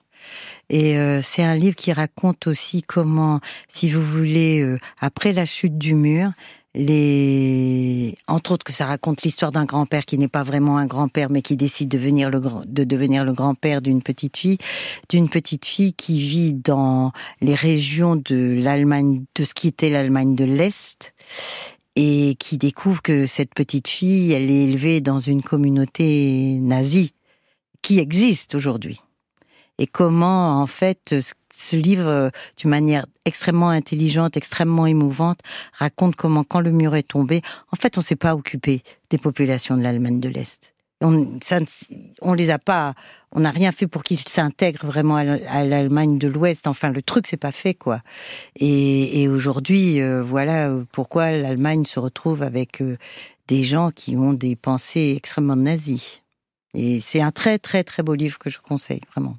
Et 0.70 0.98
euh, 0.98 1.20
c'est 1.22 1.44
un 1.44 1.56
livre 1.56 1.76
qui 1.76 1.92
raconte 1.92 2.48
aussi 2.48 2.82
comment, 2.82 3.42
si 3.68 3.90
vous 3.90 4.02
voulez, 4.02 4.62
euh, 4.62 4.78
après 5.02 5.34
la 5.34 5.46
chute 5.46 5.78
du 5.78 5.96
mur, 5.96 6.32
les 6.74 8.16
entre 8.28 8.54
autres 8.54 8.64
que 8.64 8.72
ça 8.72 8.86
raconte 8.86 9.24
l'histoire 9.24 9.52
d'un 9.52 9.66
grand-père 9.66 10.06
qui 10.06 10.18
n'est 10.18 10.30
pas 10.30 10.44
vraiment 10.44 10.78
un 10.78 10.86
grand-père 10.86 11.30
mais 11.30 11.42
qui 11.42 11.58
décide 11.58 11.90
de 11.90 11.98
devenir 12.84 13.26
le 13.26 13.34
grand-père 13.34 13.82
d'une 13.82 14.02
petite 14.02 14.38
fille 14.38 14.58
d'une 15.10 15.30
petite 15.30 15.66
fille 15.66 15.94
qui 15.94 16.20
vit 16.20 16.54
dans 16.54 17.12
les 17.42 17.56
régions 17.56 18.16
de 18.16 18.58
l'Allemagne 18.58 19.26
de 19.36 19.44
ce 19.44 19.54
qui 19.54 19.68
était 19.68 19.90
l'Allemagne 19.90 20.34
de 20.36 20.46
l'Est 20.46 21.14
et 21.98 22.36
qui 22.40 22.58
découvre 22.58 23.02
que 23.02 23.26
cette 23.26 23.54
petite 23.54 23.90
fille 23.90 24.32
elle 24.32 24.50
est 24.50 24.64
élevée 24.64 25.02
dans 25.02 25.20
une 25.20 25.44
communauté 25.44 26.58
nazie 26.62 27.14
qui 27.82 28.00
existe 28.00 28.56
aujourd'hui. 28.56 29.02
Et 29.78 29.88
comment 29.88 30.62
en 30.62 30.68
fait 30.68 31.16
livre, 31.74 32.08
euh, 32.08 32.30
d'une 32.58 32.70
manière 32.70 33.06
extrêmement 33.26 33.70
intelligente, 33.70 34.38
extrêmement 34.38 34.86
émouvante, 34.86 35.40
raconte 35.74 36.16
comment, 36.16 36.44
quand 36.44 36.60
le 36.60 36.72
mur 36.72 36.96
est 36.96 37.08
tombé, 37.08 37.42
en 37.72 37.76
fait, 37.76 37.98
on 37.98 38.02
s'est 38.02 38.16
pas 38.16 38.36
occupé 38.36 38.84
des 39.10 39.18
populations 39.18 39.78
de 39.78 39.84
l'Allemagne 39.84 40.20
de 40.20 40.30
l'Est. 40.30 40.74
On 41.04 42.34
les 42.34 42.52
a 42.52 42.60
pas, 42.60 42.94
on 43.32 43.40
n'a 43.40 43.50
rien 43.50 43.72
fait 43.72 43.88
pour 43.88 44.04
qu'ils 44.04 44.20
s'intègrent 44.20 44.86
vraiment 44.86 45.16
à 45.16 45.64
l'Allemagne 45.66 46.20
de 46.20 46.28
l'Ouest. 46.28 46.68
Enfin, 46.68 46.92
le 46.92 47.02
truc 47.02 47.26
c'est 47.26 47.38
pas 47.38 47.52
fait 47.52 47.74
quoi. 47.74 48.02
Et, 48.56 49.24
et 49.24 49.28
aujourd'hui, 49.28 50.00
euh, 50.00 50.22
voilà 50.22 50.70
euh, 50.70 50.84
pourquoi 50.92 51.32
l'Allemagne 51.32 51.86
se 51.86 52.00
retrouve 52.00 52.44
avec 52.44 52.84
des 53.48 53.64
gens 53.64 53.90
qui 53.90 54.16
ont 54.16 54.34
des 54.34 54.56
pensées 54.56 55.16
extrêmement 55.18 55.56
nazies. 55.56 56.22
Et 56.76 57.02
c'est 57.02 57.22
un 57.22 57.32
très 57.32 57.58
très 57.58 57.84
très 57.84 58.04
beau 58.04 58.14
livre 58.14 58.38
que 58.38 58.52
je 58.52 58.60
conseille 58.60 59.02
vraiment. 59.12 59.38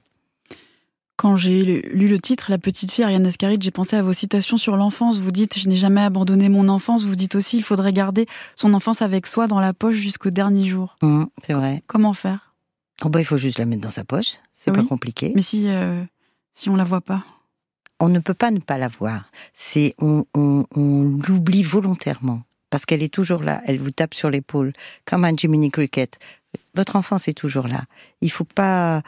Quand 1.23 1.37
j'ai 1.37 1.83
lu 1.83 2.09
le 2.09 2.19
titre, 2.19 2.47
La 2.51 2.59
petite 2.59 2.91
fille, 2.91 3.05
Ariane 3.05 3.25
Ascaride, 3.25 3.63
j'ai 3.63 3.71
pensé 3.71 3.95
à 3.95 4.03
vos 4.03 4.13
citations 4.13 4.57
sur 4.57 4.77
l'enfance. 4.77 5.21
Vous 5.21 5.31
dites 5.31 5.57
Je 5.57 5.69
n'ai 5.69 5.77
jamais 5.77 6.01
abandonné 6.01 6.49
mon 6.49 6.69
enfance. 6.69 7.05
Vous 7.05 7.15
dites 7.15 7.37
aussi 7.37 7.59
Il 7.59 7.63
faudrait 7.63 7.93
garder 7.93 8.27
son 8.57 8.75
enfance 8.75 9.03
avec 9.03 9.29
soi 9.29 9.47
dans 9.47 9.61
la 9.61 9.73
poche 9.73 9.95
jusqu'au 9.95 10.31
dernier 10.31 10.65
jour. 10.65 10.97
Mmh, 11.01 11.27
c'est 11.47 11.53
vrai. 11.53 11.85
Comment 11.87 12.13
faire? 12.13 12.57
Oh 13.05 13.09
bah, 13.09 13.21
Il 13.21 13.25
faut 13.25 13.37
juste 13.37 13.61
la 13.61 13.67
mettre 13.67 13.83
dans 13.83 13.93
sa 13.93 14.03
poche. 14.03 14.39
C'est 14.53 14.73
pas 14.73 14.83
compliqué. 14.83 15.31
Mais 15.37 15.43
si, 15.43 15.69
euh, 15.69 16.03
si 16.55 16.69
on 16.71 16.75
la 16.75 16.83
voit 16.83 17.01
pas? 17.01 17.23
On 18.01 18.09
ne 18.09 18.19
peut 18.19 18.35
pas 18.35 18.51
ne 18.51 18.59
pas 18.59 18.77
la 18.77 18.89
voir. 18.89 19.31
C'est 19.55 19.95
on, 20.01 20.25
on, 20.35 20.67
on 20.75 21.19
l'oublie 21.29 21.63
volontairement 21.63 22.43
parce 22.69 22.85
qu'elle 22.85 23.01
est 23.05 23.15
toujours 23.15 23.45
là. 23.45 23.63
Elle 23.67 23.79
vous 23.79 23.93
tape 23.93 24.15
sur 24.15 24.29
l'épaule 24.29 24.73
comme 25.05 25.25
un 25.25 25.37
Jiminy 25.37 25.71
Cricket 25.71 26.19
votre 26.75 26.97
enfance 26.97 27.29
est 27.29 27.33
toujours 27.33 27.69
là. 27.69 27.83
Il 28.21 28.31
faut 28.31 28.45
pas, 28.45 29.03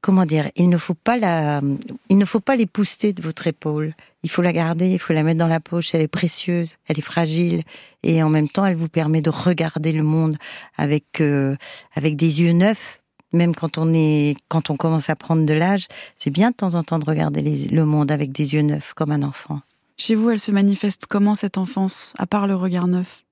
comment 0.00 0.26
dire, 0.26 0.50
il 0.56 0.68
ne 0.68 0.76
faut 0.76 0.94
pas 0.94 1.16
la, 1.16 1.60
il 2.08 2.18
ne 2.18 2.24
faut 2.24 2.40
pas 2.40 2.56
l'épousseter 2.56 3.12
de 3.12 3.22
votre 3.22 3.46
épaule. 3.46 3.94
Il 4.22 4.30
faut 4.30 4.42
la 4.42 4.52
garder, 4.52 4.88
il 4.88 4.98
faut 4.98 5.12
la 5.12 5.22
mettre 5.22 5.38
dans 5.38 5.46
la 5.46 5.60
poche. 5.60 5.94
Elle 5.94 6.02
est 6.02 6.08
précieuse, 6.08 6.74
elle 6.86 6.98
est 6.98 7.02
fragile, 7.02 7.62
et 8.02 8.22
en 8.22 8.28
même 8.28 8.48
temps, 8.48 8.66
elle 8.66 8.76
vous 8.76 8.88
permet 8.88 9.22
de 9.22 9.30
regarder 9.30 9.92
le 9.92 10.02
monde 10.02 10.36
avec 10.76 11.20
euh, 11.20 11.56
avec 11.94 12.16
des 12.16 12.42
yeux 12.42 12.52
neufs. 12.52 13.00
Même 13.32 13.54
quand 13.54 13.78
on 13.78 13.94
est, 13.94 14.34
quand 14.48 14.70
on 14.70 14.76
commence 14.76 15.08
à 15.08 15.14
prendre 15.14 15.46
de 15.46 15.54
l'âge, 15.54 15.86
c'est 16.16 16.30
bien 16.30 16.50
de 16.50 16.56
temps 16.56 16.74
en 16.74 16.82
temps 16.82 16.98
de 16.98 17.04
regarder 17.04 17.42
le 17.68 17.84
monde 17.84 18.10
avec 18.10 18.32
des 18.32 18.54
yeux 18.54 18.62
neufs, 18.62 18.92
comme 18.94 19.12
un 19.12 19.22
enfant. 19.22 19.60
Chez 19.96 20.16
vous, 20.16 20.30
elle 20.30 20.40
se 20.40 20.50
manifeste 20.50 21.06
comment 21.06 21.34
cette 21.34 21.56
enfance, 21.56 22.14
à 22.18 22.26
part 22.26 22.46
le 22.46 22.56
regard 22.56 22.88
neuf? 22.88 23.22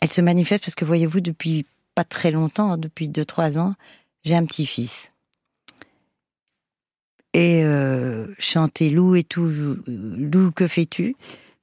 Elle 0.00 0.12
se 0.12 0.20
manifeste 0.20 0.64
parce 0.64 0.74
que 0.74 0.84
voyez-vous, 0.84 1.20
depuis 1.20 1.66
pas 2.00 2.04
très 2.04 2.30
longtemps, 2.30 2.78
depuis 2.78 3.10
2-3 3.10 3.58
ans, 3.58 3.74
j'ai 4.24 4.34
un 4.34 4.46
petit-fils. 4.46 5.12
Et 7.34 7.62
euh, 7.62 8.26
chanter 8.38 8.88
Lou 8.88 9.16
et 9.16 9.22
tout, 9.22 9.52
Lou, 9.86 10.50
que 10.50 10.66
fais-tu? 10.66 11.14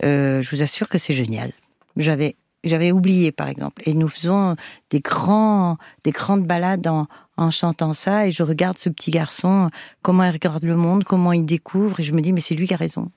Euh, 0.05 0.43
Je 0.43 0.49
vous 0.51 0.61
assure 0.61 0.89
que 0.89 0.99
c'est 0.99 1.15
génial. 1.15 1.53
J'avais 1.95 2.35
j'avais 2.63 2.91
oublié 2.91 3.31
par 3.31 3.47
exemple. 3.47 3.81
Et 3.87 3.95
nous 3.95 4.07
faisons 4.07 4.55
des 4.91 4.99
grands, 4.99 5.77
des 6.03 6.11
grandes 6.11 6.45
balades 6.45 6.85
en, 6.85 7.07
en 7.37 7.49
chantant 7.49 7.93
ça. 7.93 8.27
Et 8.27 8.31
je 8.31 8.43
regarde 8.43 8.77
ce 8.77 8.89
petit 8.89 9.09
garçon, 9.09 9.71
comment 10.03 10.23
il 10.23 10.29
regarde 10.29 10.63
le 10.65 10.75
monde, 10.75 11.03
comment 11.03 11.33
il 11.33 11.45
découvre. 11.45 11.99
Et 11.99 12.03
je 12.03 12.13
me 12.13 12.21
dis, 12.21 12.31
mais 12.31 12.41
c'est 12.41 12.53
lui 12.53 12.67
qui 12.67 12.75
a 12.75 12.77
raison. 12.77 13.09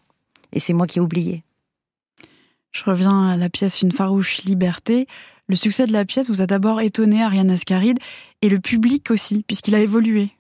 Et 0.55 0.61
c'est 0.61 0.73
moi 0.73 0.87
qui 0.87 1.01
ai 1.01 1.03
oublié. 1.03 1.45
Je 2.73 2.83
reviens 2.85 3.29
à 3.29 3.37
la 3.37 3.51
pièce 3.51 3.83
Une 3.83 3.93
farouche 3.93 4.43
liberté. 4.45 5.07
Le 5.51 5.57
succès 5.57 5.85
de 5.85 5.93
la 5.93 6.05
pièce 6.05 6.31
vous 6.31 6.43
a 6.43 6.47
d'abord 6.47 6.81
étonné, 6.81 7.25
Ariane 7.25 7.51
Ascaride, 7.51 7.99
et 8.41 8.49
le 8.49 8.61
public 8.61 9.11
aussi, 9.11 9.43
puisqu'il 9.49 9.75
a 9.75 9.81
évolué. 9.81 10.31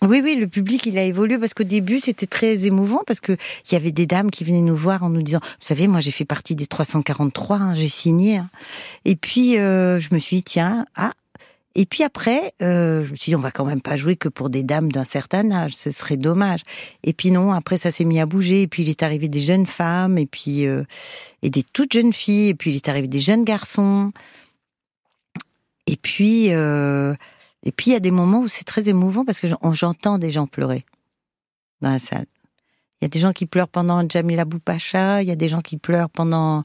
Oui, 0.00 0.20
oui, 0.22 0.36
le 0.36 0.46
public, 0.46 0.86
il 0.86 0.96
a 0.96 1.02
évolué 1.02 1.38
parce 1.38 1.54
qu'au 1.54 1.64
début, 1.64 1.98
c'était 1.98 2.28
très 2.28 2.66
émouvant 2.66 3.02
parce 3.04 3.18
que 3.18 3.32
il 3.32 3.72
y 3.72 3.74
avait 3.74 3.90
des 3.90 4.06
dames 4.06 4.30
qui 4.30 4.44
venaient 4.44 4.60
nous 4.60 4.76
voir 4.76 5.02
en 5.02 5.10
nous 5.10 5.22
disant, 5.22 5.40
vous 5.42 5.66
savez, 5.66 5.88
moi, 5.88 5.98
j'ai 5.98 6.12
fait 6.12 6.24
partie 6.24 6.54
des 6.54 6.66
343, 6.66 7.56
hein, 7.56 7.74
j'ai 7.74 7.88
signé. 7.88 8.36
Hein. 8.36 8.48
Et 9.04 9.16
puis, 9.16 9.58
euh, 9.58 9.98
je 9.98 10.10
me 10.12 10.20
suis 10.20 10.36
dit, 10.36 10.42
tiens, 10.44 10.86
ah. 10.94 11.10
Et 11.74 11.84
puis 11.84 12.04
après, 12.04 12.54
euh, 12.62 13.04
je 13.04 13.10
me 13.10 13.16
suis 13.16 13.30
dit, 13.30 13.36
on 13.36 13.40
va 13.40 13.50
quand 13.50 13.64
même 13.64 13.82
pas 13.82 13.96
jouer 13.96 14.14
que 14.14 14.28
pour 14.28 14.50
des 14.50 14.62
dames 14.62 14.92
d'un 14.92 15.04
certain 15.04 15.50
âge, 15.50 15.72
ce 15.74 15.90
serait 15.90 16.16
dommage. 16.16 16.60
Et 17.02 17.12
puis 17.12 17.32
non, 17.32 17.50
après, 17.52 17.76
ça 17.76 17.90
s'est 17.90 18.04
mis 18.04 18.20
à 18.20 18.26
bouger. 18.26 18.62
Et 18.62 18.66
puis, 18.68 18.84
il 18.84 18.88
est 18.88 19.02
arrivé 19.02 19.26
des 19.26 19.40
jeunes 19.40 19.66
femmes, 19.66 20.16
et 20.16 20.26
puis 20.26 20.64
euh, 20.68 20.84
et 21.42 21.50
des 21.50 21.64
toutes 21.64 21.92
jeunes 21.92 22.12
filles, 22.12 22.50
et 22.50 22.54
puis 22.54 22.70
il 22.70 22.76
est 22.76 22.88
arrivé 22.88 23.08
des 23.08 23.18
jeunes 23.18 23.42
garçons. 23.44 24.12
Et 25.86 25.96
puis, 25.96 26.52
euh, 26.52 27.14
et 27.62 27.72
puis 27.72 27.90
il 27.90 27.92
y 27.92 27.96
a 27.96 28.00
des 28.00 28.10
moments 28.10 28.40
où 28.40 28.48
c'est 28.48 28.64
très 28.64 28.88
émouvant 28.88 29.24
parce 29.24 29.40
que 29.40 29.48
j'entends 29.72 30.18
des 30.18 30.30
gens 30.30 30.46
pleurer 30.46 30.84
dans 31.80 31.90
la 31.90 31.98
salle. 31.98 32.26
Il 33.00 33.04
y 33.04 33.06
a 33.06 33.08
des 33.08 33.18
gens 33.18 33.32
qui 33.32 33.46
pleurent 33.46 33.68
pendant 33.68 34.06
Jamila 34.08 34.44
Boupacha, 34.44 35.22
il 35.22 35.28
y 35.28 35.32
a 35.32 35.36
des 35.36 35.48
gens 35.48 35.60
qui 35.60 35.78
pleurent 35.78 36.10
pendant 36.10 36.64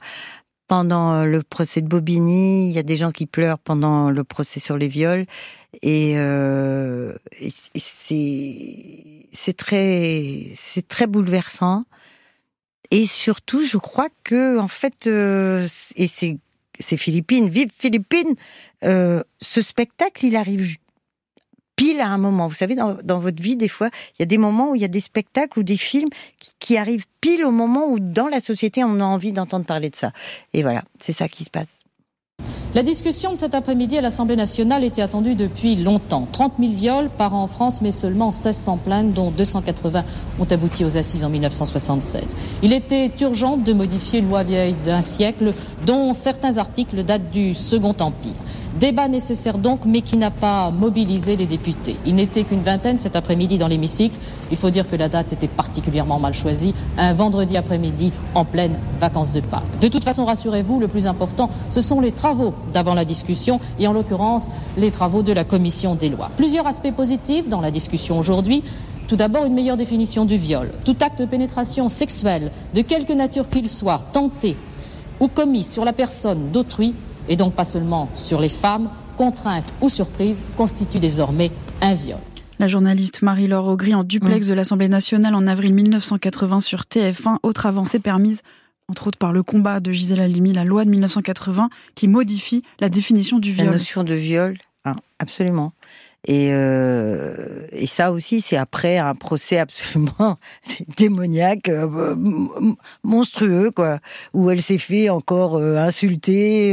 pendant 0.67 1.13
euh, 1.13 1.25
le 1.25 1.43
procès 1.43 1.81
de 1.81 1.87
Bobigny, 1.87 2.69
il 2.69 2.73
y 2.73 2.79
a 2.79 2.83
des 2.83 2.97
gens 2.97 3.11
qui 3.11 3.27
pleurent 3.27 3.59
pendant 3.59 4.09
le 4.09 4.23
procès 4.23 4.59
sur 4.59 4.77
les 4.77 4.87
viols, 4.87 5.25
et, 5.81 6.13
euh, 6.17 7.15
c'est 7.75 9.25
c'est 9.31 9.57
très 9.57 10.47
c'est 10.55 10.87
très 10.87 11.07
bouleversant. 11.07 11.85
Et 12.91 13.05
surtout, 13.07 13.63
je 13.65 13.77
crois 13.77 14.09
que 14.23 14.59
en 14.59 14.67
fait, 14.67 15.07
euh, 15.07 15.67
et 15.95 16.07
c'est 16.07 16.37
c'est 16.79 16.97
Philippines, 16.97 17.49
vive 17.49 17.69
Philippines. 17.75 18.35
Euh, 18.83 19.21
ce 19.39 19.61
spectacle, 19.61 20.25
il 20.25 20.35
arrive 20.35 20.77
pile 21.75 22.01
à 22.01 22.07
un 22.07 22.17
moment. 22.17 22.47
Vous 22.47 22.55
savez, 22.55 22.75
dans, 22.75 23.19
votre 23.19 23.41
vie, 23.41 23.55
des 23.55 23.67
fois, 23.67 23.89
il 24.13 24.21
y 24.21 24.23
a 24.23 24.25
des 24.25 24.37
moments 24.37 24.71
où 24.71 24.75
il 24.75 24.81
y 24.81 24.85
a 24.85 24.89
des 24.89 24.99
spectacles 24.99 25.59
ou 25.59 25.63
des 25.63 25.77
films 25.77 26.09
qui, 26.59 26.77
arrivent 26.77 27.05
pile 27.21 27.45
au 27.45 27.51
moment 27.51 27.87
où, 27.87 27.99
dans 27.99 28.27
la 28.27 28.39
société, 28.39 28.83
on 28.83 28.99
a 28.99 29.03
envie 29.03 29.33
d'entendre 29.33 29.65
parler 29.65 29.89
de 29.89 29.95
ça. 29.95 30.11
Et 30.53 30.61
voilà, 30.61 30.83
c'est 30.99 31.13
ça 31.13 31.27
qui 31.27 31.43
se 31.43 31.49
passe. 31.49 31.84
La 32.75 32.83
discussion 32.83 33.31
de 33.31 33.37
cet 33.37 33.55
après-midi 33.55 33.97
à 33.97 34.01
l'Assemblée 34.01 34.35
nationale 34.35 34.83
était 34.83 35.01
attendue 35.01 35.35
depuis 35.35 35.77
longtemps. 35.77 36.27
30 36.29 36.55
000 36.59 36.73
viols 36.73 37.09
par 37.09 37.33
an 37.33 37.43
en 37.43 37.47
France, 37.47 37.81
mais 37.81 37.91
seulement 37.91 38.31
1600 38.33 38.79
plaintes, 38.83 39.13
dont 39.13 39.31
280 39.31 40.03
ont 40.41 40.45
abouti 40.51 40.83
aux 40.83 40.97
assises 40.97 41.23
en 41.23 41.29
1976. 41.29 42.35
Il 42.63 42.73
était 42.73 43.09
urgent 43.21 43.55
de 43.55 43.71
modifier 43.71 44.19
une 44.19 44.27
loi 44.27 44.43
vieille 44.43 44.75
d'un 44.83 45.01
siècle, 45.01 45.53
dont 45.85 46.11
certains 46.11 46.57
articles 46.57 47.01
datent 47.05 47.31
du 47.31 47.53
Second 47.53 47.95
Empire. 47.97 48.35
Débat 48.77 49.07
nécessaire 49.07 49.57
donc, 49.57 49.85
mais 49.85 50.01
qui 50.01 50.17
n'a 50.17 50.31
pas 50.31 50.69
mobilisé 50.69 51.37
les 51.37 51.45
députés. 51.45 51.95
Il 52.05 52.15
n'était 52.15 52.43
qu'une 52.43 52.61
vingtaine 52.61 52.99
cet 52.99 53.15
après-midi 53.15 53.57
dans 53.57 53.69
l'hémicycle. 53.69 54.17
Il 54.51 54.57
faut 54.57 54.69
dire 54.69 54.89
que 54.89 54.95
la 54.95 55.09
date 55.09 55.33
était 55.33 55.47
particulièrement 55.47 56.19
mal 56.19 56.33
choisie, 56.33 56.73
un 56.97 57.13
vendredi 57.13 57.57
après-midi 57.57 58.11
en 58.33 58.45
pleine 58.45 58.75
vacances 58.99 59.31
de 59.31 59.41
Pâques. 59.41 59.63
De 59.81 59.87
toute 59.87 60.03
façon, 60.03 60.25
rassurez-vous, 60.25 60.79
le 60.79 60.87
plus 60.87 61.07
important, 61.07 61.49
ce 61.69 61.81
sont 61.81 61.99
les 61.99 62.11
travaux 62.11 62.53
d'avant 62.73 62.93
la 62.93 63.05
discussion, 63.05 63.59
et 63.79 63.87
en 63.87 63.93
l'occurrence, 63.93 64.49
les 64.77 64.91
travaux 64.91 65.21
de 65.21 65.33
la 65.33 65.43
commission 65.43 65.95
des 65.95 66.09
lois. 66.09 66.29
Plusieurs 66.37 66.67
aspects 66.67 66.91
positifs 66.91 67.47
dans 67.47 67.61
la 67.61 67.71
discussion 67.71 68.17
aujourd'hui. 68.19 68.63
Tout 69.07 69.15
d'abord, 69.15 69.45
une 69.45 69.53
meilleure 69.53 69.77
définition 69.77 70.25
du 70.25 70.37
viol. 70.37 70.71
Tout 70.83 70.95
acte 71.01 71.19
de 71.19 71.25
pénétration 71.25 71.89
sexuelle, 71.89 72.51
de 72.73 72.81
quelque 72.81 73.13
nature 73.13 73.49
qu'il 73.49 73.69
soit, 73.69 74.01
tenté 74.11 74.57
ou 75.19 75.27
commis 75.27 75.63
sur 75.63 75.85
la 75.85 75.93
personne 75.93 76.51
d'autrui 76.51 76.93
et 77.29 77.35
donc 77.35 77.53
pas 77.53 77.63
seulement 77.63 78.09
sur 78.15 78.39
les 78.39 78.49
femmes, 78.49 78.89
contraintes 79.17 79.65
ou 79.81 79.89
surprises, 79.89 80.41
constitue 80.57 80.99
désormais 80.99 81.51
un 81.81 81.93
viol. 81.93 82.19
La 82.57 82.67
journaliste 82.67 83.21
Marie-Laure 83.21 83.67
Augry 83.67 83.93
en 83.93 84.03
duplex 84.03 84.45
mm. 84.45 84.49
de 84.49 84.53
l'Assemblée 84.53 84.87
nationale 84.87 85.35
en 85.35 85.45
avril 85.47 85.73
1980 85.73 86.61
sur 86.61 86.81
TF1, 86.83 87.37
autre 87.43 87.65
avancée 87.65 87.99
permise 87.99 88.41
entre 88.87 89.07
autres 89.07 89.17
par 89.17 89.33
le 89.33 89.43
combat 89.43 89.79
de 89.79 89.91
Gisèle 89.91 90.21
Halimi, 90.21 90.53
la 90.53 90.63
loi 90.63 90.85
de 90.85 90.89
1980 90.91 91.69
qui 91.95 92.07
modifie 92.07 92.63
la 92.79 92.89
définition 92.89 93.39
du 93.39 93.51
viol. 93.51 93.65
La 93.65 93.71
notion 93.73 94.03
de 94.03 94.13
viol, 94.13 94.57
hein, 94.85 94.95
absolument. 95.19 95.73
Et, 96.27 96.47
et 96.47 97.85
ça 97.85 98.11
aussi, 98.11 98.41
c'est 98.41 98.57
après 98.57 98.97
un 98.97 99.13
procès 99.13 99.59
absolument 99.59 100.39
démoniaque, 100.97 101.69
monstrueux, 103.03 103.69
quoi, 103.69 103.99
où 104.33 104.49
elle 104.49 104.61
s'est 104.61 104.79
fait 104.79 105.09
encore 105.09 105.57
insulter, 105.57 106.71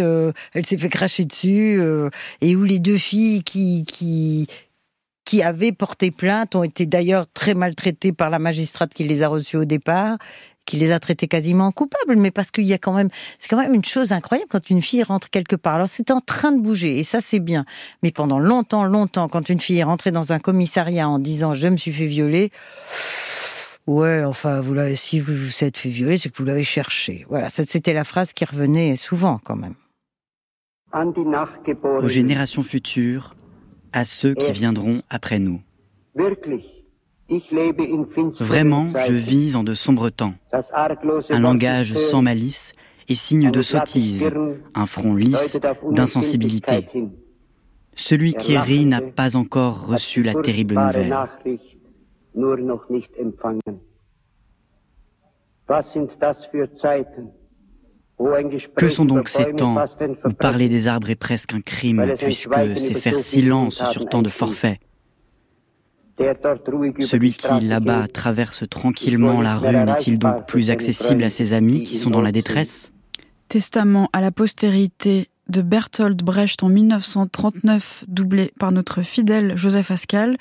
elle 0.54 0.64
s'est 0.64 0.78
fait 0.78 0.88
cracher 0.88 1.26
dessus, 1.26 1.82
et 2.40 2.56
où 2.56 2.64
les 2.64 2.78
deux 2.78 2.96
filles 2.96 3.42
qui, 3.42 3.84
qui, 3.84 4.46
qui 5.32 5.42
avaient 5.42 5.72
porté 5.72 6.10
plainte 6.10 6.54
ont 6.56 6.62
été 6.62 6.84
d'ailleurs 6.84 7.24
très 7.26 7.54
maltraitées 7.54 8.12
par 8.12 8.28
la 8.28 8.38
magistrate 8.38 8.92
qui 8.92 9.04
les 9.04 9.22
a 9.22 9.28
reçues 9.28 9.56
au 9.56 9.64
départ 9.64 10.18
qui 10.66 10.76
les 10.76 10.92
a 10.92 11.00
traités 11.00 11.26
quasiment 11.26 11.72
coupables, 11.72 12.16
mais 12.16 12.30
parce 12.30 12.50
qu'il 12.50 12.64
y 12.64 12.74
a 12.74 12.78
quand 12.78 12.92
même, 12.92 13.08
c'est 13.38 13.48
quand 13.48 13.56
même 13.56 13.72
une 13.72 13.84
chose 13.84 14.12
incroyable 14.12 14.48
quand 14.50 14.68
une 14.68 14.82
fille 14.82 15.02
rentre 15.02 15.30
quelque 15.30 15.56
part. 15.56 15.76
Alors 15.76 15.88
c'est 15.88 16.10
en 16.10 16.20
train 16.20 16.52
de 16.52 16.60
bouger 16.60 16.98
et 16.98 17.02
ça 17.02 17.22
c'est 17.22 17.40
bien, 17.40 17.64
mais 18.02 18.12
pendant 18.12 18.38
longtemps, 18.38 18.84
longtemps, 18.84 19.26
quand 19.26 19.48
une 19.48 19.58
fille 19.58 19.78
est 19.78 19.84
rentrée 19.84 20.12
dans 20.12 20.34
un 20.34 20.38
commissariat 20.38 21.08
en 21.08 21.18
disant 21.18 21.54
je 21.54 21.66
me 21.66 21.78
suis 21.78 21.92
fait 21.92 22.06
violer, 22.06 22.52
ouais, 23.86 24.22
enfin 24.24 24.60
vous 24.60 24.74
l'avez, 24.74 24.96
si 24.96 25.18
vous 25.18 25.34
vous 25.34 25.64
êtes 25.64 25.78
fait 25.78 25.88
violer, 25.88 26.18
c'est 26.18 26.28
que 26.28 26.36
vous 26.36 26.44
l'avez 26.44 26.62
cherché. 26.62 27.24
Voilà, 27.30 27.48
c'était 27.48 27.94
la 27.94 28.04
phrase 28.04 28.34
qui 28.34 28.44
revenait 28.44 28.96
souvent 28.96 29.40
quand 29.42 29.56
même. 29.56 29.76
Aux 30.92 32.08
générations 32.08 32.62
futures, 32.62 33.34
à 33.92 34.04
ceux 34.04 34.34
qui 34.34 34.52
viendront 34.52 35.02
après 35.10 35.38
nous. 35.38 35.60
Vraiment, 38.40 38.92
je 39.06 39.12
vis 39.12 39.56
en 39.56 39.62
de 39.62 39.74
sombres 39.74 40.10
temps. 40.10 40.34
Un 41.30 41.38
langage 41.40 41.94
sans 41.94 42.22
malice 42.22 42.74
et 43.08 43.14
signe 43.14 43.50
de 43.50 43.62
sottise, 43.62 44.30
un 44.74 44.86
front 44.86 45.14
lisse 45.14 45.58
d'insensibilité. 45.90 46.88
Celui 47.94 48.34
qui 48.34 48.56
rit 48.56 48.86
n'a 48.86 49.00
pas 49.02 49.36
encore 49.36 49.86
reçu 49.86 50.22
la 50.22 50.34
terrible 50.34 50.74
nouvelle. 50.74 51.14
Que 58.76 58.88
sont 58.88 59.04
donc 59.04 59.28
ces 59.28 59.52
temps 59.52 59.76
où 60.24 60.32
parler 60.32 60.68
des 60.68 60.88
arbres 60.88 61.10
est 61.10 61.16
presque 61.16 61.54
un 61.54 61.60
crime, 61.60 62.14
puisque 62.18 62.76
c'est 62.76 62.94
faire 62.94 63.18
silence 63.18 63.82
sur 63.90 64.06
tant 64.06 64.22
de 64.22 64.28
forfaits 64.28 64.78
Celui 67.00 67.34
qui, 67.34 67.60
là-bas, 67.60 68.08
traverse 68.08 68.68
tranquillement 68.68 69.40
la 69.40 69.56
rue 69.56 69.76
n'est-il 69.76 70.18
donc 70.18 70.46
plus 70.46 70.70
accessible 70.70 71.24
à 71.24 71.30
ses 71.30 71.52
amis 71.52 71.82
qui 71.82 71.96
sont 71.96 72.10
dans 72.10 72.22
la 72.22 72.32
détresse 72.32 72.92
Testament 73.48 74.08
à 74.12 74.20
la 74.20 74.30
postérité 74.30 75.28
de 75.48 75.60
Bertolt 75.60 76.22
Brecht 76.22 76.62
en 76.62 76.68
1939, 76.68 78.04
doublé 78.08 78.52
par 78.58 78.72
notre 78.72 79.02
fidèle 79.02 79.56
Joseph 79.56 79.90
Ascal. 79.90 80.38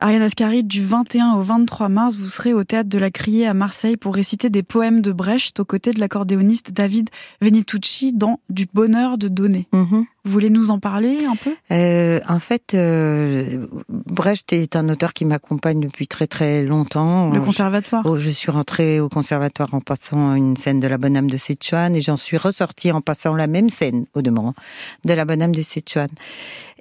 Ariane 0.00 0.22
Ascari, 0.22 0.62
du 0.62 0.84
21 0.84 1.32
au 1.32 1.42
23 1.42 1.88
mars, 1.88 2.14
vous 2.14 2.28
serez 2.28 2.54
au 2.54 2.62
théâtre 2.62 2.88
de 2.88 2.98
la 2.98 3.10
Criée 3.10 3.48
à 3.48 3.54
Marseille 3.54 3.96
pour 3.96 4.14
réciter 4.14 4.48
des 4.48 4.62
poèmes 4.62 5.00
de 5.00 5.10
Brecht 5.10 5.58
aux 5.58 5.64
côtés 5.64 5.90
de 5.90 5.98
l'accordéoniste 5.98 6.70
David 6.70 7.10
Venitucci 7.40 8.12
dans 8.12 8.38
Du 8.48 8.68
bonheur 8.72 9.18
de 9.18 9.26
donner. 9.26 9.66
Mhm. 9.72 10.04
Vous 10.24 10.32
voulez 10.32 10.50
nous 10.50 10.70
en 10.70 10.78
parler 10.78 11.24
un 11.24 11.34
peu? 11.34 11.56
Euh, 11.72 12.20
En 12.28 12.38
fait, 12.38 12.74
euh, 12.74 13.66
Brecht 13.88 14.52
est 14.52 14.76
un 14.76 14.88
auteur 14.88 15.14
qui 15.14 15.24
m'accompagne 15.24 15.80
depuis 15.80 16.06
très 16.06 16.26
très 16.26 16.62
longtemps. 16.62 17.30
Le 17.30 17.40
conservatoire? 17.40 18.02
Je, 18.04 18.08
oh, 18.10 18.18
je, 18.18 18.30
suis 18.30 18.50
rentrée 18.52 19.00
au 19.00 19.08
conservatoire 19.08 19.74
en 19.74 19.80
passant 19.80 20.34
une 20.34 20.56
scène 20.56 20.78
de 20.78 20.86
la 20.86 20.98
Bonne 20.98 21.16
Âme 21.16 21.30
de 21.30 21.36
Sichuan 21.36 21.96
et 21.96 22.02
j'en 22.02 22.16
suis 22.16 22.36
ressortie 22.36 22.92
en 22.92 23.00
passant 23.00 23.34
la 23.34 23.46
même 23.46 23.68
scène, 23.70 24.04
au 24.14 24.22
demeurant, 24.22 24.54
de 25.04 25.12
la 25.14 25.24
Bonne 25.24 25.42
Âme 25.42 25.54
de 25.54 25.62
Sichuan. 25.62 26.08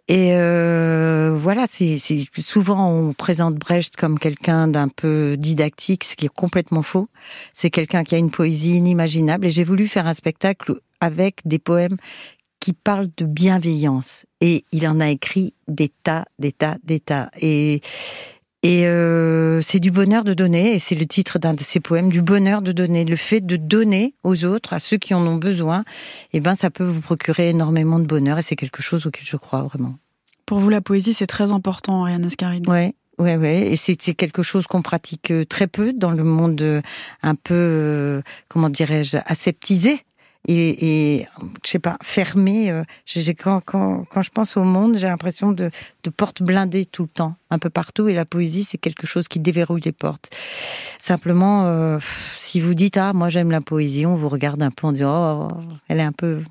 Et 0.09 0.35
euh, 0.35 1.37
voilà, 1.37 1.67
c'est 1.67 1.97
souvent 2.39 2.89
on 2.89 3.13
présente 3.13 3.55
Brecht 3.55 3.97
comme 3.97 4.17
quelqu'un 4.17 4.69
d'un 4.69 4.87
peu 4.87 5.35
didactique, 5.37 6.05
ce 6.05 6.15
qui 6.15 6.25
est 6.25 6.33
complètement 6.33 6.81
faux. 6.81 7.09
C'est 7.53 7.69
quelqu'un 7.69 8.03
qui 8.03 8.15
a 8.15 8.17
une 8.17 8.31
poésie 8.31 8.77
inimaginable. 8.77 9.47
Et 9.47 9.51
j'ai 9.51 9.65
voulu 9.65 9.87
faire 9.87 10.07
un 10.07 10.13
spectacle 10.13 10.79
avec 11.01 11.41
des 11.45 11.59
poèmes 11.59 11.97
qui 12.59 12.73
parlent 12.73 13.09
de 13.17 13.25
bienveillance. 13.25 14.25
Et 14.39 14.63
il 14.71 14.87
en 14.87 14.99
a 14.99 15.09
écrit 15.09 15.53
des 15.67 15.91
tas, 16.03 16.25
des 16.39 16.53
tas, 16.53 16.77
des 16.83 16.99
tas. 17.01 17.29
Et 17.41 17.81
et 18.67 18.85
euh, 18.85 19.61
c'est 19.61 19.79
du 19.79 19.91
bonheur 19.91 20.25
de 20.25 20.33
donner, 20.33 20.75
et 20.75 20.79
c'est 20.79 20.95
le 20.95 21.05
titre 21.05 21.39
d'un 21.39 21.53
de 21.53 21.61
ses 21.61 21.79
poèmes, 21.79 22.09
du 22.09 22.21
bonheur 22.21 22.61
de 22.61 22.73
donner. 22.73 23.05
Le 23.05 23.15
fait 23.15 23.39
de 23.39 23.55
donner 23.55 24.13
aux 24.25 24.43
autres, 24.43 24.73
à 24.73 24.79
ceux 24.79 24.97
qui 24.97 25.13
en 25.13 25.25
ont 25.25 25.37
besoin, 25.37 25.85
eh 26.33 26.41
ben, 26.41 26.53
ça 26.53 26.69
peut 26.69 26.83
vous 26.83 26.99
procurer 26.99 27.51
énormément 27.51 27.97
de 27.97 28.05
bonheur, 28.05 28.39
et 28.39 28.41
c'est 28.41 28.57
quelque 28.57 28.81
chose 28.81 29.07
auquel 29.07 29.23
je 29.25 29.37
crois 29.37 29.61
vraiment. 29.61 29.95
Pour 30.45 30.59
vous, 30.59 30.67
la 30.67 30.81
poésie, 30.81 31.13
c'est 31.13 31.27
très 31.27 31.53
important, 31.53 32.01
Ariane 32.01 32.25
Ascaride. 32.25 32.67
Ouais. 32.67 32.93
Ouais, 33.19 33.37
ouais, 33.37 33.71
et 33.71 33.77
c'est 33.77 33.95
quelque 33.95 34.43
chose 34.43 34.67
qu'on 34.67 34.81
pratique 34.81 35.31
euh, 35.31 35.43
très 35.43 35.67
peu 35.67 35.93
dans 35.93 36.11
le 36.11 36.23
monde 36.23 36.61
euh, 36.61 36.81
un 37.23 37.35
peu, 37.35 38.21
comment 38.49 38.69
dirais-je, 38.69 39.17
aseptisé 39.25 40.01
et, 40.47 41.17
et 41.19 41.27
je 41.63 41.69
sais 41.69 41.79
pas, 41.79 41.97
fermé. 42.01 42.71
Euh, 42.71 42.83
quand, 43.37 43.61
quand, 43.65 44.05
quand 44.05 44.21
je 44.21 44.29
pense 44.29 44.57
au 44.57 44.63
monde, 44.63 44.97
j'ai 44.97 45.07
l'impression 45.07 45.51
de, 45.51 45.69
de 46.03 46.09
portes 46.09 46.41
blindées 46.41 46.85
tout 46.85 47.03
le 47.03 47.09
temps, 47.09 47.35
un 47.49 47.59
peu 47.59 47.69
partout. 47.69 48.07
Et 48.07 48.13
la 48.13 48.25
poésie, 48.25 48.63
c'est 48.63 48.77
quelque 48.77 49.05
chose 49.05 49.27
qui 49.27 49.39
déverrouille 49.39 49.81
les 49.81 49.91
portes. 49.91 50.29
Simplement, 50.99 51.65
euh, 51.65 51.99
si 52.37 52.59
vous 52.59 52.73
dites 52.73 52.97
ah 52.97 53.13
moi 53.13 53.29
j'aime 53.29 53.51
la 53.51 53.61
poésie, 53.61 54.05
on 54.05 54.15
vous 54.15 54.29
regarde 54.29 54.61
un 54.61 54.71
peu 54.71 54.87
en 54.87 54.91
disant 54.91 55.49
oh 55.51 55.61
elle 55.87 55.99
est 55.99 56.03
un 56.03 56.11
peu, 56.11 56.41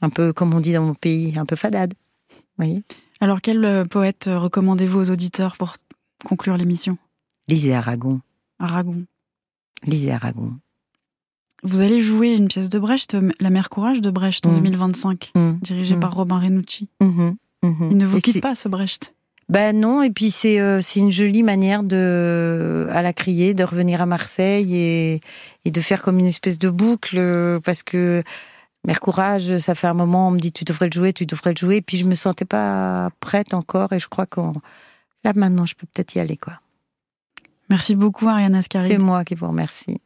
un 0.00 0.10
peu 0.10 0.32
comme 0.32 0.54
on 0.54 0.60
dit 0.60 0.72
dans 0.72 0.84
mon 0.84 0.94
pays, 0.94 1.38
un 1.38 1.46
peu 1.46 1.56
fadade. 1.56 1.94
Voyez? 2.58 2.82
Alors 3.20 3.40
quel 3.40 3.64
euh, 3.64 3.84
poète 3.84 4.28
recommandez-vous 4.28 4.98
aux 4.98 5.10
auditeurs 5.10 5.56
pour 5.56 5.74
conclure 6.24 6.56
l'émission? 6.56 6.98
Lisez 7.48 7.74
Aragon. 7.74 8.20
Aragon. 8.58 9.04
Lisez 9.84 10.12
Aragon. 10.12 10.54
Vous 11.62 11.80
allez 11.80 12.00
jouer 12.00 12.34
une 12.34 12.48
pièce 12.48 12.68
de 12.68 12.78
Brecht, 12.78 13.16
La 13.40 13.50
Mère 13.50 13.70
Courage 13.70 14.00
de 14.00 14.10
Brecht 14.10 14.46
en 14.46 14.52
2025, 14.52 15.32
mm. 15.34 15.40
mm. 15.40 15.58
dirigée 15.62 15.96
par 15.96 16.10
mm. 16.10 16.14
Robin 16.14 16.38
Renucci. 16.38 16.88
Mm-hmm. 17.00 17.34
Mm-hmm. 17.64 17.88
Il 17.90 17.96
ne 17.96 18.06
vous 18.06 18.20
quitte 18.20 18.42
pas, 18.42 18.54
ce 18.54 18.68
Brecht 18.68 19.14
ben 19.48 19.78
non, 19.78 20.02
et 20.02 20.10
puis 20.10 20.30
c'est 20.30 20.60
euh, 20.60 20.80
c'est 20.80 21.00
une 21.00 21.10
jolie 21.10 21.42
manière 21.42 21.82
de 21.82 22.86
à 22.90 23.02
la 23.02 23.12
crier 23.12 23.52
de 23.52 23.64
revenir 23.64 24.00
à 24.00 24.06
Marseille 24.06 24.76
et, 24.76 25.20
et 25.66 25.70
de 25.70 25.80
faire 25.82 26.00
comme 26.00 26.18
une 26.18 26.26
espèce 26.26 26.58
de 26.58 26.70
boucle 26.70 27.60
parce 27.62 27.82
que 27.82 28.22
Mère 28.86 29.00
Courage, 29.00 29.58
ça 29.58 29.74
fait 29.74 29.88
un 29.88 29.94
moment 29.94 30.28
on 30.28 30.30
me 30.30 30.38
dit 30.38 30.52
tu 30.52 30.64
devrais 30.64 30.86
le 30.86 30.92
jouer, 30.92 31.12
tu 31.12 31.26
devrais 31.26 31.50
le 31.50 31.56
jouer, 31.56 31.76
et 31.76 31.82
puis 31.82 31.98
je 31.98 32.04
me 32.04 32.14
sentais 32.14 32.44
pas 32.44 33.10
prête 33.20 33.52
encore 33.52 33.92
et 33.92 33.98
je 33.98 34.08
crois 34.08 34.26
que 34.26 34.40
là 35.24 35.32
maintenant 35.34 35.66
je 35.66 35.74
peux 35.74 35.86
peut-être 35.92 36.14
y 36.14 36.20
aller 36.20 36.36
quoi. 36.36 36.54
Merci 37.68 37.94
beaucoup 37.94 38.28
Ariane 38.28 38.54
Ascari. 38.54 38.88
C'est 38.88 38.98
moi 38.98 39.24
qui 39.24 39.34
vous 39.34 39.48
remercie. 39.48 39.98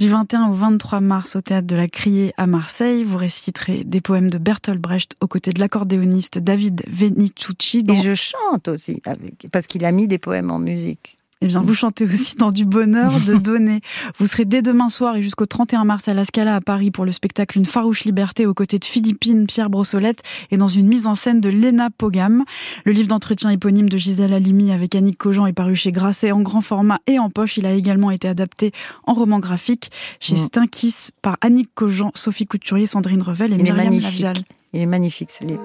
Du 0.00 0.08
21 0.08 0.48
au 0.48 0.52
23 0.52 0.98
mars 0.98 1.36
au 1.36 1.40
théâtre 1.40 1.68
de 1.68 1.76
la 1.76 1.86
Criée 1.86 2.34
à 2.36 2.48
Marseille, 2.48 3.04
vous 3.04 3.16
réciterez 3.16 3.84
des 3.84 4.00
poèmes 4.00 4.28
de 4.28 4.38
Bertolt 4.38 4.80
Brecht 4.80 5.14
aux 5.20 5.28
côtés 5.28 5.52
de 5.52 5.60
l'accordéoniste 5.60 6.38
David 6.38 6.82
Venicucci. 6.88 7.84
Et 7.88 7.94
je 7.94 8.14
chante 8.14 8.66
aussi, 8.66 9.00
avec, 9.04 9.46
parce 9.52 9.68
qu'il 9.68 9.84
a 9.84 9.92
mis 9.92 10.08
des 10.08 10.18
poèmes 10.18 10.50
en 10.50 10.58
musique. 10.58 11.20
Eh 11.40 11.46
bien, 11.46 11.60
vous 11.60 11.74
chantez 11.74 12.04
aussi 12.04 12.36
dans 12.36 12.50
du 12.50 12.64
bonheur 12.64 13.12
de 13.20 13.34
donner. 13.38 13.80
Vous 14.18 14.26
serez 14.26 14.44
dès 14.44 14.62
demain 14.62 14.88
soir 14.88 15.16
et 15.16 15.22
jusqu'au 15.22 15.46
31 15.46 15.84
mars 15.84 16.08
à 16.08 16.14
la 16.14 16.24
Scala 16.24 16.56
à 16.56 16.60
Paris 16.60 16.90
pour 16.90 17.04
le 17.04 17.12
spectacle 17.12 17.58
Une 17.58 17.66
farouche 17.66 18.04
liberté 18.04 18.46
aux 18.46 18.54
côtés 18.54 18.78
de 18.78 18.84
Philippine 18.84 19.46
Pierre 19.46 19.70
Brossolette 19.70 20.22
et 20.50 20.56
dans 20.56 20.68
une 20.68 20.86
mise 20.86 21.06
en 21.06 21.14
scène 21.14 21.40
de 21.40 21.48
Lena 21.48 21.90
Pogam. 21.90 22.44
Le 22.84 22.92
livre 22.92 23.08
d'entretien 23.08 23.50
éponyme 23.50 23.88
de 23.88 23.98
Gisèle 23.98 24.32
Halimi 24.32 24.72
avec 24.72 24.94
Annick 24.94 25.18
Cogent 25.18 25.46
est 25.46 25.52
paru 25.52 25.74
chez 25.74 25.92
Grasset 25.92 26.32
en 26.32 26.40
grand 26.40 26.60
format 26.60 27.00
et 27.06 27.18
en 27.18 27.30
poche. 27.30 27.56
Il 27.56 27.66
a 27.66 27.72
également 27.72 28.10
été 28.10 28.28
adapté 28.28 28.72
en 29.04 29.14
roman 29.14 29.38
graphique 29.38 29.90
chez 30.20 30.36
Stinkis 30.36 31.08
par 31.20 31.36
Annick 31.40 31.70
Cogent, 31.74 32.12
Sophie 32.14 32.46
Couturier, 32.46 32.86
Sandrine 32.86 33.22
Revel 33.22 33.52
et 33.52 33.56
Myriam 33.56 33.98
Lavial. 33.98 34.36
Il 34.72 34.80
est 34.80 34.86
magnifique 34.86 35.30
ce 35.30 35.44
livre. 35.44 35.62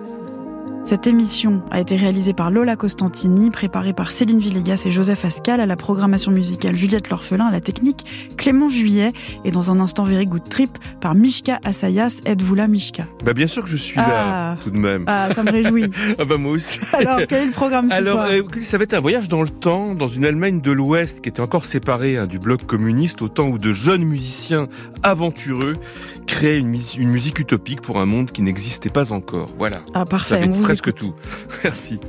Cette 0.90 1.06
émission 1.06 1.62
a 1.70 1.80
été 1.80 1.96
réalisée 1.96 2.34
par 2.34 2.50
Lola 2.50 2.76
Costantini, 2.76 3.52
préparée 3.52 3.94
par 3.94 4.12
Céline 4.12 4.40
Villegas 4.40 4.82
et 4.88 4.90
Joseph 4.90 5.24
Ascal, 5.24 5.60
à 5.60 5.68
la 5.68 5.76
programmation 5.76 6.32
musicale 6.32 6.76
Juliette 6.76 7.12
L'Orphelin, 7.12 7.46
à 7.46 7.52
la 7.52 7.62
technique 7.62 8.08
Clément 8.38 8.70
Juillet, 8.70 9.14
et 9.46 9.52
dans 9.52 9.70
un 9.70 9.80
instant 9.80 10.04
Very 10.04 10.26
Good 10.26 10.50
Trip 10.50 10.80
par 11.00 11.14
Mishka 11.14 11.60
Asayas. 11.64 12.22
Êtes-vous 12.26 12.56
là, 12.56 12.68
Mishka? 12.68 13.06
Bah 13.24 13.36
bien 13.36 13.46
sûr 13.46 13.66
que 13.66 13.70
je 13.70 13.78
suis 13.78 13.98
là, 13.98 14.08
ah. 14.08 14.56
tout 14.64 14.72
de 14.72 14.80
même. 14.80 15.04
Ah, 15.06 15.30
ça 15.32 15.44
me 15.44 15.52
réjouit. 15.52 15.92
ah 16.18 16.26
bah 16.26 16.38
moi 16.38 16.54
aussi. 16.54 16.80
Alors, 16.94 17.20
quel 17.30 17.44
est 17.44 17.46
le 17.46 17.52
programme 17.52 17.92
ce 17.92 17.94
Alors, 17.94 18.26
soir? 18.26 18.30
euh, 18.32 18.64
ça 18.64 18.80
va 18.80 18.84
être 18.86 18.96
un 18.96 19.00
voyage 19.00 19.30
dans 19.30 19.44
le 19.44 19.50
temps, 19.50 19.94
dans 19.94 20.08
une 20.08 20.26
Allemagne 20.26 20.60
de 20.60 20.72
l'Ouest 20.72 21.22
qui 21.22 21.30
était 21.30 21.42
encore 21.42 21.66
séparée 21.66 22.18
hein, 22.18 22.26
du 22.26 22.40
bloc 22.40 22.66
communiste, 22.66 23.22
au 23.22 23.30
temps 23.30 23.48
où 23.48 23.60
de 23.60 23.74
jeunes 23.74 24.06
musiciens 24.06 24.68
aventureux 25.04 25.74
créer 26.30 26.58
une, 26.58 26.76
une, 26.98 27.10
musique 27.10 27.40
utopique 27.40 27.82
pour 27.82 28.00
un 28.00 28.06
monde 28.06 28.32
qui 28.32 28.42
n'existait 28.42 28.90
pas 28.90 29.12
encore. 29.12 29.50
Voilà. 29.58 29.82
Ah, 29.94 30.06
parfait. 30.06 30.46
Ça 30.46 30.62
presque 30.62 30.94
tout. 30.94 31.16
Merci. 31.64 32.00